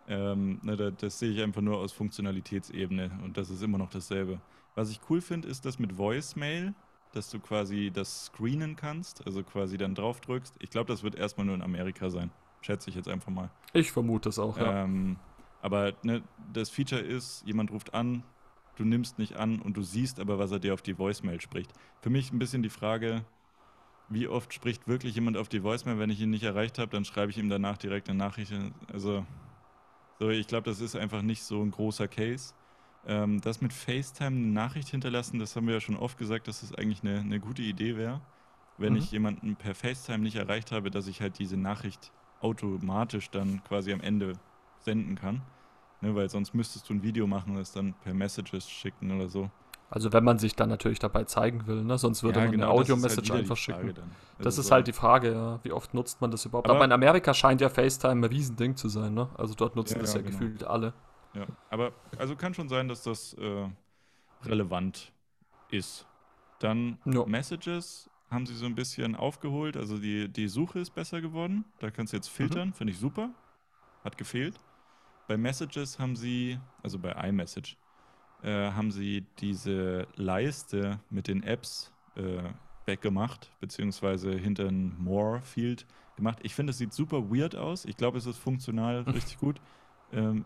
[0.08, 3.90] Ähm, ne, das, das sehe ich einfach nur aus Funktionalitätsebene und das ist immer noch
[3.90, 4.40] dasselbe.
[4.76, 6.74] Was ich cool finde, ist das mit Voicemail
[7.16, 10.56] dass du quasi das screenen kannst, also quasi dann drauf drückst.
[10.60, 12.32] Ich glaube, das wird erstmal nur in Amerika sein.
[12.62, 13.50] Schätze ich jetzt einfach mal.
[13.74, 14.84] Ich vermute es auch, ja.
[14.84, 15.18] Ähm,
[15.62, 16.24] aber ne,
[16.54, 18.24] das Feature ist, jemand ruft an,
[18.76, 21.72] du nimmst nicht an und du siehst aber, was er dir auf die Voicemail spricht.
[22.02, 23.24] Für mich ein bisschen die Frage,
[24.10, 27.06] wie oft spricht wirklich jemand auf die Voicemail, wenn ich ihn nicht erreicht habe, dann
[27.06, 28.54] schreibe ich ihm danach direkt eine Nachricht.
[28.92, 29.26] Also,
[30.20, 32.54] so, ich glaube, das ist einfach nicht so ein großer Case.
[33.08, 36.62] Ähm, das mit FaceTime eine Nachricht hinterlassen, das haben wir ja schon oft gesagt, dass
[36.62, 38.22] das eigentlich eine, eine gute Idee wäre.
[38.78, 39.00] Wenn mhm.
[39.00, 43.94] ich jemanden per FaceTime nicht erreicht habe, dass ich halt diese Nachricht automatisch dann quasi
[43.94, 44.34] am Ende
[44.80, 45.42] senden kann.
[46.02, 49.30] Ne, weil sonst müsstest du ein Video machen und es dann per Messages schicken oder
[49.30, 49.50] so.
[49.90, 51.98] Also wenn man sich dann natürlich dabei zeigen will, ne?
[51.98, 53.94] sonst würde ja, man genau, eine Audio-Message halt einfach schicken.
[53.94, 54.12] Dann.
[54.40, 55.60] Das also ist so halt die Frage, ja.
[55.64, 56.68] wie oft nutzt man das überhaupt?
[56.68, 59.14] Aber, Aber, in Amerika scheint ja FaceTime ein Riesending zu sein.
[59.14, 59.30] Ne?
[59.38, 60.40] Also dort nutzen ja, das ja, ja genau.
[60.40, 60.94] gefühlt alle.
[61.36, 63.68] Ja, aber also kann schon sein, dass das äh,
[64.44, 65.12] relevant
[65.70, 66.08] ist.
[66.60, 67.26] Dann no.
[67.26, 69.78] Messages haben sie so ein bisschen aufgeholt.
[69.78, 71.66] Also die, die Suche ist besser geworden.
[71.80, 72.36] Da kannst du jetzt mhm.
[72.36, 72.74] filtern, mhm.
[72.74, 73.30] finde ich super.
[74.04, 74.60] Hat gefehlt.
[75.28, 77.78] Bei Messages haben sie, also bei iMessage,
[78.44, 82.44] äh, haben sie diese Leiste mit den Apps äh,
[82.86, 86.40] weggemacht, beziehungsweise hinter ein More Field gemacht.
[86.44, 87.86] Ich finde, es sieht super weird aus.
[87.86, 89.60] Ich glaube, es ist funktional richtig gut.
[90.14, 90.46] Ähm,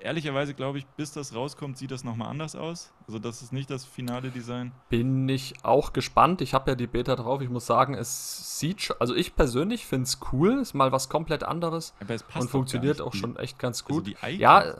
[0.00, 2.92] ehrlicherweise glaube ich, bis das rauskommt, sieht das nochmal anders aus.
[3.06, 4.72] Also das ist nicht das finale Design.
[4.88, 6.40] Bin ich auch gespannt.
[6.40, 7.40] Ich habe ja die Beta drauf.
[7.40, 10.60] Ich muss sagen, es sieht schon, also ich persönlich finde es cool.
[10.60, 11.94] Ist mal was komplett anderes.
[12.00, 14.16] Aber es passt und funktioniert auch schon echt ganz also gut.
[14.20, 14.74] Also ja,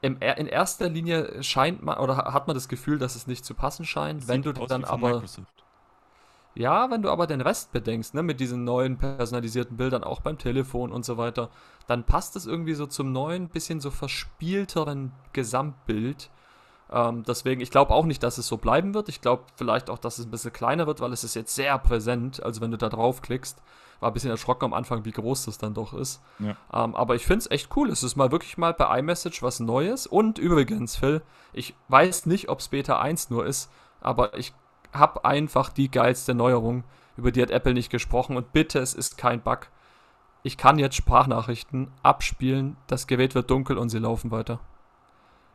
[0.00, 3.54] im, in erster Linie scheint man oder hat man das Gefühl, dass es nicht zu
[3.54, 4.22] passen scheint.
[4.22, 5.63] Das wenn du dann aber Microsoft.
[6.54, 10.38] Ja, wenn du aber den Rest bedenkst, ne, mit diesen neuen personalisierten Bildern, auch beim
[10.38, 11.50] Telefon und so weiter,
[11.86, 16.30] dann passt es irgendwie so zum neuen, bisschen so verspielteren Gesamtbild.
[16.92, 19.08] Ähm, deswegen, ich glaube auch nicht, dass es so bleiben wird.
[19.08, 21.76] Ich glaube vielleicht auch, dass es ein bisschen kleiner wird, weil es ist jetzt sehr
[21.78, 22.42] präsent.
[22.42, 23.60] Also wenn du da draufklickst,
[23.98, 26.22] war ein bisschen erschrocken am Anfang, wie groß das dann doch ist.
[26.38, 26.56] Ja.
[26.72, 27.90] Ähm, aber ich finde es echt cool.
[27.90, 30.06] Es ist mal wirklich mal bei iMessage was Neues.
[30.06, 34.52] Und übrigens, Phil, ich weiß nicht, ob es Beta 1 nur ist, aber ich
[34.94, 36.84] habe einfach die geilste Neuerung.
[37.16, 38.36] Über die hat Apple nicht gesprochen.
[38.36, 39.68] Und bitte, es ist kein Bug.
[40.42, 44.60] Ich kann jetzt Sprachnachrichten abspielen, das Gerät wird dunkel und sie laufen weiter.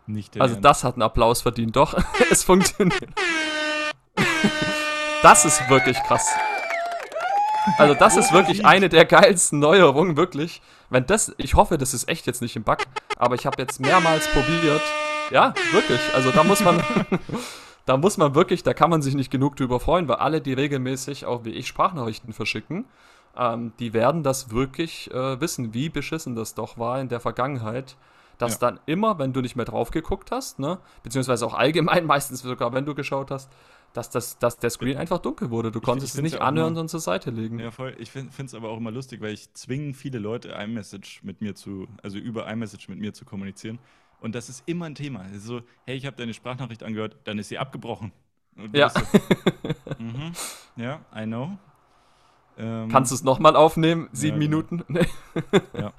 [0.07, 1.93] Nicht also das hat einen Applaus verdient, doch.
[2.31, 3.09] es funktioniert.
[5.21, 6.27] das ist wirklich krass.
[7.77, 10.63] Also das ist wirklich eine der geilsten Neuerungen, wirklich.
[10.89, 12.79] Wenn das, ich hoffe, das ist echt jetzt nicht im Bug,
[13.17, 14.81] aber ich habe jetzt mehrmals probiert.
[15.29, 15.99] Ja, wirklich.
[16.15, 16.83] Also da muss man,
[17.89, 20.53] da muss man wirklich, da kann man sich nicht genug drüber freuen, weil alle, die
[20.53, 22.85] regelmäßig, auch wie ich, Sprachnachrichten verschicken,
[23.35, 27.97] ähm, die werden das wirklich äh, wissen, wie beschissen das doch war in der Vergangenheit.
[28.37, 28.69] Dass ja.
[28.69, 32.71] dann immer, wenn du nicht mehr drauf geguckt hast, ne, beziehungsweise auch allgemein, meistens sogar
[32.73, 33.51] wenn du geschaut hast,
[33.93, 35.71] dass, das, dass der Screen einfach dunkel wurde.
[35.71, 37.57] Du konntest es nicht ja anhören, sondern zur Seite legen.
[37.57, 37.95] Ja, voll.
[37.97, 41.55] Ich finde es aber auch immer lustig, weil ich zwinge viele Leute, iMessage mit mir
[41.55, 43.79] zu, also über iMessage mit mir zu kommunizieren.
[44.22, 45.26] Und das ist immer ein Thema.
[45.30, 48.11] Es ist so, hey, ich habe deine Sprachnachricht angehört, dann ist sie abgebrochen.
[48.74, 48.89] Ja.
[48.89, 48.99] So,
[49.99, 50.34] mhm,
[50.76, 51.57] ja, I know.
[52.57, 54.09] Ähm, Kannst du es nochmal aufnehmen?
[54.11, 54.63] Sieben ja, genau.
[54.74, 55.07] Minuten?
[55.74, 55.93] ja.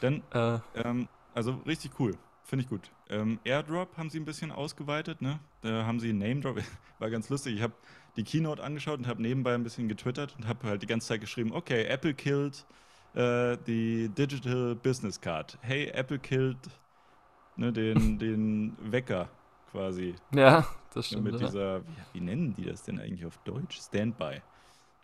[0.00, 0.58] Dann, äh.
[0.82, 2.16] ähm, also richtig cool.
[2.42, 2.90] Finde ich gut.
[3.08, 5.38] Ähm, Airdrop haben sie ein bisschen ausgeweitet, ne?
[5.62, 6.58] Da haben sie Name Drop.
[6.98, 7.54] War ganz lustig.
[7.54, 7.74] Ich habe
[8.16, 11.20] die Keynote angeschaut und habe nebenbei ein bisschen getwittert und habe halt die ganze Zeit
[11.20, 12.66] geschrieben, okay, Apple killed
[13.14, 15.58] äh, die Digital Business Card.
[15.60, 16.58] Hey, Apple killed
[17.60, 19.28] ne, den, den Wecker
[19.70, 20.14] quasi.
[20.34, 21.24] Ja, das stimmt.
[21.24, 23.78] Mit dieser, wie, wie, nennen die das denn eigentlich auf Deutsch?
[23.80, 24.40] Standby.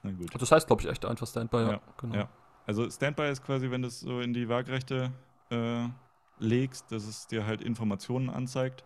[0.03, 0.31] Na gut.
[0.41, 1.71] Das heißt, glaube ich, echt einfach Standby, ja.
[1.73, 2.15] ja, genau.
[2.15, 2.29] ja.
[2.67, 5.13] Also Standby ist quasi, wenn du es so in die Waagrechte
[5.51, 5.87] äh,
[6.39, 8.85] legst, dass es dir halt Informationen anzeigt.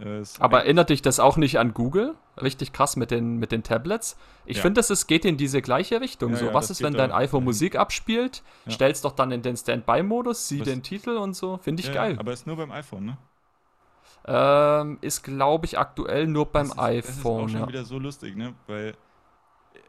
[0.00, 2.14] Äh, Aber erinnert dich das auch nicht an Google?
[2.40, 4.16] Richtig krass mit den, mit den Tablets.
[4.44, 4.62] Ich ja.
[4.62, 6.32] finde, es geht in diese gleiche Richtung.
[6.32, 7.44] Ja, so, ja, was ist, wenn dein iPhone.
[7.44, 8.42] Musik abspielt?
[8.68, 10.68] Stellst doch dann in den Standby-Modus, sieh was?
[10.68, 11.58] den Titel und so.
[11.58, 12.16] Finde ich geil.
[12.18, 13.18] aber ist nur beim iPhone, ne?
[14.26, 17.42] Ähm, ist, glaube ich, aktuell nur beim das ist, iPhone.
[17.42, 18.54] Das ist auch schon wieder so lustig, ne?
[18.66, 18.94] Weil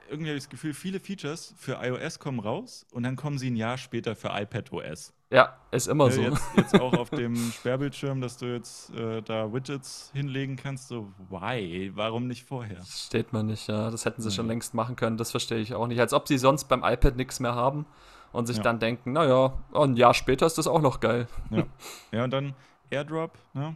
[0.09, 3.49] irgendwie habe ich das Gefühl, viele Features für iOS kommen raus und dann kommen sie
[3.49, 5.13] ein Jahr später für iPadOS.
[5.31, 6.21] Ja, ist immer so.
[6.21, 10.87] Jetzt, jetzt auch auf dem Sperrbildschirm, dass du jetzt äh, da Widgets hinlegen kannst.
[10.87, 11.91] So, why?
[11.95, 12.83] Warum nicht vorher?
[12.85, 13.89] Steht man nicht, ja.
[13.89, 14.35] Das hätten sie ja.
[14.35, 15.17] schon längst machen können.
[15.17, 15.99] Das verstehe ich auch nicht.
[15.99, 17.85] Als ob sie sonst beim iPad nichts mehr haben
[18.31, 18.63] und sich ja.
[18.63, 21.27] dann denken, naja, ein Jahr später ist das auch noch geil.
[21.49, 21.63] Ja,
[22.11, 22.53] ja und dann
[22.89, 23.75] Airdrop, ne?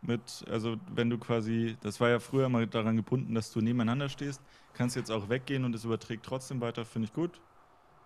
[0.00, 4.10] Mit, also wenn du quasi, das war ja früher mal daran gebunden, dass du nebeneinander
[4.10, 4.42] stehst,
[4.74, 7.40] kannst jetzt auch weggehen und es überträgt trotzdem weiter, finde ich gut.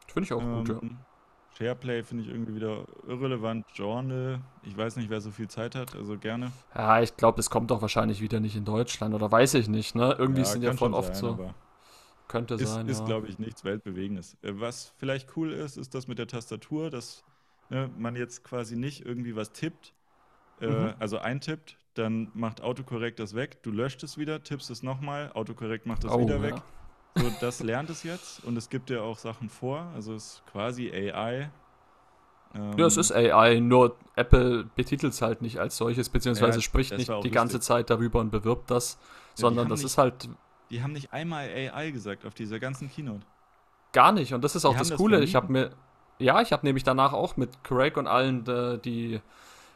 [0.06, 0.88] Finde ich auch ähm, gut, ja.
[1.56, 3.66] Shareplay finde ich irgendwie wieder irrelevant.
[3.74, 6.52] Journal, ich weiß nicht, wer so viel Zeit hat, also gerne.
[6.74, 9.94] Ja, ich glaube, das kommt doch wahrscheinlich wieder nicht in Deutschland oder weiß ich nicht,
[9.94, 10.14] ne?
[10.18, 11.54] Irgendwie ja, sind ja voll oft sein, so.
[12.28, 12.86] Könnte ist, sein.
[12.88, 13.06] Ist, ja.
[13.06, 14.36] glaube ich, nichts Weltbewegendes.
[14.42, 17.24] Äh, was vielleicht cool ist, ist das mit der Tastatur, dass
[17.70, 19.94] ne, man jetzt quasi nicht irgendwie was tippt,
[20.60, 20.94] äh, mhm.
[20.98, 25.86] also eintippt, dann macht Autokorrekt das weg, du löscht es wieder, tippst es nochmal, Autokorrekt
[25.86, 26.42] macht das oh, wieder ja.
[26.42, 26.54] weg.
[27.16, 30.42] So, das lernt es jetzt und es gibt ja auch Sachen vor, also es ist
[30.52, 31.50] quasi AI.
[32.54, 36.62] Ähm, ja, es ist AI, nur Apple betitelt es halt nicht als solches, beziehungsweise ja,
[36.62, 37.32] spricht nicht die lustig.
[37.32, 40.28] ganze Zeit darüber und bewirbt das, ja, sondern das nicht, ist halt.
[40.70, 43.24] Die haben nicht einmal AI gesagt auf dieser ganzen Keynote.
[43.92, 45.20] Gar nicht, und das ist auch die das Coole.
[45.20, 45.70] Das ich habe mir,
[46.18, 49.20] ja, ich habe nämlich danach auch mit Craig und allen äh, die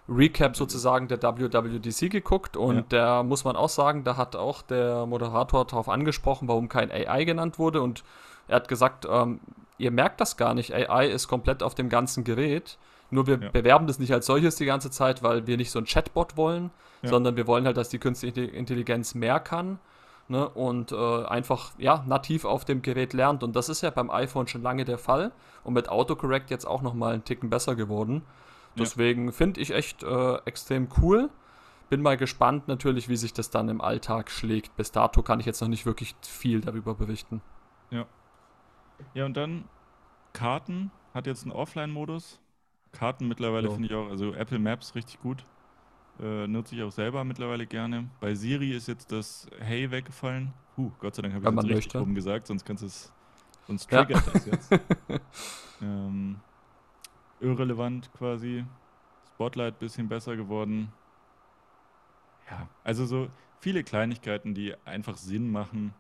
[0.09, 2.85] Recap sozusagen der WWDC geguckt und ja.
[2.89, 7.25] da muss man auch sagen, da hat auch der Moderator darauf angesprochen, warum kein AI
[7.25, 8.03] genannt wurde und
[8.49, 9.41] er hat gesagt, ähm,
[9.79, 12.79] ihr merkt das gar nicht, AI ist komplett auf dem ganzen Gerät,
[13.11, 13.51] nur wir ja.
[13.51, 16.71] bewerben das nicht als solches die ganze Zeit, weil wir nicht so ein Chatbot wollen,
[17.03, 17.11] ja.
[17.11, 19.79] sondern wir wollen halt, dass die künstliche Intelligenz mehr kann
[20.27, 24.11] ne, und äh, einfach ja, nativ auf dem Gerät lernt und das ist ja beim
[24.11, 25.31] iPhone schon lange der Fall
[25.63, 28.23] und mit Autocorrect jetzt auch nochmal einen Ticken besser geworden.
[28.79, 29.33] Deswegen ja.
[29.33, 31.31] finde ich echt äh, extrem cool.
[31.91, 34.77] bin mal gespannt natürlich, wie sich das dann im Alltag schlägt.
[34.77, 37.43] Bis dato kann ich jetzt noch nicht wirklich viel darüber berichten.
[37.91, 38.07] Ja.
[39.15, 39.65] Ja, und dann
[40.33, 42.41] Karten hat jetzt einen Offline-Modus.
[42.93, 45.45] Karten mittlerweile finde ich auch, also Apple Maps richtig gut.
[46.21, 48.09] Äh, nutze ich auch selber mittlerweile gerne.
[48.21, 50.53] Bei Siri ist jetzt das Hey weggefallen.
[50.77, 53.13] Huh, Gott sei Dank habe ich es richtig rum gesagt, sonst kannst es,
[53.67, 54.33] sonst triggert ja.
[54.33, 54.73] das jetzt.
[55.83, 56.37] ähm,
[57.43, 58.65] irrelevant quasi.
[59.35, 60.93] Spotlight bisschen besser geworden.
[62.51, 63.29] Ja, also so
[63.61, 65.95] viele Kleinigkeiten, die einfach Sinn machen,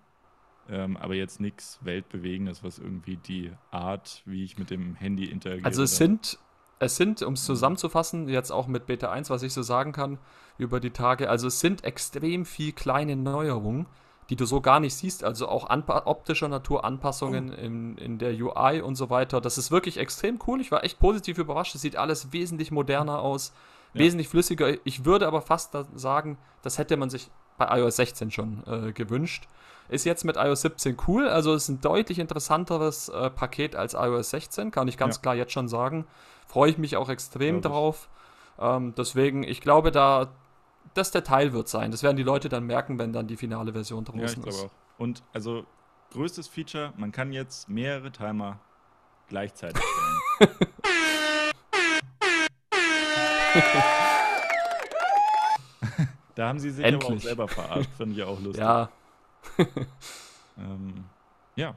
[0.68, 5.66] ähm, aber jetzt nichts Weltbewegendes, was irgendwie die Art, wie ich mit dem Handy interagiere.
[5.66, 6.38] Also es sind
[6.82, 10.18] es sind, um es zusammenzufassen, jetzt auch mit Beta 1, was ich so sagen kann
[10.58, 13.86] über die Tage, also es sind extrem viel kleine Neuerungen,
[14.32, 17.60] die du so gar nicht siehst, also auch optischer Natur, Anpassungen oh.
[17.60, 19.42] in, in der UI und so weiter.
[19.42, 20.62] Das ist wirklich extrem cool.
[20.62, 21.74] Ich war echt positiv überrascht.
[21.74, 23.52] Es sieht alles wesentlich moderner aus,
[23.92, 24.00] ja.
[24.00, 24.74] wesentlich flüssiger.
[24.86, 29.48] Ich würde aber fast sagen, das hätte man sich bei iOS 16 schon äh, gewünscht.
[29.90, 33.92] Ist jetzt mit iOS 17 cool, also es ist ein deutlich interessanteres äh, Paket als
[33.92, 35.20] iOS 16, kann ich ganz ja.
[35.20, 36.06] klar jetzt schon sagen.
[36.46, 38.08] Freue ich mich auch extrem ja, drauf.
[38.58, 40.28] Ähm, deswegen, ich glaube, da
[40.94, 41.90] das der Teil wird sein.
[41.90, 44.64] Das werden die Leute dann merken, wenn dann die finale Version draußen ja, ist.
[44.64, 44.70] Auch.
[44.98, 45.64] Und also
[46.10, 48.60] größtes Feature, man kann jetzt mehrere Timer
[49.28, 50.50] gleichzeitig stellen.
[56.34, 57.04] da haben sie sich Endlich.
[57.04, 58.62] aber auch selber verarscht, finde ich auch lustig.
[58.62, 58.90] Ja.
[60.58, 61.04] ähm,
[61.56, 61.74] ja.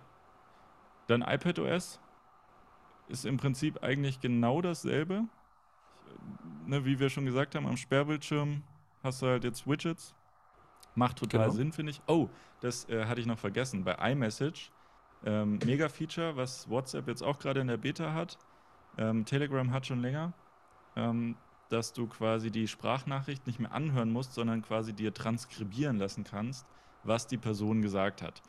[1.07, 1.99] Dann iPadOS
[3.07, 5.25] ist im Prinzip eigentlich genau dasselbe.
[6.65, 8.63] Ne, wie wir schon gesagt haben, am Sperrbildschirm
[9.05, 10.13] hast du halt jetzt Widgets.
[10.95, 11.53] Macht total genau.
[11.53, 12.01] Sinn, finde ich.
[12.07, 12.29] Oh,
[12.61, 13.83] das äh, hatte ich noch vergessen.
[13.83, 14.71] Bei iMessage,
[15.25, 18.37] ähm, mega Feature, was WhatsApp jetzt auch gerade in der Beta hat.
[18.97, 20.33] Ähm, Telegram hat schon länger,
[20.95, 21.35] ähm,
[21.69, 26.65] dass du quasi die Sprachnachricht nicht mehr anhören musst, sondern quasi dir transkribieren lassen kannst,
[27.03, 28.41] was die Person gesagt hat.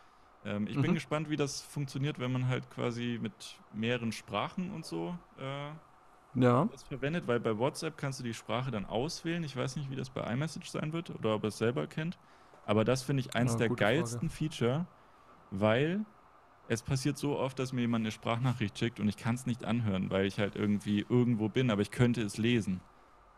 [0.44, 0.82] Ähm, ich mhm.
[0.82, 3.32] bin gespannt, wie das funktioniert, wenn man halt quasi mit
[3.74, 5.70] mehreren Sprachen und so äh,
[6.36, 6.68] ja.
[6.70, 9.42] das verwendet, weil bei WhatsApp kannst du die Sprache dann auswählen.
[9.44, 12.18] Ich weiß nicht, wie das bei iMessage sein wird oder ob er es selber kennt.
[12.64, 14.50] Aber das finde ich eins ja, der geilsten Frage.
[14.50, 14.86] Feature,
[15.50, 16.04] weil
[16.68, 19.64] es passiert so oft, dass mir jemand eine Sprachnachricht schickt und ich kann es nicht
[19.64, 22.80] anhören, weil ich halt irgendwie irgendwo bin, aber ich könnte es lesen.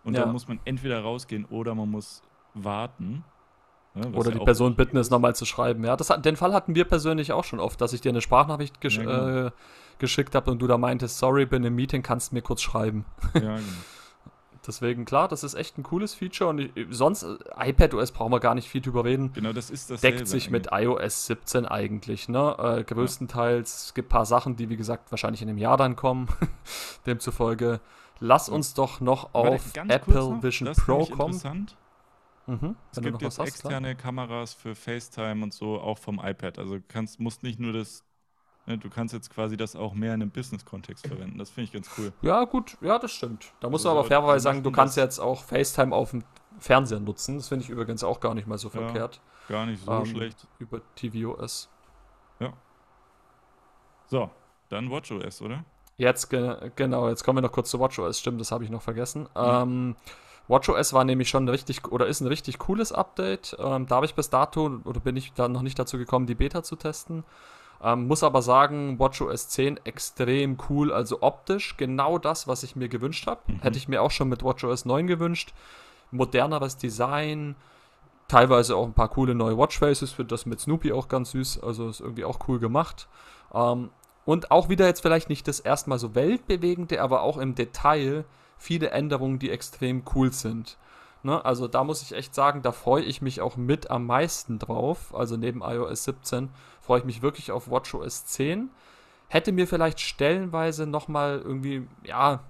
[0.03, 0.23] Und ja.
[0.23, 2.23] dann muss man entweder rausgehen oder man muss
[2.55, 3.25] warten.
[3.99, 5.85] Ne, Oder die Person bitten, es nochmal zu schreiben.
[5.85, 8.81] Ja, das, den Fall hatten wir persönlich auch schon oft, dass ich dir eine Sprachnachricht
[8.81, 9.47] gesch ja, genau.
[9.47, 9.51] äh,
[9.99, 13.05] geschickt habe und du da meintest, sorry, bin im Meeting, kannst du mir kurz schreiben.
[13.35, 13.57] Ja, genau.
[14.69, 17.37] Deswegen, klar, das ist echt ein cooles Feature und ich, sonst, äh,
[17.71, 19.33] iPadOS brauchen wir gar nicht viel drüber reden.
[19.33, 20.03] Genau, das ist das.
[20.03, 20.51] Deckt sich eigentlich.
[20.51, 22.55] mit iOS 17 eigentlich, ne?
[22.59, 23.73] Äh, größtenteils.
[23.73, 23.87] Ja.
[23.87, 26.29] Es gibt ein paar Sachen, die, wie gesagt, wahrscheinlich in einem Jahr dann kommen.
[27.07, 27.81] Demzufolge,
[28.21, 31.69] lass uns doch noch auf Apple noch, Vision Pro kommen.
[32.49, 34.03] Mhm, es gibt jetzt hast, externe klar.
[34.03, 36.59] Kameras für FaceTime und so, auch vom iPad.
[36.59, 38.07] Also kannst, musst nicht nur das,
[38.65, 41.37] ne, du kannst jetzt quasi das auch mehr in einem Business-Kontext verwenden.
[41.37, 42.11] Das finde ich ganz cool.
[42.23, 43.53] Ja, gut, ja, das stimmt.
[43.61, 46.25] Da musst also, du aber fairerweise sagen, du kannst jetzt auch FaceTime auf dem
[46.59, 47.37] Fernseher nutzen.
[47.37, 49.21] Das finde ich übrigens auch gar nicht mal so ja, verkehrt.
[49.47, 50.49] Gar nicht so ähm, schlecht.
[50.59, 51.69] Über tvOS.
[52.41, 52.55] Ja.
[54.07, 54.31] So,
[54.71, 55.67] dann WatchOS, oder?
[55.99, 58.19] Jetzt, ge genau, jetzt kommen wir noch kurz zu WatchOS.
[58.19, 59.23] Stimmt, das habe ich noch vergessen.
[59.23, 59.29] Mhm.
[59.37, 59.97] Ähm,
[60.49, 63.57] WatchOS war nämlich schon ein richtig oder ist ein richtig cooles Update.
[63.59, 66.35] Ähm, da habe ich bis dato oder bin ich da noch nicht dazu gekommen, die
[66.35, 67.25] Beta zu testen.
[67.83, 72.89] Ähm, muss aber sagen, WatchOS 10 extrem cool, also optisch genau das, was ich mir
[72.89, 73.41] gewünscht habe.
[73.47, 73.61] Mhm.
[73.61, 75.53] Hätte ich mir auch schon mit WatchOS 9 gewünscht.
[76.11, 77.55] Moderneres Design,
[78.27, 81.89] teilweise auch ein paar coole neue Watchfaces, finde das mit Snoopy auch ganz süß, also
[81.89, 83.07] ist irgendwie auch cool gemacht.
[83.53, 83.91] Ähm,
[84.25, 88.25] und auch wieder jetzt vielleicht nicht das erstmal so weltbewegende, aber auch im Detail
[88.59, 90.77] viele Änderungen, die extrem cool sind.
[91.23, 91.45] Ne?
[91.45, 95.15] Also da muss ich echt sagen, da freue ich mich auch mit am meisten drauf.
[95.15, 96.51] Also neben iOS 17
[96.81, 98.71] freue ich mich wirklich auf WatchOS 10.
[99.29, 102.41] Hätte mir vielleicht stellenweise nochmal irgendwie, ja,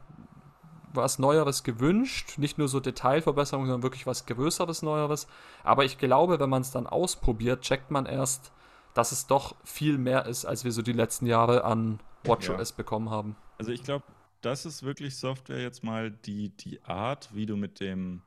[0.93, 2.39] was Neueres gewünscht.
[2.39, 5.27] Nicht nur so Detailverbesserungen, sondern wirklich was Größeres Neueres.
[5.65, 8.53] Aber ich glaube, wenn man es dann ausprobiert, checkt man erst,
[8.95, 12.77] dass es doch viel mehr ist, als wir so die letzten Jahre an WatchOS ja.
[12.77, 13.37] bekommen haben.
[13.59, 14.05] Also ich glaube,
[14.41, 18.23] das ist wirklich Software jetzt mal die, die Art, wie du mit dem,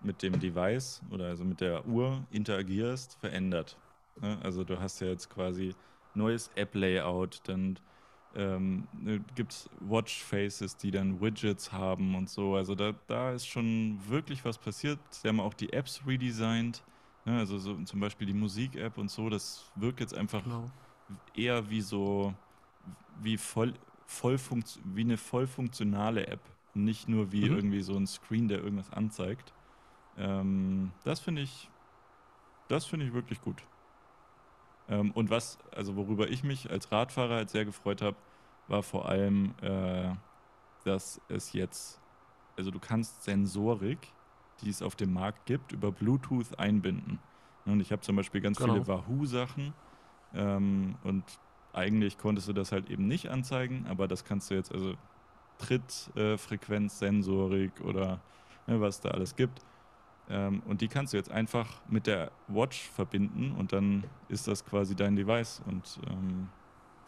[0.00, 3.76] mit dem Device oder also mit der Uhr interagierst, verändert.
[4.20, 4.38] Ne?
[4.42, 5.74] Also du hast ja jetzt quasi
[6.14, 7.78] neues App-Layout, dann
[8.34, 12.56] ähm, ne, gibt es Watch-Faces, die dann Widgets haben und so.
[12.56, 14.98] Also da, da ist schon wirklich was passiert.
[15.10, 16.82] Sie haben auch die Apps redesigned.
[17.24, 17.38] Ne?
[17.38, 20.70] Also so, zum Beispiel die Musik-App und so, das wirkt jetzt einfach genau.
[21.34, 22.34] eher wie so,
[23.20, 23.74] wie voll,
[24.12, 24.38] voll
[24.84, 26.40] wie eine voll funktionale App.
[26.74, 27.56] Nicht nur wie mhm.
[27.56, 29.52] irgendwie so ein Screen, der irgendwas anzeigt.
[30.16, 31.70] Ähm, das finde ich,
[32.68, 33.62] das finde ich wirklich gut.
[34.88, 38.16] Ähm, und was, also worüber ich mich als Radfahrer halt sehr gefreut habe,
[38.68, 40.14] war vor allem, äh,
[40.84, 42.00] dass es jetzt,
[42.56, 43.98] also du kannst Sensorik,
[44.62, 47.18] die es auf dem Markt gibt, über Bluetooth einbinden.
[47.64, 48.74] Und ich habe zum Beispiel ganz genau.
[48.74, 49.72] viele Wahoo-Sachen
[50.34, 51.24] ähm, und
[51.72, 54.94] eigentlich konntest du das halt eben nicht anzeigen, aber das kannst du jetzt, also
[55.58, 58.20] Trittfrequenzsensorik äh, oder
[58.66, 59.60] ne, was da alles gibt.
[60.28, 64.64] Ähm, und die kannst du jetzt einfach mit der Watch verbinden und dann ist das
[64.64, 66.48] quasi dein Device und ähm,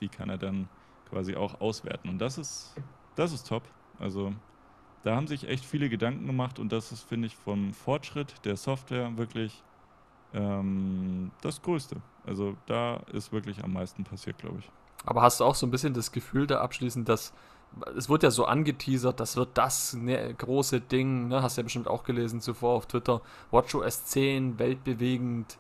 [0.01, 0.69] die kann er dann
[1.09, 2.09] quasi auch auswerten.
[2.09, 2.75] Und das ist,
[3.15, 3.63] das ist top.
[3.99, 4.33] Also
[5.03, 8.57] da haben sich echt viele Gedanken gemacht und das ist, finde ich, vom Fortschritt der
[8.57, 9.63] Software wirklich
[10.35, 11.97] ähm, das Größte.
[12.27, 14.71] Also da ist wirklich am meisten passiert, glaube ich.
[15.07, 17.33] Aber hast du auch so ein bisschen das Gefühl da abschließend, dass
[17.97, 21.43] es wird ja so angeteasert, das wird das ne, große Ding, ne?
[21.43, 23.21] hast du ja bestimmt auch gelesen zuvor auf Twitter,
[23.51, 25.59] WatchOS 10, weltbewegend.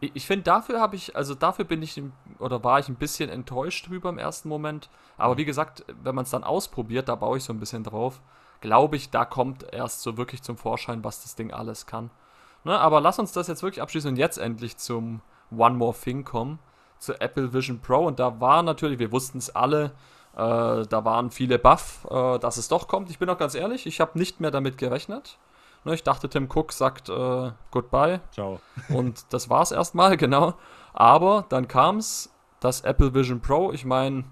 [0.00, 2.02] Ich, ich finde, dafür habe ich, also dafür bin ich
[2.38, 4.90] oder war ich ein bisschen enttäuscht drüber im ersten Moment.
[5.16, 8.20] Aber wie gesagt, wenn man es dann ausprobiert, da baue ich so ein bisschen drauf,
[8.60, 12.10] glaube ich, da kommt erst so wirklich zum Vorschein, was das Ding alles kann.
[12.64, 12.78] Ne?
[12.78, 16.58] Aber lass uns das jetzt wirklich abschließen und jetzt endlich zum One More Thing kommen,
[16.98, 18.06] zu Apple Vision Pro.
[18.06, 19.92] Und da war natürlich, wir wussten es alle,
[20.34, 23.10] äh, da waren viele Buff, äh, dass es doch kommt.
[23.10, 25.38] Ich bin auch ganz ehrlich, ich habe nicht mehr damit gerechnet.
[25.84, 28.20] Ne, ich dachte, Tim Cook sagt äh, Goodbye.
[28.30, 28.60] Ciao.
[28.88, 30.54] Und das war es erstmal, genau.
[30.92, 32.32] Aber dann kam es,
[32.62, 33.72] das Apple Vision Pro.
[33.72, 34.24] Ich meine,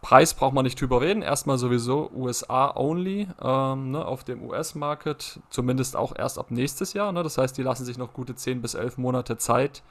[0.00, 1.22] Preis braucht man nicht drüber reden.
[1.22, 5.40] Erstmal sowieso USA only ähm, ne, auf dem US-Market.
[5.50, 7.10] Zumindest auch erst ab nächstes Jahr.
[7.12, 7.22] Ne?
[7.22, 9.82] Das heißt, die lassen sich noch gute 10 bis 11 Monate Zeit,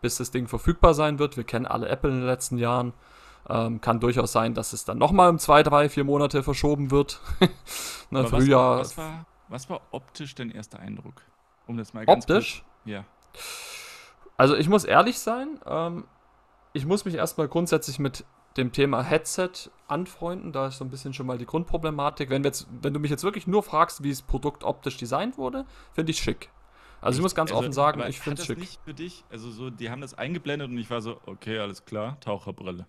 [0.00, 1.36] bis das Ding verfügbar sein wird.
[1.36, 2.92] Wir kennen alle Apple in den letzten Jahren.
[3.48, 7.20] Ähm, kann durchaus sein, dass es dann nochmal um zwei, drei, vier Monate verschoben wird.
[8.10, 8.78] ne, Frühjahr.
[8.78, 11.22] Was war, was, war, was war optisch dein erster Eindruck?
[11.66, 12.62] Um das mal ganz Optisch?
[12.62, 13.04] Kurz, ja.
[14.36, 16.04] Also ich muss ehrlich sein, ähm,
[16.72, 18.24] ich muss mich erstmal grundsätzlich mit
[18.56, 20.52] dem Thema Headset anfreunden.
[20.52, 22.30] Da ist so ein bisschen schon mal die Grundproblematik.
[22.30, 25.64] Wenn, jetzt, wenn du mich jetzt wirklich nur fragst, wie das Produkt optisch designt wurde,
[25.92, 26.50] finde ich schick.
[27.00, 28.58] Also ich, ich muss ganz also, offen sagen, ich finde es schick.
[28.58, 31.84] nicht für dich, also so, die haben das eingeblendet und ich war so, okay, alles
[31.84, 32.86] klar, Taucherbrille.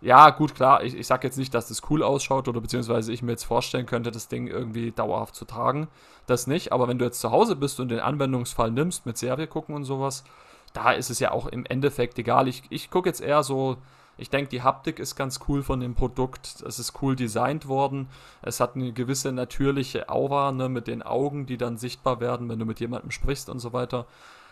[0.00, 0.82] Ja, gut, klar.
[0.82, 3.86] Ich, ich sage jetzt nicht, dass das cool ausschaut oder beziehungsweise ich mir jetzt vorstellen
[3.86, 5.88] könnte, das Ding irgendwie dauerhaft zu tragen.
[6.26, 6.72] Das nicht.
[6.72, 9.84] Aber wenn du jetzt zu Hause bist und den Anwendungsfall nimmst mit Serie gucken und
[9.84, 10.24] sowas,
[10.72, 12.48] da ist es ja auch im Endeffekt egal.
[12.48, 13.76] Ich, ich gucke jetzt eher so,
[14.20, 16.62] ich denke, die Haptik ist ganz cool von dem Produkt.
[16.66, 18.08] Es ist cool designt worden.
[18.42, 22.58] Es hat eine gewisse natürliche Aura ne, mit den Augen, die dann sichtbar werden, wenn
[22.58, 24.06] du mit jemandem sprichst und so weiter.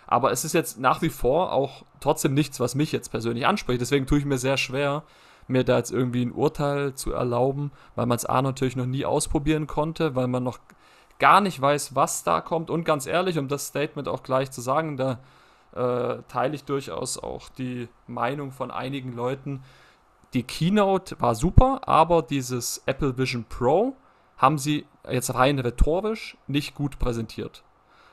[0.07, 3.81] Aber es ist jetzt nach wie vor auch trotzdem nichts, was mich jetzt persönlich anspricht.
[3.81, 5.03] Deswegen tue ich mir sehr schwer,
[5.49, 9.05] mir da jetzt irgendwie ein Urteil zu erlauben, weil man es A natürlich noch nie
[9.05, 10.59] ausprobieren konnte, weil man noch
[11.19, 12.71] gar nicht weiß, was da kommt.
[12.71, 15.19] Und ganz ehrlich, um das Statement auch gleich zu sagen, da
[15.75, 19.63] äh, teile ich durchaus auch die Meinung von einigen Leuten.
[20.35, 23.97] Die Keynote war super, aber dieses Apple Vision Pro
[24.37, 27.65] haben sie jetzt rein rhetorisch nicht gut präsentiert.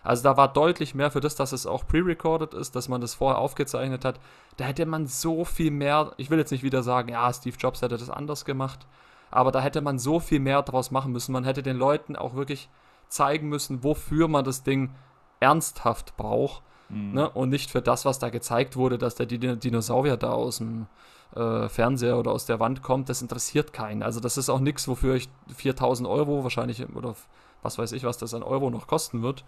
[0.05, 3.15] Also da war deutlich mehr für das, dass es auch pre-recorded ist, dass man das
[3.15, 4.19] vorher aufgezeichnet hat.
[4.55, 7.81] Da hätte man so viel mehr, ich will jetzt nicht wieder sagen, ja, Steve Jobs
[7.81, 8.85] hätte das anders gemacht,
[9.31, 11.31] aber da hätte man so viel mehr draus machen müssen.
[11.31, 12.69] Man hätte den Leuten auch wirklich
[13.09, 14.93] zeigen müssen, wofür man das Ding
[15.39, 16.61] ernsthaft braucht.
[16.89, 17.13] Mhm.
[17.13, 17.29] Ne?
[17.29, 20.87] Und nicht für das, was da gezeigt wurde, dass der Dinosaurier da aus dem
[21.35, 24.03] äh, Fernseher oder aus der Wand kommt, das interessiert keinen.
[24.03, 27.15] Also das ist auch nichts, wofür ich 4000 Euro wahrscheinlich oder
[27.61, 29.43] was weiß ich, was das an Euro noch kosten wird,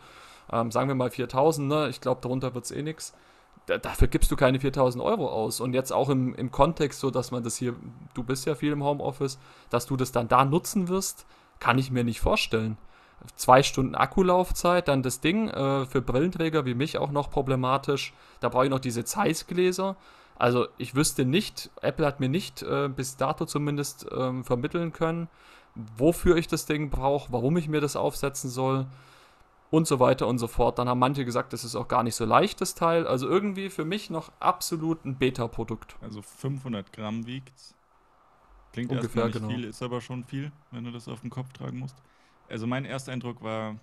[0.52, 1.90] ähm, sagen wir mal 4000, ne?
[1.90, 3.14] ich glaube, darunter wird es eh nichts.
[3.68, 5.60] dafür gibst du keine 4000 Euro aus.
[5.60, 7.76] Und jetzt auch im, im Kontext, so dass man das hier,
[8.14, 9.38] du bist ja viel im Homeoffice,
[9.70, 11.26] dass du das dann da nutzen wirst,
[11.60, 12.78] kann ich mir nicht vorstellen.
[13.36, 18.13] Zwei Stunden Akkulaufzeit, dann das Ding, äh, für Brillenträger wie mich auch noch problematisch.
[18.39, 19.95] Da brauche ich noch diese Zeissgläser.
[20.36, 25.30] Also ich wüsste nicht, Apple hat mir nicht äh, bis dato zumindest ähm, vermitteln können,
[25.76, 28.86] wofür ich das Ding brauche, warum ich mir das aufsetzen soll
[29.72, 30.78] und so weiter und so fort.
[30.78, 33.07] Dann haben manche gesagt, das ist auch gar nicht so leicht, das Teil.
[33.07, 35.95] Also irgendwie für mich noch absolut ein Beta-Produkt.
[36.01, 37.76] Also 500 Gramm wiegt
[38.78, 39.61] Klingt Ungefähr, erstmal nicht genau.
[39.61, 41.95] viel, ist aber schon viel, wenn du das auf dem Kopf tragen musst.
[42.50, 43.78] Also mein erster Eindruck war,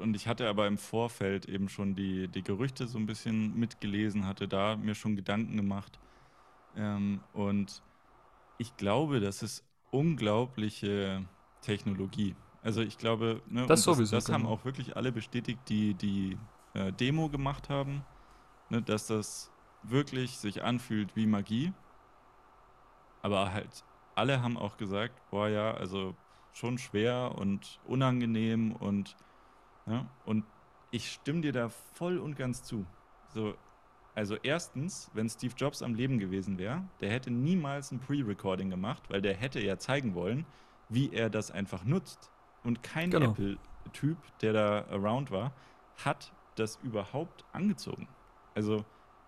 [0.00, 4.26] und ich hatte aber im Vorfeld eben schon die, die Gerüchte so ein bisschen mitgelesen,
[4.26, 5.98] hatte da mir schon Gedanken gemacht.
[6.76, 7.82] Ähm, und
[8.58, 11.24] ich glaube, das ist unglaubliche
[11.60, 12.34] Technologie.
[12.62, 14.54] Also ich glaube, ne, das, das, das haben genau.
[14.54, 16.38] auch wirklich alle bestätigt, die die
[16.72, 18.04] äh, Demo gemacht haben,
[18.70, 19.50] ne, dass das
[19.82, 21.72] wirklich sich anfühlt wie Magie.
[23.22, 23.84] Aber halt
[24.14, 26.14] alle haben auch gesagt, boah ja, also
[26.54, 29.16] schon schwer und unangenehm und
[29.86, 30.44] ja, und
[30.90, 32.86] ich stimme dir da voll und ganz zu.
[33.28, 33.54] So,
[34.14, 39.02] also erstens, wenn Steve Jobs am Leben gewesen wäre, der hätte niemals ein Pre-Recording gemacht,
[39.10, 40.46] weil der hätte ja zeigen wollen,
[40.88, 42.30] wie er das einfach nutzt.
[42.62, 43.32] Und kein genau.
[43.32, 45.52] Apple-Typ, der da around war,
[46.04, 48.08] hat das überhaupt angezogen.
[48.54, 48.84] Also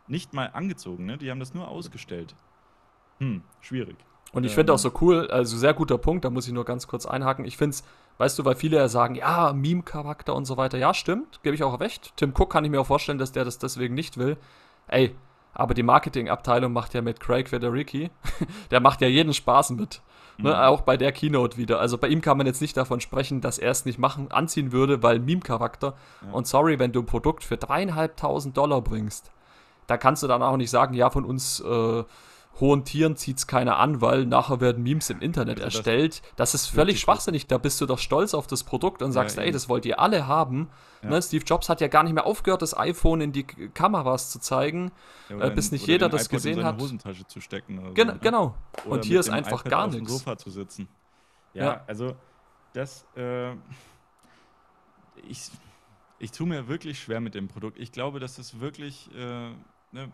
[0.07, 1.19] nicht mal angezogen, ne?
[1.19, 2.37] Die haben das nur ausgestellt.
[3.19, 3.97] Hm, schwierig.
[4.33, 6.65] Und ich ähm, finde auch so cool, also sehr guter Punkt, da muss ich nur
[6.65, 7.45] ganz kurz einhaken.
[7.45, 7.85] Ich finde es,
[8.19, 10.79] weißt du, weil viele ja sagen, ja, Meme-Charakter und so weiter.
[10.79, 12.13] Ja, stimmt, gebe ich auch recht.
[12.17, 14.37] Tim Cook kann ich mir auch vorstellen, dass der das deswegen nicht will.
[14.89, 15.15] Ey,
[15.55, 18.11] aber die Marketingabteilung macht ja mit Craig Federici,
[18.71, 20.03] der macht ja jeden Spaß mit.
[20.39, 20.57] Ne, mhm.
[20.57, 21.81] auch bei der Keynote wieder.
[21.81, 24.71] Also bei ihm kann man jetzt nicht davon sprechen, dass er es nicht machen, anziehen
[24.71, 25.95] würde, weil Meme-Charakter.
[26.21, 26.33] Ja.
[26.33, 29.33] Und sorry, wenn du ein Produkt für dreieinhalbtausend Dollar bringst,
[29.87, 32.05] da kannst du dann auch nicht sagen, ja, von uns äh,
[32.61, 36.23] hohen Tieren zieht es keiner an, weil nachher werden Memes im Internet also erstellt.
[36.37, 37.47] Das, das ist völlig schwachsinnig.
[37.47, 40.01] Da bist du doch stolz auf das Produkt und sagst, ja, ey, das wollt ihr
[40.01, 40.69] alle haben.
[41.03, 41.11] Ja.
[41.11, 41.23] Ne?
[41.23, 44.93] Steve Jobs hat ja gar nicht mehr aufgehört, das iPhone in die Kameras zu zeigen,
[45.29, 46.81] ja, äh, bis nicht jeder das iPod gesehen hat.
[46.81, 47.81] Hosentasche zu stecken.
[47.85, 48.19] So, Gen ne?
[48.23, 48.55] Genau.
[48.85, 50.13] Oder und hier ist einfach iPad gar nichts.
[50.13, 50.89] Sofa zu sitzen.
[51.53, 52.15] Ja, also
[52.73, 53.53] das, äh,
[55.29, 55.51] ich,
[56.19, 57.79] ich tue mir wirklich schwer mit dem Produkt.
[57.79, 59.51] Ich glaube, dass es wirklich äh,
[59.93, 60.11] ne,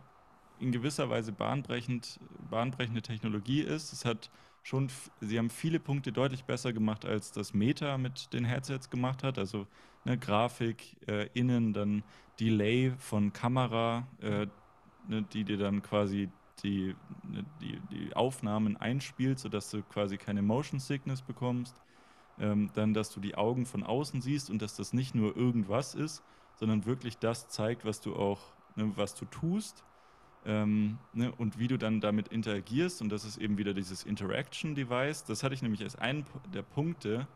[0.63, 3.93] in gewisser Weise bahnbrechend, bahnbrechende Technologie ist.
[3.93, 4.31] Es hat
[4.63, 4.89] schon,
[5.21, 9.39] sie haben viele Punkte deutlich besser gemacht, als das Meta mit den Headsets gemacht hat.
[9.39, 9.67] Also
[10.05, 12.05] ne, Grafik, äh, innen, dann
[12.39, 14.47] Delay von Kamera, äh,
[15.09, 16.29] ne, die dir dann quasi
[16.63, 16.95] die,
[17.25, 21.75] ne, die, die Aufnahmen einspielt, sodass du quasi keine Motion Sickness bekommst.
[22.39, 25.95] Ähm, dann, dass du die Augen von außen siehst und dass das nicht nur irgendwas
[25.95, 26.23] ist,
[26.55, 28.41] sondern wirklich das zeigt, was du auch,
[28.77, 29.85] ne, was du tust
[30.45, 33.03] ähm, ne, und wie du dann damit interagierst.
[33.03, 35.25] Und das ist eben wieder dieses Interaction-Device.
[35.25, 37.27] Das hatte ich nämlich als einen der Punkte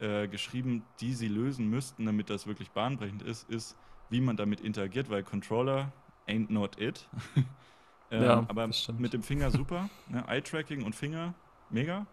[0.00, 3.76] äh, geschrieben, die sie lösen müssten, damit das wirklich bahnbrechend ist, ist,
[4.10, 5.92] wie man damit interagiert, weil Controller
[6.26, 7.08] ain't not it.
[8.10, 9.88] ähm, ja, aber mit dem Finger super.
[10.08, 10.24] Ne?
[10.26, 11.34] Eye-Tracking und Finger,
[11.70, 12.06] mega.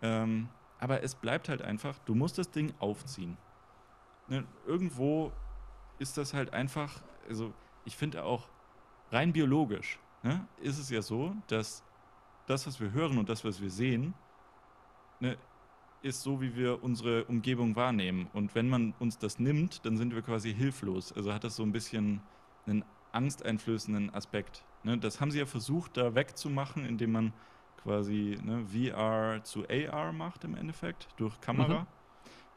[0.00, 0.48] Ähm,
[0.78, 3.36] aber es bleibt halt einfach, du musst das Ding aufziehen.
[4.28, 4.44] Ne?
[4.66, 5.32] Irgendwo
[5.98, 7.52] ist das halt einfach, also
[7.84, 8.48] ich finde auch,
[9.12, 11.84] rein biologisch ne, ist es ja so, dass
[12.46, 14.14] das, was wir hören und das, was wir sehen,
[15.20, 15.36] ne,
[16.02, 18.28] ist so, wie wir unsere Umgebung wahrnehmen.
[18.32, 21.12] Und wenn man uns das nimmt, dann sind wir quasi hilflos.
[21.12, 22.20] Also hat das so ein bisschen
[22.66, 24.64] einen angsteinflößenden Aspekt.
[24.82, 24.98] Ne?
[24.98, 27.32] Das haben sie ja versucht, da wegzumachen, indem man
[27.82, 31.80] quasi ne, VR zu AR macht im Endeffekt, durch Kamera.
[31.80, 31.86] Mhm.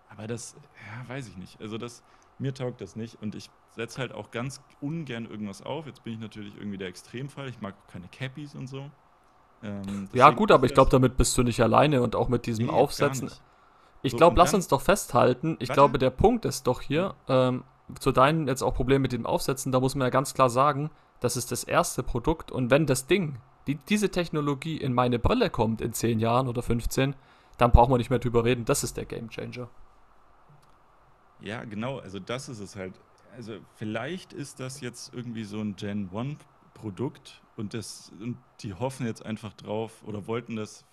[0.09, 0.55] Aber das,
[0.87, 1.61] ja, weiß ich nicht.
[1.61, 2.03] Also das,
[2.39, 5.85] mir taugt das nicht und ich setze halt auch ganz ungern irgendwas auf.
[5.85, 7.49] Jetzt bin ich natürlich irgendwie der Extremfall.
[7.49, 8.89] Ich mag keine Cappies und so.
[9.63, 12.67] Ähm, ja, gut, aber ich glaube, damit bist du nicht alleine und auch mit diesem
[12.67, 13.31] nee, Aufsetzen.
[14.01, 15.57] Ich so, glaube, lass uns doch festhalten.
[15.59, 15.79] Ich warte.
[15.79, 17.63] glaube, der Punkt ist doch hier, ähm,
[17.99, 20.89] zu deinen jetzt auch Problem mit dem Aufsetzen, da muss man ja ganz klar sagen,
[21.19, 25.49] das ist das erste Produkt und wenn das Ding, die, diese Technologie in meine Brille
[25.49, 27.15] kommt in 10 Jahren oder 15,
[27.57, 28.65] dann braucht man nicht mehr drüber reden.
[28.65, 29.69] Das ist der Game Changer.
[31.41, 31.99] Ja, genau.
[31.99, 32.93] Also das ist es halt.
[33.35, 36.37] Also vielleicht ist das jetzt irgendwie so ein Gen 1
[36.73, 40.85] Produkt und, das, und die hoffen jetzt einfach drauf oder wollten das.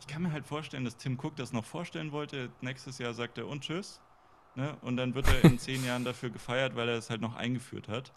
[0.00, 2.50] Ich kann mir halt vorstellen, dass Tim Cook das noch vorstellen wollte.
[2.60, 4.00] Nächstes Jahr sagt er und tschüss.
[4.54, 4.76] Ne?
[4.82, 7.88] Und dann wird er in zehn Jahren dafür gefeiert, weil er das halt noch eingeführt
[7.88, 8.12] hat.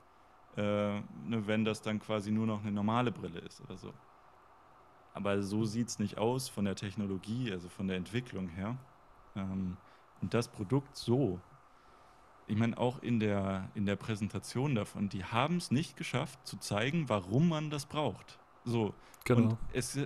[0.56, 3.94] Äh, ne, wenn das dann quasi nur noch eine normale Brille ist oder so.
[5.14, 8.78] Aber so sieht es nicht aus von der Technologie, also von der Entwicklung her.
[9.36, 9.78] Ähm,
[10.22, 11.40] und das Produkt so
[12.48, 16.58] ich meine, auch in der, in der Präsentation davon, die haben es nicht geschafft zu
[16.58, 18.40] zeigen, warum man das braucht.
[18.66, 18.94] So.
[19.26, 19.52] Genau.
[19.52, 19.98] Und es,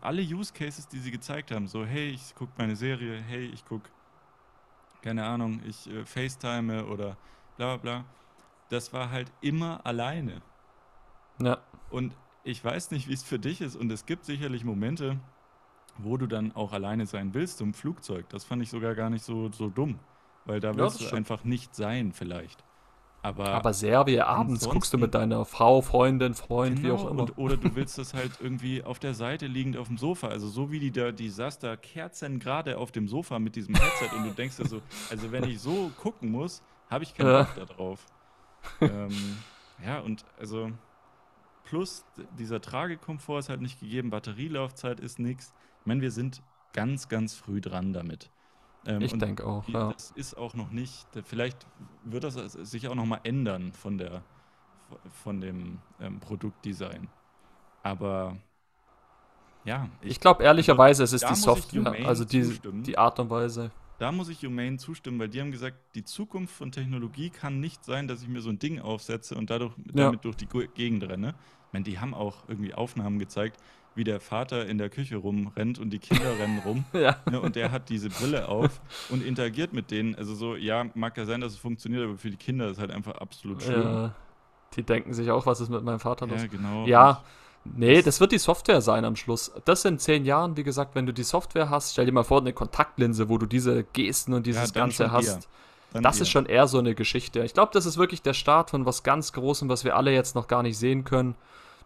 [0.00, 3.64] alle Use Cases, die sie gezeigt haben, so, hey, ich gucke meine Serie, hey, ich
[3.64, 3.90] gucke,
[5.02, 7.16] keine Ahnung, ich äh, FaceTime oder
[7.56, 8.04] bla bla,
[8.68, 10.40] das war halt immer alleine.
[11.40, 11.58] Ja.
[11.90, 12.14] Und
[12.44, 15.18] ich weiß nicht, wie es für dich ist, und es gibt sicherlich Momente,
[15.98, 18.28] wo du dann auch alleine sein willst im Flugzeug.
[18.28, 19.98] Das fand ich sogar gar nicht so, so dumm.
[20.44, 22.64] Weil da willst ja, du einfach nicht sein, vielleicht.
[23.22, 27.22] Aber, aber Serie abends guckst du mit deiner Frau, Freundin, Freund, genau, wie auch immer.
[27.24, 30.28] Und, oder du willst das halt irgendwie auf der Seite liegend auf dem Sofa.
[30.28, 33.74] Also so wie die da, die saß da Kerzen gerade auf dem Sofa mit diesem
[33.74, 34.80] Headset und du denkst dir so,
[35.10, 37.42] also wenn ich so gucken muss, habe ich keinen ja.
[37.42, 38.06] Bock da drauf.
[38.80, 39.36] ähm,
[39.84, 40.70] ja, und also
[41.64, 42.04] plus
[42.38, 45.52] dieser Tragekomfort ist halt nicht gegeben, Batterielaufzeit ist nichts.
[45.80, 48.30] Ich meine, wir sind ganz, ganz früh dran damit.
[48.86, 49.92] Ähm, ich denke auch, die, ja.
[49.92, 51.66] Das ist auch noch nicht, vielleicht
[52.04, 54.22] wird das sich auch noch mal ändern von, der,
[55.22, 57.08] von dem ähm, Produktdesign.
[57.82, 58.36] Aber
[59.64, 59.88] ja.
[60.00, 63.70] Ich, ich glaube ehrlicherweise, es ist die Software, also die, die Art und Weise.
[63.98, 67.84] da muss ich Humane zustimmen, weil die haben gesagt, die Zukunft von Technologie kann nicht
[67.84, 70.04] sein, dass ich mir so ein Ding aufsetze und dadurch, ja.
[70.06, 71.34] damit durch die Gegend renne.
[71.66, 73.60] Ich meine, die haben auch irgendwie Aufnahmen gezeigt,
[73.94, 76.84] wie der Vater in der Küche rumrennt und die Kinder rennen rum.
[76.92, 77.16] Ja.
[77.30, 80.14] Ne, und der hat diese Brille auf und interagiert mit denen.
[80.14, 82.78] Also so, ja, mag ja sein, dass es funktioniert, aber für die Kinder ist es
[82.78, 83.82] halt einfach absolut schlimm.
[83.82, 84.14] Ja.
[84.76, 86.40] Die denken sich auch, was ist mit meinem Vater los?
[86.40, 86.86] Ja, genau.
[86.86, 87.22] Ja,
[87.64, 89.52] Nee, das wird die Software sein am Schluss.
[89.64, 92.40] Das in zehn Jahren, wie gesagt, wenn du die Software hast, stell dir mal vor,
[92.40, 95.48] eine Kontaktlinse, wo du diese Gesten und dieses ja, Ganze hast.
[95.92, 96.22] Das eher.
[96.22, 97.44] ist schon eher so eine Geschichte.
[97.44, 100.34] Ich glaube, das ist wirklich der Start von was ganz Großem, was wir alle jetzt
[100.34, 101.34] noch gar nicht sehen können.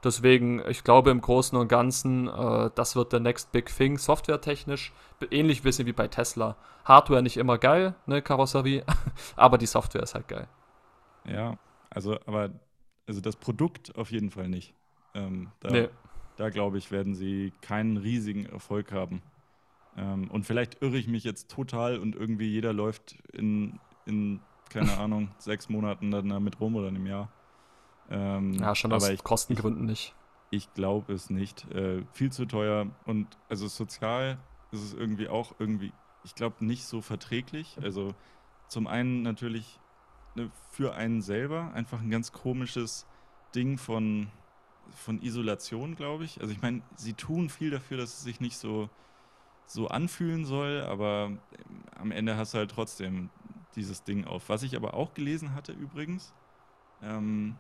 [0.03, 4.92] Deswegen, ich glaube im Großen und Ganzen, äh, das wird der next big thing, softwaretechnisch.
[5.30, 6.57] Ähnlich bisschen wie bei Tesla.
[6.84, 8.84] Hardware nicht immer geil, ne, Karosserie,
[9.36, 10.49] aber die Software ist halt geil.
[11.26, 11.57] Ja,
[11.88, 12.51] also, aber
[13.07, 14.74] also das Produkt auf jeden Fall nicht.
[15.14, 15.88] Ähm, da, nee.
[16.36, 19.22] da glaube ich, werden sie keinen riesigen Erfolg haben.
[19.97, 24.40] Ähm, und vielleicht irre ich mich jetzt total und irgendwie jeder läuft in, in
[24.70, 27.30] keine Ahnung, sechs Monaten dann damit rum oder einem Jahr.
[28.11, 30.14] Ähm, ja, schon aus ich, Kostengründen nicht.
[30.50, 31.70] Ich glaube es nicht.
[31.72, 34.38] Äh, viel zu teuer und also sozial
[34.72, 35.92] ist es irgendwie auch irgendwie,
[36.24, 37.78] ich glaube, nicht so verträglich.
[37.82, 38.14] Also
[38.68, 39.80] zum einen natürlich
[40.34, 43.07] ne, für einen selber einfach ein ganz komisches
[43.55, 44.28] Ding von
[44.90, 46.40] von Isolation, glaube ich.
[46.40, 48.88] Also ich meine, sie tun viel dafür, dass es sich nicht so,
[49.66, 51.32] so anfühlen soll, aber
[51.98, 53.30] am Ende hast du halt trotzdem
[53.76, 54.48] dieses Ding auf.
[54.48, 56.32] Was ich aber auch gelesen hatte übrigens,
[57.02, 57.57] ähm,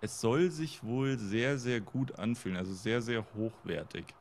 [0.00, 4.14] es soll sich wohl sehr, sehr gut anfühlen, also sehr, sehr hochwertig.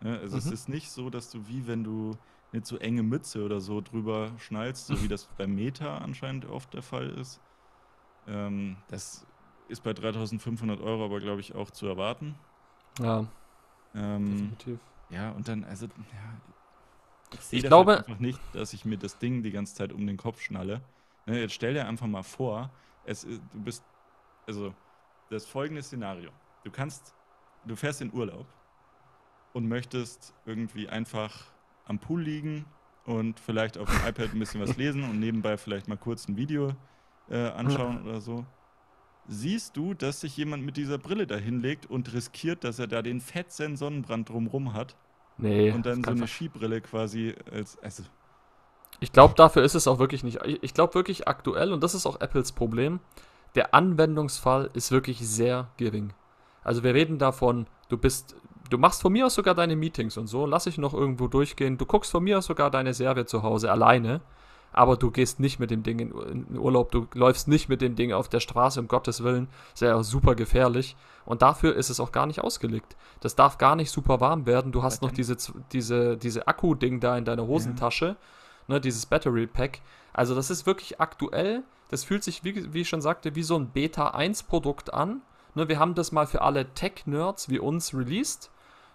[0.00, 0.18] Ne?
[0.18, 0.42] Also mhm.
[0.42, 2.16] es ist nicht so, dass du wie wenn du
[2.52, 6.72] eine zu enge Mütze oder so drüber schnallst, so wie das beim Meta anscheinend oft
[6.72, 7.40] der Fall ist.
[8.28, 9.26] Ähm, das
[9.68, 12.36] ist bei 3500 Euro aber, glaube ich, auch zu erwarten.
[13.00, 13.26] Ja.
[13.94, 14.78] Ähm, definitiv.
[15.10, 16.40] Ja, und dann, also, ja,
[17.32, 20.06] ich ich glaube halt einfach nicht, dass ich mir das Ding die ganze Zeit um
[20.06, 20.80] den Kopf schnalle.
[21.26, 22.70] Ne, jetzt stell dir einfach mal vor,
[23.04, 23.82] es, du bist,
[24.46, 24.74] also,
[25.30, 26.30] das folgende Szenario.
[26.64, 27.14] Du kannst,
[27.64, 28.46] du fährst in Urlaub
[29.52, 31.46] und möchtest irgendwie einfach
[31.86, 32.64] am Pool liegen
[33.04, 36.36] und vielleicht auf dem iPad ein bisschen was lesen und nebenbei vielleicht mal kurz ein
[36.36, 36.72] Video
[37.28, 38.44] äh, anschauen oder so
[39.28, 43.02] siehst du, dass sich jemand mit dieser Brille da hinlegt und riskiert, dass er da
[43.02, 44.96] den fetzen Sonnenbrand drumrum hat.
[45.38, 45.70] Nee.
[45.72, 47.78] Und dann so eine Skibrille quasi als.
[47.82, 48.04] Also.
[49.00, 50.38] Ich glaube, dafür ist es auch wirklich nicht.
[50.62, 53.00] Ich glaube wirklich aktuell, und das ist auch Apples Problem,
[53.54, 56.12] der Anwendungsfall ist wirklich sehr gering.
[56.62, 58.36] Also wir reden davon, du bist,
[58.70, 61.78] du machst von mir aus sogar deine Meetings und so, lass ich noch irgendwo durchgehen,
[61.78, 64.20] du guckst von mir aus sogar deine Serie zu Hause alleine
[64.74, 68.12] aber du gehst nicht mit dem Ding in, Urlaub, du läufst nicht mit dem Ding
[68.12, 69.46] auf der Straße, um Gottes Willen.
[69.72, 70.96] Ist ja super gefährlich.
[71.24, 72.96] Und dafür ist es auch gar nicht ausgelegt.
[73.20, 74.72] Das darf gar nicht super warm werden.
[74.72, 75.36] Du hast noch diese,
[75.72, 78.16] diese, diese Akku-Ding da in deiner Hosentasche, ja.
[78.66, 79.80] ne, dieses Battery Pack.
[80.12, 81.62] Also, das ist wirklich aktuell.
[81.88, 85.22] Das fühlt sich, wie, wie ich schon sagte, wie so ein Beta 1-Produkt an.
[85.54, 88.50] Ne, wir haben das mal für alle Tech-Nerds wie uns released.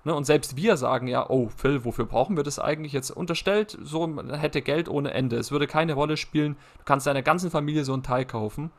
[0.06, 2.94] Ne, und selbst wir sagen ja, oh Phil, wofür brauchen wir das eigentlich?
[2.94, 5.38] Jetzt unterstellt, so hätte Geld ohne Ende.
[5.38, 6.56] Es würde keine Rolle spielen.
[6.78, 8.72] Du kannst deiner ganzen Familie so ein Teil kaufen.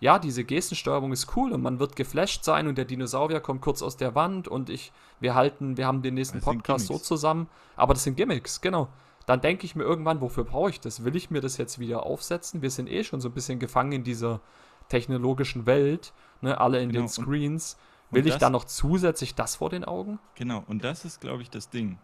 [0.00, 3.82] Ja, diese Gestensteuerung ist cool und man wird geflasht sein und der Dinosaurier kommt kurz
[3.82, 4.90] aus der Wand und ich,
[5.20, 7.48] wir halten, wir haben den nächsten das Podcast so zusammen.
[7.76, 8.88] Aber das sind Gimmicks, genau.
[9.26, 11.04] Dann denke ich mir irgendwann, wofür brauche ich das?
[11.04, 12.62] Will ich mir das jetzt wieder aufsetzen?
[12.62, 14.40] Wir sind eh schon so ein bisschen gefangen in dieser
[14.88, 17.04] technologischen Welt, ne, alle in genau.
[17.04, 17.76] den Screens.
[18.10, 20.18] Und Will das, ich da noch zusätzlich das vor den Augen?
[20.34, 21.98] Genau, und das ist, glaube ich, das Ding.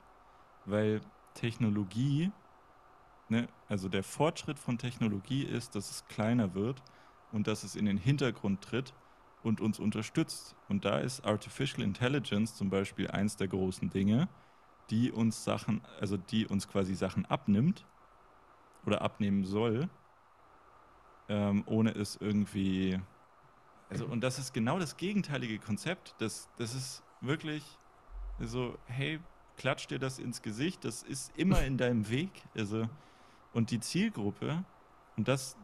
[0.64, 1.01] Weil
[1.35, 2.31] Technologie,
[3.29, 6.83] ne, also der Fortschritt von Technologie ist, dass es kleiner wird
[7.33, 8.95] und dass es in den Hintergrund tritt
[9.43, 10.57] und uns unterstützt.
[10.69, 14.29] Und da ist Artificial Intelligence zum Beispiel eins der großen Dinge,
[14.91, 17.86] die uns Sachen, also die uns quasi Sachen abnimmt
[18.86, 19.89] oder abnehmen soll,
[21.28, 23.01] ähm, ohne es irgendwie
[23.91, 26.14] also, und das ist genau das gegenteilige Konzept.
[26.18, 27.64] Das, das ist wirklich
[28.39, 29.20] so, hey,
[29.57, 32.30] klatsch dir das ins Gesicht, das ist immer in deinem Weg.
[32.57, 32.89] Also,
[33.53, 34.64] und die Zielgruppe,
[35.16, 35.57] und das,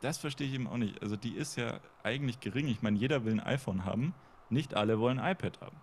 [0.00, 1.02] das verstehe ich eben auch nicht.
[1.02, 2.68] Also, die ist ja eigentlich gering.
[2.68, 4.14] Ich meine, jeder will ein iPhone haben,
[4.50, 5.76] nicht alle wollen ein iPad haben.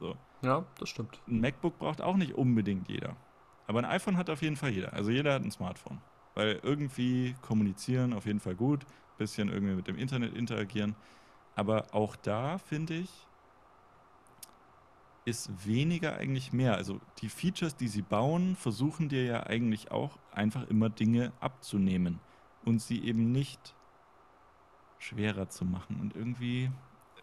[0.00, 0.16] So.
[0.42, 1.20] Ja, das stimmt.
[1.26, 3.16] Ein MacBook braucht auch nicht unbedingt jeder.
[3.66, 4.92] Aber ein iPhone hat auf jeden Fall jeder.
[4.92, 6.00] Also jeder hat ein Smartphone.
[6.34, 10.94] Weil irgendwie kommunizieren auf jeden Fall gut bisschen irgendwie mit dem Internet interagieren.
[11.54, 13.10] Aber auch da finde ich,
[15.24, 16.76] ist weniger eigentlich mehr.
[16.76, 22.20] Also die Features, die sie bauen, versuchen dir ja eigentlich auch einfach immer Dinge abzunehmen
[22.64, 23.74] und sie eben nicht
[24.98, 25.98] schwerer zu machen.
[26.00, 26.70] Und irgendwie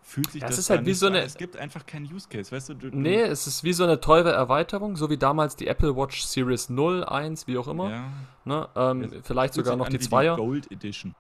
[0.04, 1.22] fühlt sich ja, das ist halt wie so eine.
[1.22, 2.74] Es gibt einfach keinen Use Case, weißt du?
[2.76, 6.24] du nee, es ist wie so eine teure Erweiterung, so wie damals die Apple Watch
[6.24, 7.90] Series 0, 1, wie auch immer.
[7.90, 8.04] Ja.
[8.46, 8.70] Ne?
[8.76, 10.36] Ähm, vielleicht sogar noch die Zweier.
[10.36, 11.16] Gold Edition.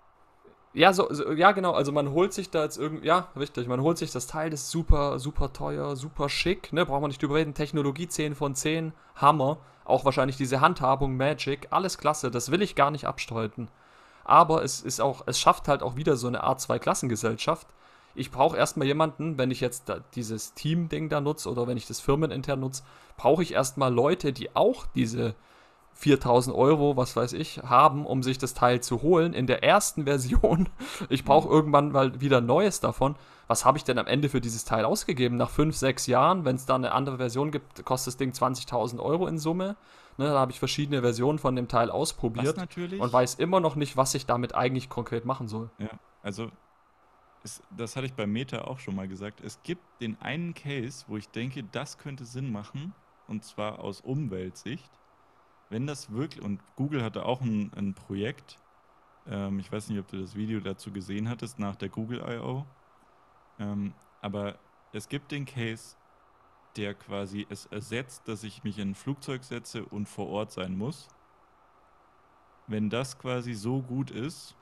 [0.73, 1.73] Ja, so, so, ja, genau.
[1.73, 4.61] Also man holt sich da jetzt irgendwie, ja, richtig, man holt sich das Teil, das
[4.61, 7.53] ist super, super teuer, super schick, ne, braucht man nicht drüber reden.
[7.53, 9.57] Technologie 10 von 10, Hammer.
[9.85, 13.67] Auch wahrscheinlich diese Handhabung, Magic, alles klasse, das will ich gar nicht abstreiten.
[14.23, 17.67] Aber es ist auch, es schafft halt auch wieder so eine Art Zwei-Klassengesellschaft.
[18.15, 21.87] Ich brauche erstmal jemanden, wenn ich jetzt da dieses Team-Ding da nutze oder wenn ich
[21.87, 22.83] das firmenintern nutze,
[23.17, 25.35] brauche ich erstmal Leute, die auch diese
[25.95, 30.03] 4000 Euro, was weiß ich, haben, um sich das Teil zu holen in der ersten
[30.05, 30.69] Version.
[31.09, 31.53] Ich brauche mhm.
[31.53, 33.15] irgendwann mal wieder Neues davon.
[33.47, 35.37] Was habe ich denn am Ende für dieses Teil ausgegeben?
[35.37, 38.99] Nach 5, 6 Jahren, wenn es da eine andere Version gibt, kostet das Ding 20.000
[38.99, 39.75] Euro in Summe.
[40.17, 43.97] Ne, da habe ich verschiedene Versionen von dem Teil ausprobiert und weiß immer noch nicht,
[43.97, 45.71] was ich damit eigentlich konkret machen soll.
[45.79, 45.89] Ja,
[46.21, 46.51] also
[47.43, 49.41] es, das hatte ich bei Meta auch schon mal gesagt.
[49.41, 52.93] Es gibt den einen Case, wo ich denke, das könnte Sinn machen,
[53.27, 54.91] und zwar aus Umweltsicht
[55.73, 58.59] wenn das wirklich, und Google hatte auch ein, ein Projekt,
[59.25, 62.63] ähm, ich weiß nicht, ob du das Video dazu gesehen hattest, nach der Google I.O.,
[63.57, 64.59] ähm, aber
[64.91, 65.95] es gibt den Case,
[66.75, 70.77] der quasi es ersetzt, dass ich mich in ein Flugzeug setze und vor Ort sein
[70.77, 71.07] muss.
[72.67, 74.55] Wenn das quasi so gut ist,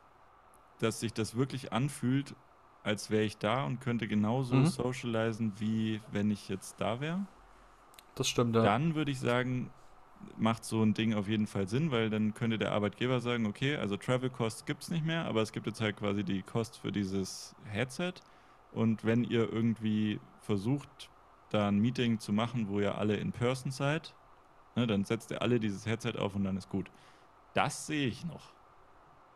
[0.79, 2.35] dass sich das wirklich anfühlt,
[2.83, 4.65] als wäre ich da und könnte genauso mhm.
[4.65, 7.25] socialisen, wie wenn ich jetzt da wäre.
[8.15, 8.63] Das stimmt, ja.
[8.63, 9.71] Dann würde ich sagen,
[10.37, 13.75] macht so ein Ding auf jeden Fall Sinn, weil dann könnte der Arbeitgeber sagen, okay,
[13.75, 16.77] also Travel Costs gibt es nicht mehr, aber es gibt jetzt halt quasi die Kost
[16.77, 18.13] für dieses Headset.
[18.71, 21.09] Und wenn ihr irgendwie versucht,
[21.49, 24.13] da ein Meeting zu machen, wo ihr alle in Person seid,
[24.75, 26.89] ne, dann setzt ihr alle dieses Headset auf und dann ist gut.
[27.53, 28.53] Das sehe ich noch.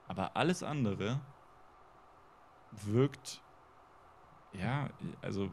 [0.07, 1.19] Aber alles andere
[2.83, 3.41] wirkt,
[4.53, 4.89] ja,
[5.21, 5.51] also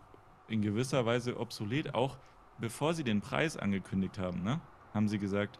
[0.49, 2.19] in gewisser Weise obsolet, auch
[2.59, 4.61] bevor sie den Preis angekündigt haben, ne?
[4.95, 5.59] haben sie gesagt,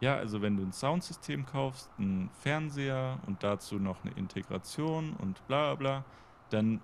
[0.00, 5.46] ja, also wenn du ein Soundsystem kaufst, einen Fernseher und dazu noch eine Integration und
[5.46, 6.04] bla bla
[6.50, 6.80] dann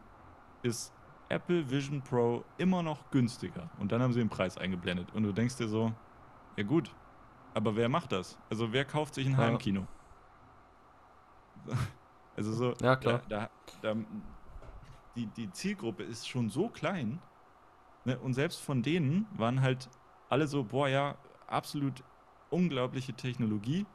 [0.62, 0.92] ist
[1.28, 3.68] Apple Vision Pro immer noch günstiger.
[3.78, 5.12] Und dann haben sie den Preis eingeblendet.
[5.12, 5.92] Und du denkst dir so,
[6.56, 6.94] ja gut,
[7.54, 8.38] aber wer macht das?
[8.50, 9.38] Also wer kauft sich ein ja.
[9.38, 9.86] Heimkino?
[12.38, 13.20] Also so, ja, klar.
[13.28, 13.50] Da,
[13.82, 14.00] da, da,
[15.16, 17.20] die, die Zielgruppe ist schon so klein.
[18.04, 18.18] Ne?
[18.18, 19.90] Und selbst von denen waren halt
[20.28, 21.16] alle so, boah, ja,
[21.48, 22.04] absolut
[22.50, 23.86] unglaubliche Technologie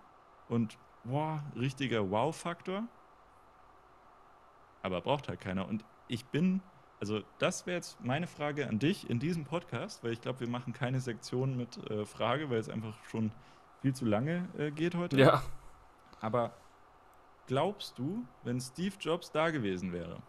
[0.49, 2.83] und boah, richtiger Wow-Faktor.
[4.81, 5.67] Aber braucht halt keiner.
[5.67, 6.61] Und ich bin,
[6.99, 10.49] also das wäre jetzt meine Frage an dich in diesem Podcast, weil ich glaube, wir
[10.49, 13.31] machen keine Sektion mit äh, Frage, weil es einfach schon
[13.81, 15.17] viel zu lange äh, geht heute.
[15.17, 15.41] Ja.
[16.19, 16.51] Aber
[17.47, 20.21] glaubst du, wenn Steve Jobs da gewesen wäre,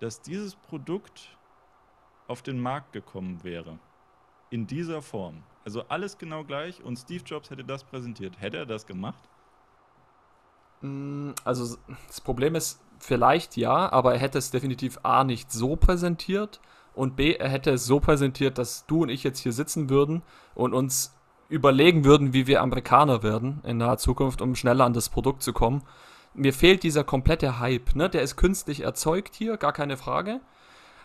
[0.00, 1.36] dass dieses Produkt
[2.26, 3.78] auf den Markt gekommen wäre?
[4.50, 5.42] In dieser Form?
[5.64, 8.40] Also alles genau gleich und Steve Jobs hätte das präsentiert.
[8.40, 9.28] Hätte er das gemacht?
[10.80, 11.76] Mm, also
[12.06, 16.60] das Problem ist, vielleicht ja, aber er hätte es definitiv A nicht so präsentiert
[16.94, 20.22] und B, er hätte es so präsentiert, dass du und ich jetzt hier sitzen würden
[20.54, 21.17] und uns
[21.48, 25.52] überlegen würden, wie wir Amerikaner werden in naher Zukunft, um schneller an das Produkt zu
[25.52, 25.82] kommen.
[26.34, 28.08] Mir fehlt dieser komplette Hype, ne?
[28.10, 30.40] Der ist künstlich erzeugt hier, gar keine Frage.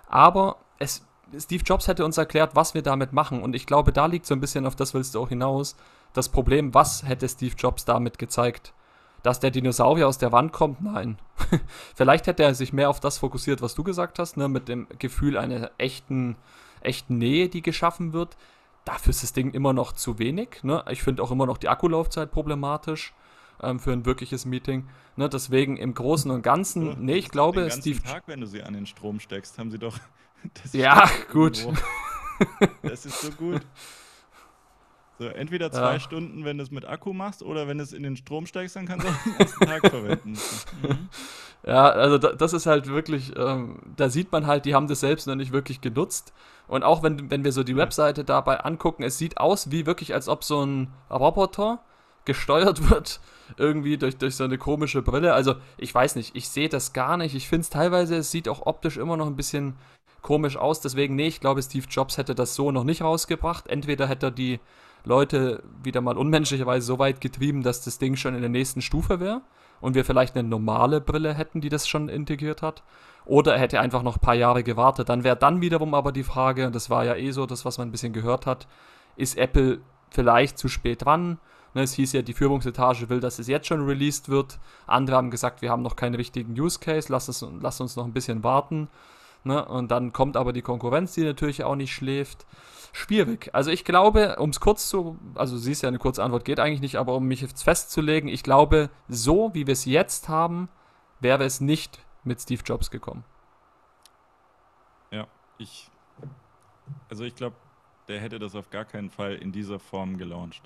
[0.08, 1.06] Aber es
[1.40, 3.42] Steve Jobs hätte uns erklärt, was wir damit machen.
[3.42, 5.76] Und ich glaube, da liegt so ein bisschen, auf das willst du auch hinaus,
[6.14, 8.74] das Problem, was hätte Steve Jobs damit gezeigt?
[9.24, 10.82] Dass der Dinosaurier aus der Wand kommt?
[10.82, 11.18] Nein.
[11.96, 14.88] Vielleicht hätte er sich mehr auf das fokussiert, was du gesagt hast, ne, mit dem
[15.00, 16.36] Gefühl einer echten,
[16.82, 18.36] echten Nähe, die geschaffen wird.
[18.86, 20.64] Dafür ist das Ding immer noch zu wenig.
[20.64, 20.84] Ne?
[20.90, 23.14] Ich finde auch immer noch die Akkulaufzeit problematisch
[23.62, 24.88] ähm, für ein wirkliches Meeting.
[25.16, 25.30] Ne?
[25.30, 28.02] Deswegen im Großen und Ganzen, ja, nee, ich glaube, den ganzen Steve.
[28.02, 29.98] Tag, wenn du sie an den Strom steckst, haben sie doch
[30.74, 31.66] ja, gut.
[32.82, 33.62] Das ist so gut.
[35.20, 36.00] So, entweder zwei ja.
[36.00, 38.76] Stunden, wenn du es mit Akku machst, oder wenn du es in den Strom steckst,
[38.76, 40.38] dann kannst du auch den ganzen Tag verwenden.
[40.82, 41.10] Mhm.
[41.66, 45.28] Ja, also das ist halt wirklich, ähm, da sieht man halt, die haben das selbst
[45.28, 46.34] noch nicht wirklich genutzt.
[46.68, 50.14] Und auch wenn, wenn wir so die Webseite dabei angucken, es sieht aus wie wirklich,
[50.14, 51.80] als ob so ein Roboter
[52.26, 53.22] gesteuert wird,
[53.58, 55.34] irgendwie durch, durch so eine komische Brille.
[55.34, 57.36] Also ich weiß nicht, ich sehe das gar nicht.
[57.36, 59.76] Ich finde es teilweise, es sieht auch optisch immer noch ein bisschen
[60.22, 60.82] komisch aus.
[60.82, 63.68] Deswegen, nee, ich glaube, Steve Jobs hätte das so noch nicht rausgebracht.
[63.68, 64.60] Entweder hätte er die
[65.04, 69.20] Leute wieder mal unmenschlicherweise so weit getrieben, dass das Ding schon in der nächsten Stufe
[69.20, 69.42] wäre
[69.82, 72.84] und wir vielleicht eine normale Brille hätten, die das schon integriert hat.
[73.26, 75.10] Oder er hätte einfach noch ein paar Jahre gewartet.
[75.10, 77.78] Dann wäre dann wiederum aber die Frage, und das war ja eh so das, was
[77.78, 78.68] man ein bisschen gehört hat,
[79.16, 81.38] ist Apple vielleicht zu spät dran?
[81.74, 84.60] Ne, es hieß ja, die Führungsetage will, dass es jetzt schon released wird.
[84.86, 88.06] Andere haben gesagt, wir haben noch keinen richtigen Use Case, lass, es, lass uns noch
[88.06, 88.90] ein bisschen warten.
[89.44, 89.66] Ne?
[89.66, 92.46] Und dann kommt aber die Konkurrenz, die natürlich auch nicht schläft.
[92.96, 93.50] Schwierig.
[93.54, 96.80] Also ich glaube, um es kurz zu, also siehst ja eine kurze Antwort geht eigentlich
[96.80, 100.70] nicht, aber um mich jetzt festzulegen, ich glaube, so wie wir es jetzt haben,
[101.20, 103.26] wäre es nicht mit Steve Jobs gekommen.
[105.10, 105.28] Ja,
[105.58, 105.90] ich,
[107.10, 107.56] also ich glaube,
[108.08, 110.62] der hätte das auf gar keinen Fall in dieser Form gelauncht.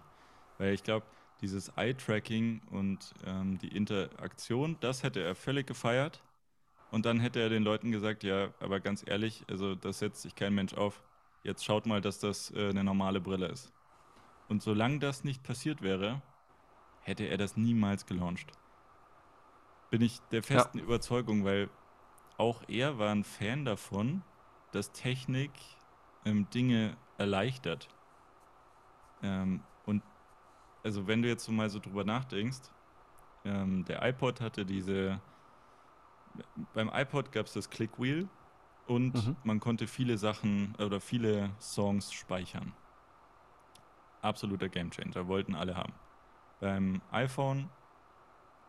[0.57, 1.05] Weil ich glaube,
[1.39, 6.21] dieses Eye-Tracking und ähm, die Interaktion, das hätte er völlig gefeiert.
[6.91, 10.35] Und dann hätte er den Leuten gesagt, ja, aber ganz ehrlich, also das setzt sich
[10.35, 11.01] kein Mensch auf.
[11.43, 13.71] Jetzt schaut mal, dass das äh, eine normale Brille ist.
[14.49, 16.21] Und solange das nicht passiert wäre,
[17.01, 18.51] hätte er das niemals gelauncht.
[19.89, 20.83] Bin ich der festen ja.
[20.83, 21.69] Überzeugung, weil
[22.37, 24.21] auch er war ein Fan davon,
[24.71, 25.51] dass Technik
[26.25, 27.87] ähm, Dinge erleichtert.
[29.23, 30.03] Ähm, und
[30.83, 32.69] also wenn du jetzt so mal so drüber nachdenkst,
[33.45, 35.19] ähm, der iPod hatte diese
[36.73, 38.27] beim iPod gab es das Click Wheel
[38.87, 39.35] und mhm.
[39.43, 42.73] man konnte viele Sachen oder viele Songs speichern.
[44.21, 45.93] Absoluter Gamechanger, wollten alle haben.
[46.59, 47.69] Beim iPhone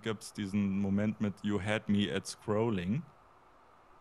[0.03, 3.03] gab es diesen Moment mit You had me at scrolling,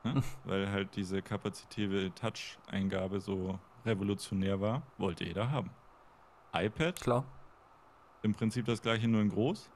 [0.04, 0.22] ne?
[0.44, 5.72] weil halt diese kapazitive Touch-Eingabe so revolutionär war, wollte jeder haben.
[6.54, 7.26] iPad, klar.
[8.24, 9.70] Im Prinzip das gleiche, nur in groß,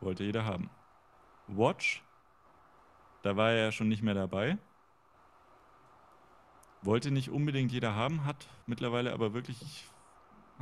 [0.00, 0.70] wollte jeder haben.
[1.46, 2.02] Watch
[3.22, 4.58] da war er ja schon nicht mehr dabei.
[6.82, 9.84] Wollte nicht unbedingt jeder haben, hat mittlerweile aber wirklich,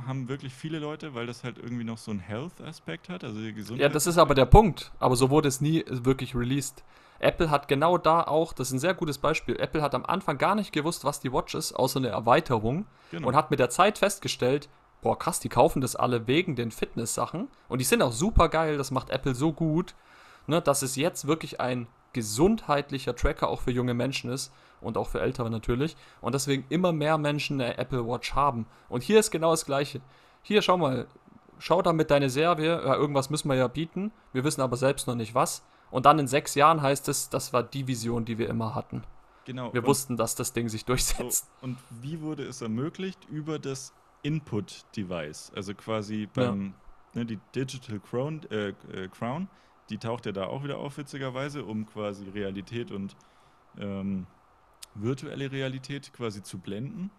[0.05, 3.53] haben wirklich viele Leute, weil das halt irgendwie noch so einen Health-Aspekt hat, also die
[3.53, 3.81] Gesundheit.
[3.81, 4.91] Ja, das ist aber der Punkt.
[4.99, 6.83] Aber so wurde es nie wirklich released.
[7.21, 10.37] Apple hat genau da auch, das ist ein sehr gutes Beispiel, Apple hat am Anfang
[10.37, 13.27] gar nicht gewusst, was die Watch ist, außer eine Erweiterung genau.
[13.27, 14.69] und hat mit der Zeit festgestellt,
[15.01, 18.77] boah krass, die kaufen das alle wegen den Fitness-Sachen und die sind auch super geil,
[18.77, 19.93] das macht Apple so gut,
[20.47, 24.51] ne, dass es jetzt wirklich ein gesundheitlicher Tracker auch für junge Menschen ist
[24.81, 25.95] und auch für Ältere natürlich.
[26.21, 28.65] Und deswegen immer mehr Menschen eine Apple Watch haben.
[28.89, 30.01] Und hier ist genau das Gleiche.
[30.41, 31.07] Hier, schau mal,
[31.59, 34.11] schau damit deine Serie, ja, irgendwas müssen wir ja bieten.
[34.33, 35.63] Wir wissen aber selbst noch nicht was.
[35.91, 39.03] Und dann in sechs Jahren heißt es, das war die Vision, die wir immer hatten.
[39.45, 39.73] Genau.
[39.73, 41.47] Wir wussten, dass das Ding sich durchsetzt.
[41.59, 43.25] So, und wie wurde es ermöglicht?
[43.29, 45.51] Über das Input-Device.
[45.55, 46.73] Also quasi beim,
[47.13, 47.21] ja.
[47.21, 49.47] ne, die Digital Crown, äh, äh, Crown
[49.91, 53.15] die taucht ja da auch wieder auf, witzigerweise, um quasi Realität und
[53.77, 54.25] ähm,
[54.95, 57.11] virtuelle Realität quasi zu blenden.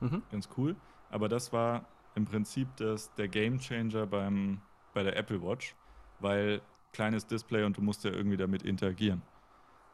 [0.00, 0.22] Mhm.
[0.30, 0.76] Ganz cool.
[1.10, 4.60] Aber das war im Prinzip das, der Game Changer beim,
[4.94, 5.74] bei der Apple Watch,
[6.20, 6.60] weil
[6.92, 9.22] kleines Display und du musst ja irgendwie damit interagieren.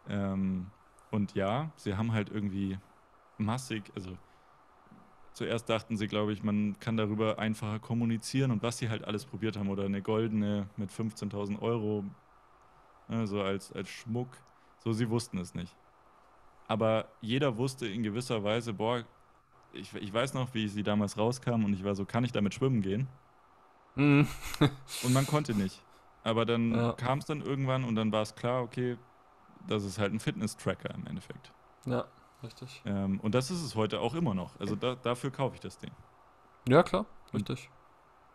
[0.09, 0.67] Ähm,
[1.11, 2.79] und ja, sie haben halt irgendwie
[3.39, 4.17] massig, also
[5.37, 9.27] Zuerst dachten sie, glaube ich, man kann darüber einfacher kommunizieren und was sie halt alles
[9.27, 12.05] probiert haben oder eine goldene mit 15.000 Euro,
[13.09, 14.29] ne, so als, als Schmuck.
[14.79, 15.77] So, sie wussten es nicht.
[16.69, 19.05] Aber jeder wusste in gewisser Weise, boah,
[19.73, 22.55] ich, ich weiß noch, wie sie damals rauskam und ich war so, kann ich damit
[22.55, 23.09] schwimmen gehen?
[23.95, 24.27] Mhm.
[25.05, 25.83] und man konnte nicht.
[26.25, 26.93] Aber dann ja.
[26.93, 28.97] kam es dann irgendwann und dann war es klar, okay,
[29.69, 31.53] das ist halt ein Fitness-Tracker im Endeffekt.
[31.87, 32.05] Ja.
[32.43, 32.83] Richtig.
[32.85, 34.59] Ähm, und das ist es heute auch immer noch.
[34.61, 35.91] Also da, dafür kaufe ich das Ding.
[36.69, 37.71] Ja, klar, richtig.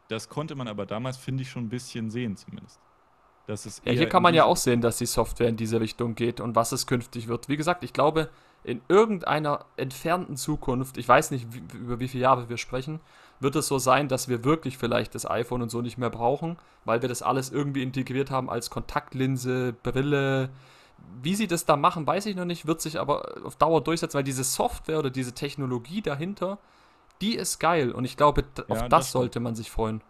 [0.08, 2.80] Das konnte man aber damals, finde ich, schon ein bisschen sehen zumindest.
[3.52, 6.16] Das ist ja, hier kann man ja auch sehen, dass die Software in diese Richtung
[6.16, 7.50] geht und was es künftig wird.
[7.50, 8.30] Wie gesagt, ich glaube,
[8.64, 13.02] in irgendeiner entfernten Zukunft, ich weiß nicht, wie, über wie viele Jahre wir sprechen,
[13.42, 16.58] wird es so sein, dass wir wirklich vielleicht das iPhone und so nicht mehr brauchen,
[16.86, 20.50] weil wir das alles irgendwie integriert haben als Kontaktlinse, Brille,
[21.22, 24.16] wie sie das da machen, weiß ich noch nicht, wird sich aber auf Dauer durchsetzen,
[24.16, 26.58] weil diese Software oder diese Technologie dahinter,
[27.20, 30.02] die ist geil und ich glaube, auf ja, das, das sollte man sich freuen.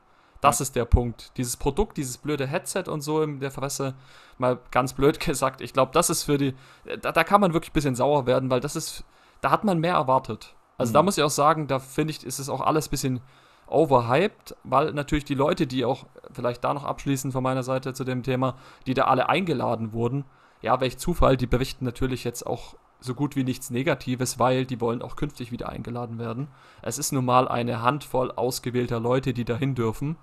[0.41, 0.63] Das ja.
[0.63, 1.31] ist der Punkt.
[1.37, 3.93] Dieses Produkt, dieses blöde Headset und so in der Fresse,
[4.37, 6.53] mal ganz blöd gesagt, ich glaube, das ist für die,
[7.01, 9.05] da, da, kann man wirklich ein bisschen sauer werden, weil das ist,
[9.39, 10.55] da hat man mehr erwartet.
[10.77, 10.93] Also mhm.
[10.95, 13.21] da muss ich auch sagen, da finde ich, ist es auch alles ein bisschen
[13.67, 18.03] overhyped, weil natürlich die Leute, die auch, vielleicht da noch abschließen von meiner Seite zu
[18.03, 18.55] dem Thema,
[18.85, 20.25] die da alle eingeladen wurden,
[20.61, 24.79] ja, welch Zufall, die berichten natürlich jetzt auch so gut wie nichts Negatives, weil die
[24.79, 26.47] wollen auch künftig wieder eingeladen werden.
[26.81, 30.17] Es ist nun mal eine Handvoll ausgewählter Leute, die dahin dürfen.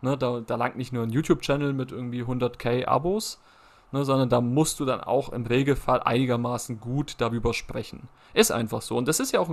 [0.00, 3.40] Ne, da, da langt nicht nur ein YouTube-Channel mit irgendwie 100k Abos,
[3.90, 8.08] ne, sondern da musst du dann auch im Regelfall einigermaßen gut darüber sprechen.
[8.34, 8.96] Ist einfach so.
[8.96, 9.50] Und das ist ja auch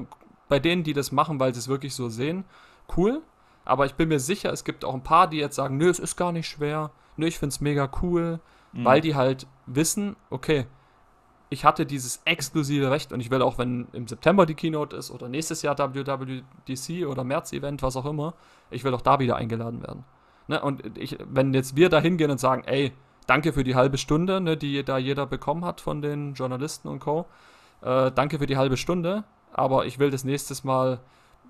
[0.48, 2.44] bei denen, die das machen, weil sie es wirklich so sehen,
[2.96, 3.22] cool.
[3.64, 5.98] Aber ich bin mir sicher, es gibt auch ein paar, die jetzt sagen, nö, es
[5.98, 8.40] ist gar nicht schwer, nö, ich finde es mega cool,
[8.74, 8.86] mhm.
[8.86, 10.68] weil die halt wissen, okay,
[11.56, 15.10] ich hatte dieses exklusive Recht und ich will auch, wenn im September die Keynote ist
[15.10, 18.34] oder nächstes Jahr WWDC oder März-Event, was auch immer,
[18.70, 20.04] ich will auch da wieder eingeladen werden.
[20.50, 20.62] Ne?
[20.62, 22.92] Und ich, wenn jetzt wir da hingehen und sagen, ey,
[23.26, 27.00] danke für die halbe Stunde, ne, die da jeder bekommen hat von den Journalisten und
[27.00, 27.26] Co.,
[27.82, 29.24] äh, danke für die halbe Stunde,
[29.54, 31.00] aber ich will das nächstes Mal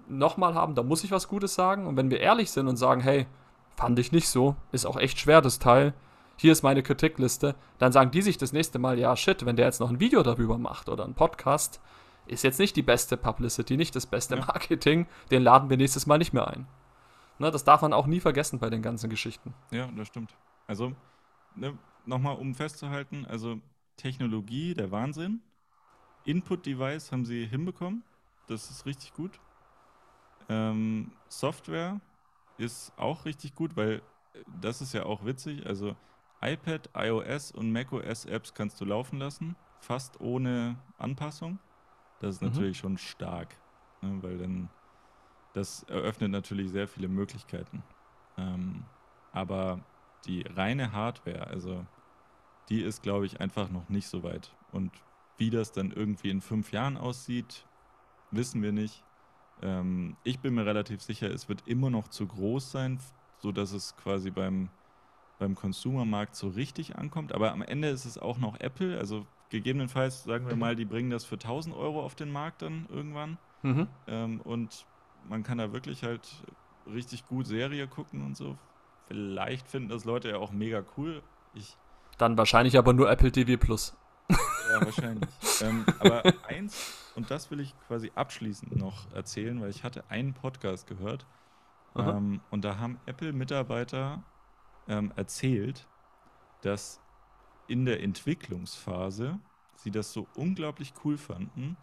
[0.07, 1.88] nochmal haben, da muss ich was Gutes sagen.
[1.88, 3.26] Und wenn wir ehrlich sind und sagen, hey,
[3.76, 5.95] fand ich nicht so, ist auch echt schwer das Teil,
[6.38, 9.66] hier ist meine Kritikliste, dann sagen die sich das nächste Mal, ja, shit, wenn der
[9.66, 11.82] jetzt noch ein Video darüber macht oder einen Podcast,
[12.28, 14.36] ist jetzt nicht die beste Publicity, nicht das beste.
[14.38, 16.68] Marketing, den laden wir nächstes Mal nicht mehr ein.
[17.38, 19.53] Ne, das darf man auch nie vergessen bei den ganzen Geschichten.
[19.72, 20.34] Ja, das stimmt.
[20.68, 20.94] Also,
[21.56, 23.60] ne, nochmal um festzuhalten, also
[23.98, 25.41] Technologie, der Wahnsinn.
[26.26, 28.03] Input-Device haben sie hinbekommen.
[28.48, 29.40] Das ist richtig gut.
[30.49, 31.99] Ähm, Software
[32.57, 34.02] ist auch richtig gut, weil
[34.34, 35.66] äh, das ist ja auch witzig.
[35.66, 35.95] Also
[36.41, 41.60] iPad, iOS und macOS Apps kannst du laufen lassen, fast ohne Anpassung.
[42.20, 42.49] Das ist mhm.
[42.49, 43.56] natürlich schon stark,
[44.02, 44.70] ne, weil dann
[45.53, 47.84] das eröffnet natürlich sehr viele Möglichkeiten.
[48.38, 48.84] Ähm,
[49.32, 49.80] aber
[50.26, 51.86] die reine Hardware, also
[52.70, 54.53] die ist, glaube ich, einfach noch nicht so weit.
[54.72, 54.91] Und
[55.38, 57.66] wie das dann irgendwie in fünf Jahren aussieht,
[58.32, 59.03] wissen wir nicht.
[59.62, 62.99] Ähm, ich bin mir relativ sicher, es wird immer noch zu groß sein,
[63.38, 64.70] sodass es quasi beim,
[65.40, 67.34] beim Consumermarkt so richtig ankommt.
[67.34, 68.98] Aber am Ende ist es auch noch Apple.
[68.98, 72.88] Also gegebenenfalls, sagen wir mal, die bringen das für 1000 Euro auf den Markt dann
[72.90, 73.38] irgendwann.
[73.64, 73.88] Mhm.
[74.07, 74.86] Ähm, und
[75.28, 76.22] man kann da wirklich halt
[76.91, 78.57] richtig gut Serie gucken und so.
[79.07, 81.22] Vielleicht finden das Leute ja auch mega cool.
[81.53, 81.78] Ich
[82.18, 83.95] dann wahrscheinlich aber nur Apple TV Plus.
[84.30, 85.30] Ja, wahrscheinlich.
[85.62, 90.34] ähm, aber eins, und das will ich quasi abschließend noch erzählen, weil ich hatte einen
[90.34, 91.26] Podcast gehört
[91.95, 94.24] ähm, und da haben Apple-Mitarbeiter
[94.88, 95.88] ähm, erzählt,
[96.62, 97.02] dass
[97.68, 99.40] in der Entwicklungsphase
[99.76, 101.78] sie das so unglaublich cool fanden,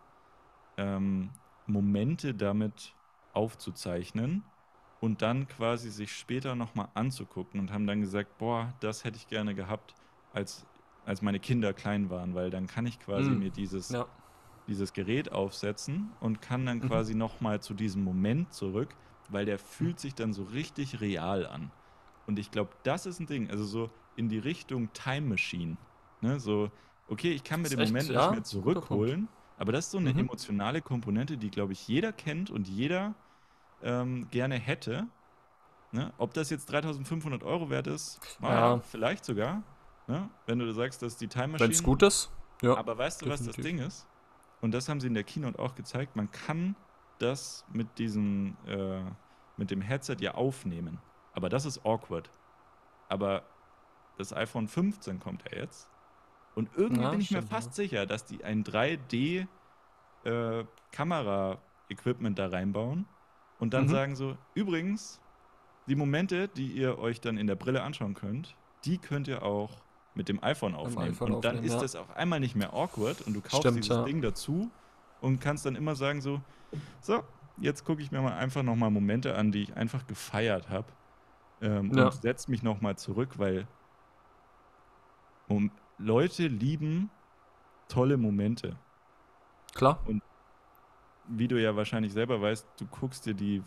[0.77, 1.31] ähm,
[1.67, 2.95] Momente damit
[3.33, 4.45] aufzuzeichnen
[5.01, 9.27] und dann quasi sich später nochmal anzugucken und haben dann gesagt, boah, das hätte ich
[9.27, 9.95] gerne gehabt,
[10.33, 10.67] als,
[11.05, 13.39] als meine Kinder klein waren, weil dann kann ich quasi mhm.
[13.41, 14.07] mir dieses, ja.
[14.69, 16.89] dieses Gerät aufsetzen und kann dann mhm.
[16.89, 18.95] quasi nochmal zu diesem Moment zurück,
[19.29, 21.71] weil der fühlt sich dann so richtig real an.
[22.27, 25.77] Und ich glaube, das ist ein Ding, also so in die Richtung Time Machine.
[26.21, 26.39] Ne?
[26.39, 26.71] So,
[27.09, 28.27] okay, ich kann mir den echt, Moment ja?
[28.27, 29.29] nicht mehr zurückholen,
[29.59, 30.21] aber das ist so eine mhm.
[30.21, 33.15] emotionale Komponente, die, glaube ich, jeder kennt und jeder
[33.83, 35.07] ähm, gerne hätte.
[35.91, 36.13] Ne?
[36.19, 38.79] Ob das jetzt 3500 Euro wert ist, ja.
[38.81, 39.63] vielleicht sogar.
[40.07, 40.29] Ne?
[40.47, 41.69] Wenn du sagst, dass die Time Machine.
[41.69, 42.31] Wenn es gut ist.
[42.63, 43.49] Ja, aber weißt du, definitiv.
[43.49, 44.07] was das Ding ist?
[44.61, 46.17] Und das haben sie in der Keynote auch gezeigt.
[46.17, 46.77] Man kann
[47.19, 49.03] das mit diesem, äh,
[49.57, 50.99] mit dem Headset ja aufnehmen.
[51.35, 52.31] Aber das ist awkward.
[53.09, 53.43] Aber
[54.19, 55.89] das iPhone 15 kommt ja jetzt.
[56.55, 57.75] Und irgendwie ja, bin ich mir fast ja.
[57.85, 59.47] sicher, dass die ein 3D
[60.25, 60.65] äh,
[62.35, 63.07] da reinbauen
[63.59, 63.89] und dann mhm.
[63.89, 65.21] sagen so, übrigens,
[65.87, 68.55] die Momente, die ihr euch dann in der Brille anschauen könnt,
[68.85, 69.71] die könnt ihr auch
[70.15, 71.13] mit dem iPhone aufnehmen.
[71.13, 71.81] IPhone und dann aufnehmen, ist ja.
[71.81, 74.05] das auf einmal nicht mehr awkward und du kaufst Stimmt, dieses.
[74.05, 74.71] Ding dazu
[75.23, 76.43] und kannst dann immer sagen so,
[77.01, 77.23] so,
[77.57, 80.87] jetzt gucke ich mir mal einfach nochmal Momente an, die ich einfach gefeiert habe
[81.63, 82.07] ähm, ja.
[82.07, 83.67] und setze mich nochmal zurück, weil
[85.49, 87.11] um, Leute lieben
[87.89, 88.77] tolle Momente.
[89.75, 90.01] Klar.
[90.07, 90.23] Und
[91.29, 93.63] wie du ja wahrscheinlich selber weißt, du guckst dir die,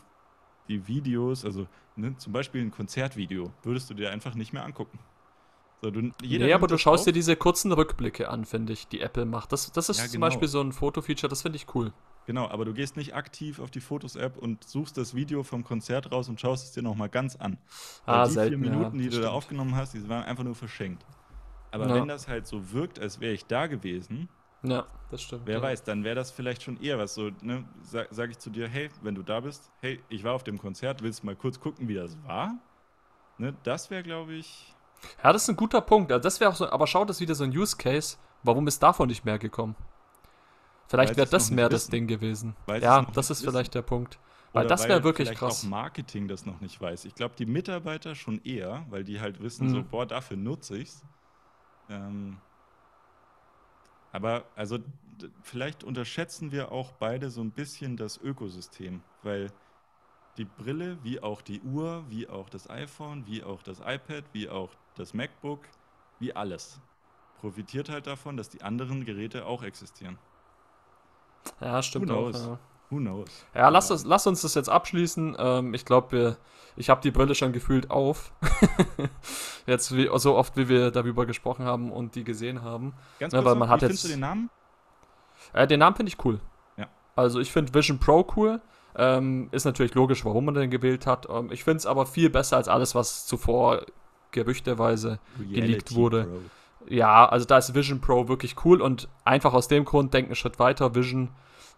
[0.67, 4.99] die Videos, also ne, zum Beispiel ein Konzertvideo, würdest du dir einfach nicht mehr angucken.
[5.81, 7.05] So, du, nee, aber du schaust auf.
[7.05, 9.51] dir diese kurzen Rückblicke an, finde ich, die Apple macht.
[9.51, 10.13] Das, das ist ja, genau.
[10.13, 11.93] zum Beispiel so ein Fotofeature, das finde ich cool.
[12.25, 16.11] Genau, aber du gehst nicht aktiv auf die Fotos-App und suchst das Video vom Konzert
[16.11, 17.57] raus und schaust es dir nochmal ganz an.
[18.05, 19.25] Ah, Weil die selten, vier Minuten, ja, die du stimmt.
[19.25, 21.05] da aufgenommen hast, die waren einfach nur verschenkt.
[21.71, 21.95] Aber ja.
[21.95, 24.29] wenn das halt so wirkt, als wäre ich da gewesen,
[24.63, 25.43] ja, das stimmt.
[25.45, 25.61] Wer ja.
[25.61, 27.65] weiß, dann wäre das vielleicht schon eher was so, ne?
[27.83, 30.57] Sag, sag, ich zu dir, hey, wenn du da bist, hey, ich war auf dem
[30.57, 32.55] Konzert, willst du mal kurz gucken, wie das war?
[33.37, 33.53] Ne?
[33.63, 34.75] Das wäre, glaube ich,
[35.23, 36.11] ja, das ist ein guter Punkt.
[36.11, 38.17] Das wäre auch so, aber schaut, das wieder so ein Use Case.
[38.43, 39.75] Warum ist davon nicht mehr gekommen?
[40.87, 42.55] Vielleicht wäre das mehr das Ding gewesen.
[42.65, 43.51] Weil ja, das ist wissen.
[43.51, 44.19] vielleicht der Punkt.
[44.53, 45.65] Weil das wäre wirklich vielleicht krass.
[45.65, 47.03] auch Marketing das noch nicht weiß.
[47.05, 49.71] Ich glaube, die Mitarbeiter schon eher, weil die halt wissen, mhm.
[49.71, 51.03] so, boah, dafür nutze ich's.
[51.89, 52.37] Ähm,
[54.13, 54.79] aber also
[55.41, 59.51] vielleicht unterschätzen wir auch beide so ein bisschen das Ökosystem, weil
[60.37, 64.47] die Brille, wie auch die Uhr, wie auch das iPhone, wie auch das iPad, wie
[64.47, 65.67] auch das MacBook,
[66.19, 66.79] wie alles.
[67.39, 70.17] Profitiert halt davon, dass die anderen Geräte auch existieren.
[71.61, 72.41] Ja, stimmt Who knows?
[72.41, 72.47] auch.
[72.47, 72.59] Ja.
[72.89, 73.45] Who knows?
[73.53, 75.35] Ja, lass, uns, lass uns das jetzt abschließen.
[75.39, 76.37] Ähm, ich glaube,
[76.75, 78.31] ich habe die Brille schon gefühlt auf.
[79.65, 82.93] jetzt wie, so oft, wie wir darüber gesprochen haben und die gesehen haben.
[83.19, 84.49] Ganz kurz, ja, hat wie findest du den Namen?
[85.53, 86.39] Äh, den Namen finde ich cool.
[86.77, 86.87] Ja.
[87.15, 88.61] Also ich finde Vision Pro cool.
[88.97, 91.27] Ähm, ist natürlich logisch, warum man den gewählt hat.
[91.29, 93.85] Ähm, ich finde es aber viel besser als alles, was zuvor
[94.31, 96.27] gerüchteweise Reality geleakt wurde.
[96.87, 100.35] Ja, also da ist Vision Pro wirklich cool und einfach aus dem Grund denken einen
[100.35, 100.95] Schritt weiter.
[100.95, 101.29] Vision,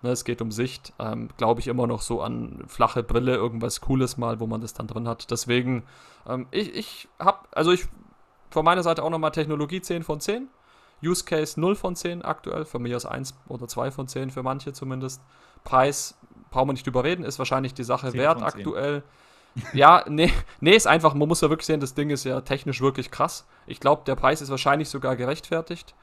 [0.02, 3.82] ne, es geht um Sicht, ähm, glaube ich immer noch so an flache Brille, irgendwas
[3.82, 5.32] Cooles mal, wo man das dann drin hat.
[5.32, 5.84] Deswegen,
[6.28, 7.86] ähm, ich, ich habe, also ich
[8.50, 10.50] von meiner Seite auch nochmal Technologie 10 von 10.
[11.04, 14.44] Use Case 0 von 10 aktuell, von mir aus 1 oder 2 von 10 für
[14.44, 15.22] manche zumindest.
[15.64, 16.18] Preis,
[16.50, 19.04] brauchen wir nicht drüber reden, ist wahrscheinlich die Sache wert aktuell.
[19.74, 22.82] Ja, nee, nee, ist einfach, man muss ja wirklich sehen, das Ding ist ja technisch
[22.82, 23.48] wirklich krass.
[23.66, 25.96] Ich glaube, der Preis ist wahrscheinlich sogar gerechtfertigt.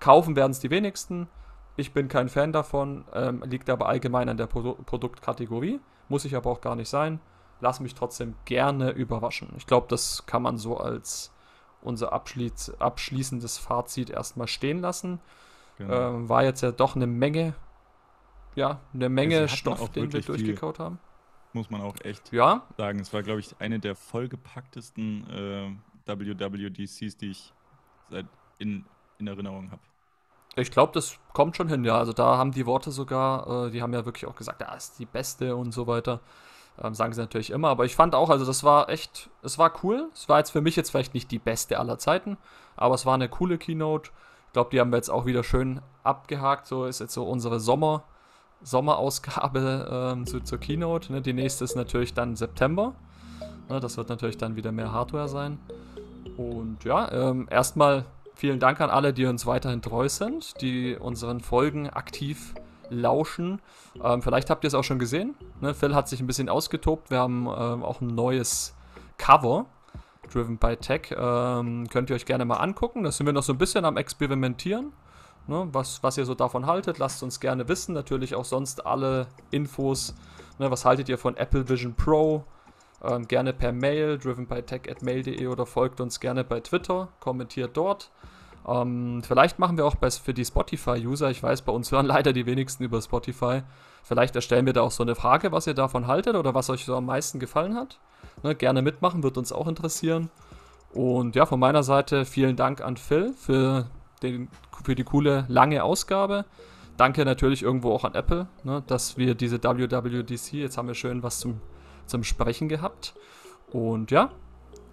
[0.00, 1.28] Kaufen werden es die wenigsten.
[1.76, 5.80] Ich bin kein Fan davon, ähm, liegt aber allgemein an der Pro Produktkategorie.
[6.08, 7.20] Muss ich aber auch gar nicht sein.
[7.60, 9.52] Lass mich trotzdem gerne überraschen.
[9.56, 11.32] Ich glaube, das kann man so als
[11.80, 15.20] unser abschließ abschließendes Fazit erstmal stehen lassen.
[15.78, 15.94] Genau.
[15.94, 17.54] Ähm, war jetzt ja doch eine Menge,
[18.54, 20.98] ja, eine Menge Stoff, den wir durchgekaut haben.
[21.52, 22.62] Muss man auch echt ja?
[22.76, 22.98] sagen.
[23.00, 25.70] Es war, glaube ich, eine der vollgepacktesten äh,
[26.06, 27.52] WWDCs, die ich
[28.10, 28.26] seit
[28.58, 28.84] in,
[29.18, 29.82] in Erinnerung habe.
[30.56, 31.96] Ich glaube, das kommt schon hin, ja.
[31.96, 34.98] Also da haben die Worte sogar, äh, die haben ja wirklich auch gesagt, ja, ist
[34.98, 36.20] die beste und so weiter.
[36.80, 39.72] Ähm, sagen sie natürlich immer, aber ich fand auch, also das war echt, es war
[39.82, 40.10] cool.
[40.14, 42.38] Es war jetzt für mich jetzt vielleicht nicht die beste aller Zeiten,
[42.76, 44.10] aber es war eine coole Keynote.
[44.46, 46.66] Ich glaube, die haben wir jetzt auch wieder schön abgehakt.
[46.66, 48.04] So ist jetzt so unsere Sommer,
[48.62, 51.12] Sommerausgabe ähm, zu, zur Keynote.
[51.12, 51.22] Ne?
[51.22, 52.94] Die nächste ist natürlich dann September.
[53.68, 53.80] Ne?
[53.80, 55.58] Das wird natürlich dann wieder mehr Hardware sein.
[56.36, 61.40] Und ja, ähm, erstmal vielen Dank an alle, die uns weiterhin treu sind, die unseren
[61.40, 62.54] Folgen aktiv
[62.88, 63.60] lauschen.
[64.02, 65.34] Ähm, vielleicht habt ihr es auch schon gesehen.
[65.60, 65.74] Ne?
[65.74, 67.10] Phil hat sich ein bisschen ausgetobt.
[67.10, 68.74] Wir haben ähm, auch ein neues
[69.18, 69.66] Cover.
[70.32, 71.14] Driven by Tech.
[71.16, 73.02] Ähm, könnt ihr euch gerne mal angucken.
[73.02, 74.92] Da sind wir noch so ein bisschen am Experimentieren.
[75.46, 75.68] Ne?
[75.72, 77.94] Was, was ihr so davon haltet, lasst uns gerne wissen.
[77.94, 80.14] Natürlich auch sonst alle Infos.
[80.58, 80.70] Ne?
[80.70, 82.44] Was haltet ihr von Apple Vision Pro?
[83.02, 88.12] Ähm, gerne per Mail, drivenbytech.mail.de oder folgt uns gerne bei Twitter, kommentiert dort.
[88.66, 92.32] Ähm, vielleicht machen wir auch bei, für die Spotify-User, ich weiß, bei uns hören leider
[92.32, 93.62] die wenigsten über Spotify,
[94.04, 96.84] vielleicht erstellen wir da auch so eine Frage, was ihr davon haltet oder was euch
[96.84, 97.98] so am meisten gefallen hat.
[98.44, 100.30] Ne, gerne mitmachen, wird uns auch interessieren.
[100.92, 103.86] Und ja, von meiner Seite vielen Dank an Phil für,
[104.22, 104.48] den,
[104.82, 106.44] für die coole lange Ausgabe.
[106.96, 111.22] Danke natürlich irgendwo auch an Apple, ne, dass wir diese WWDC, jetzt haben wir schön
[111.22, 111.60] was zum,
[112.06, 113.14] zum Sprechen gehabt.
[113.72, 114.30] Und ja,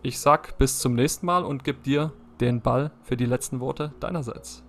[0.01, 3.93] ich sag bis zum nächsten Mal und gebe dir den Ball für die letzten Worte
[3.99, 4.63] deinerseits.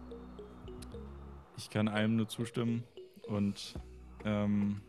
[1.57, 2.83] Ich kann allem nur zustimmen
[3.29, 3.75] und
[4.25, 4.81] ähm,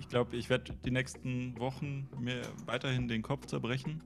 [0.00, 4.02] ich glaube, ich werde die nächsten Wochen mir weiterhin den Kopf zerbrechen,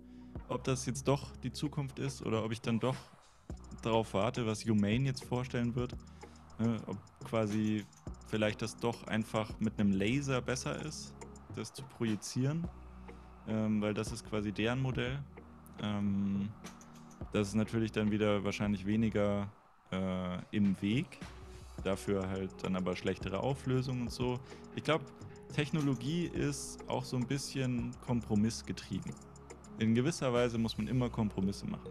[0.49, 2.97] ob das jetzt doch die Zukunft ist oder ob ich dann doch
[3.83, 5.97] darauf warte, was Humane jetzt vorstellen wird.
[6.59, 7.85] Ne, ob quasi
[8.29, 11.15] vielleicht das doch einfach mit einem Laser besser ist,
[11.57, 12.67] das zu projizieren,
[13.49, 15.19] ähm, weil das ist quasi deren Modell.
[15.83, 16.51] Ähm,
[17.33, 19.51] das ist natürlich dann wieder wahrscheinlich weniger
[19.91, 21.19] äh, im Weg.
[21.83, 24.39] Dafür halt dann aber schlechtere Auflösung und so.
[24.77, 25.05] Ich glaube,
[25.55, 29.13] Technologie ist auch so ein bisschen kompromissgetrieben.
[29.79, 31.91] In gewisser Weise muss man immer Kompromisse machen.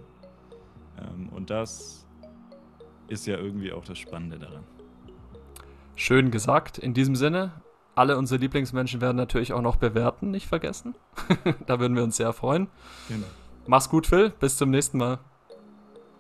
[0.98, 2.06] Ähm, und das
[3.08, 4.64] ist ja irgendwie auch das Spannende daran.
[5.96, 6.78] Schön gesagt.
[6.78, 7.52] In diesem Sinne,
[7.96, 10.96] alle unsere Lieblingsmenschen werden natürlich auch noch bewerten, nicht vergessen.
[11.68, 12.68] da würden wir uns sehr freuen.
[13.10, 13.28] Genau.
[13.68, 14.30] Mach's gut, Phil.
[14.30, 15.20] Bis zum nächsten Mal.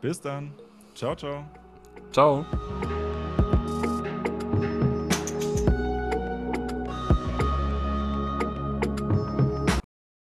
[0.02, 0.54] Bis dann.
[0.94, 1.46] Ciao, ciao.
[2.12, 2.46] Ciao.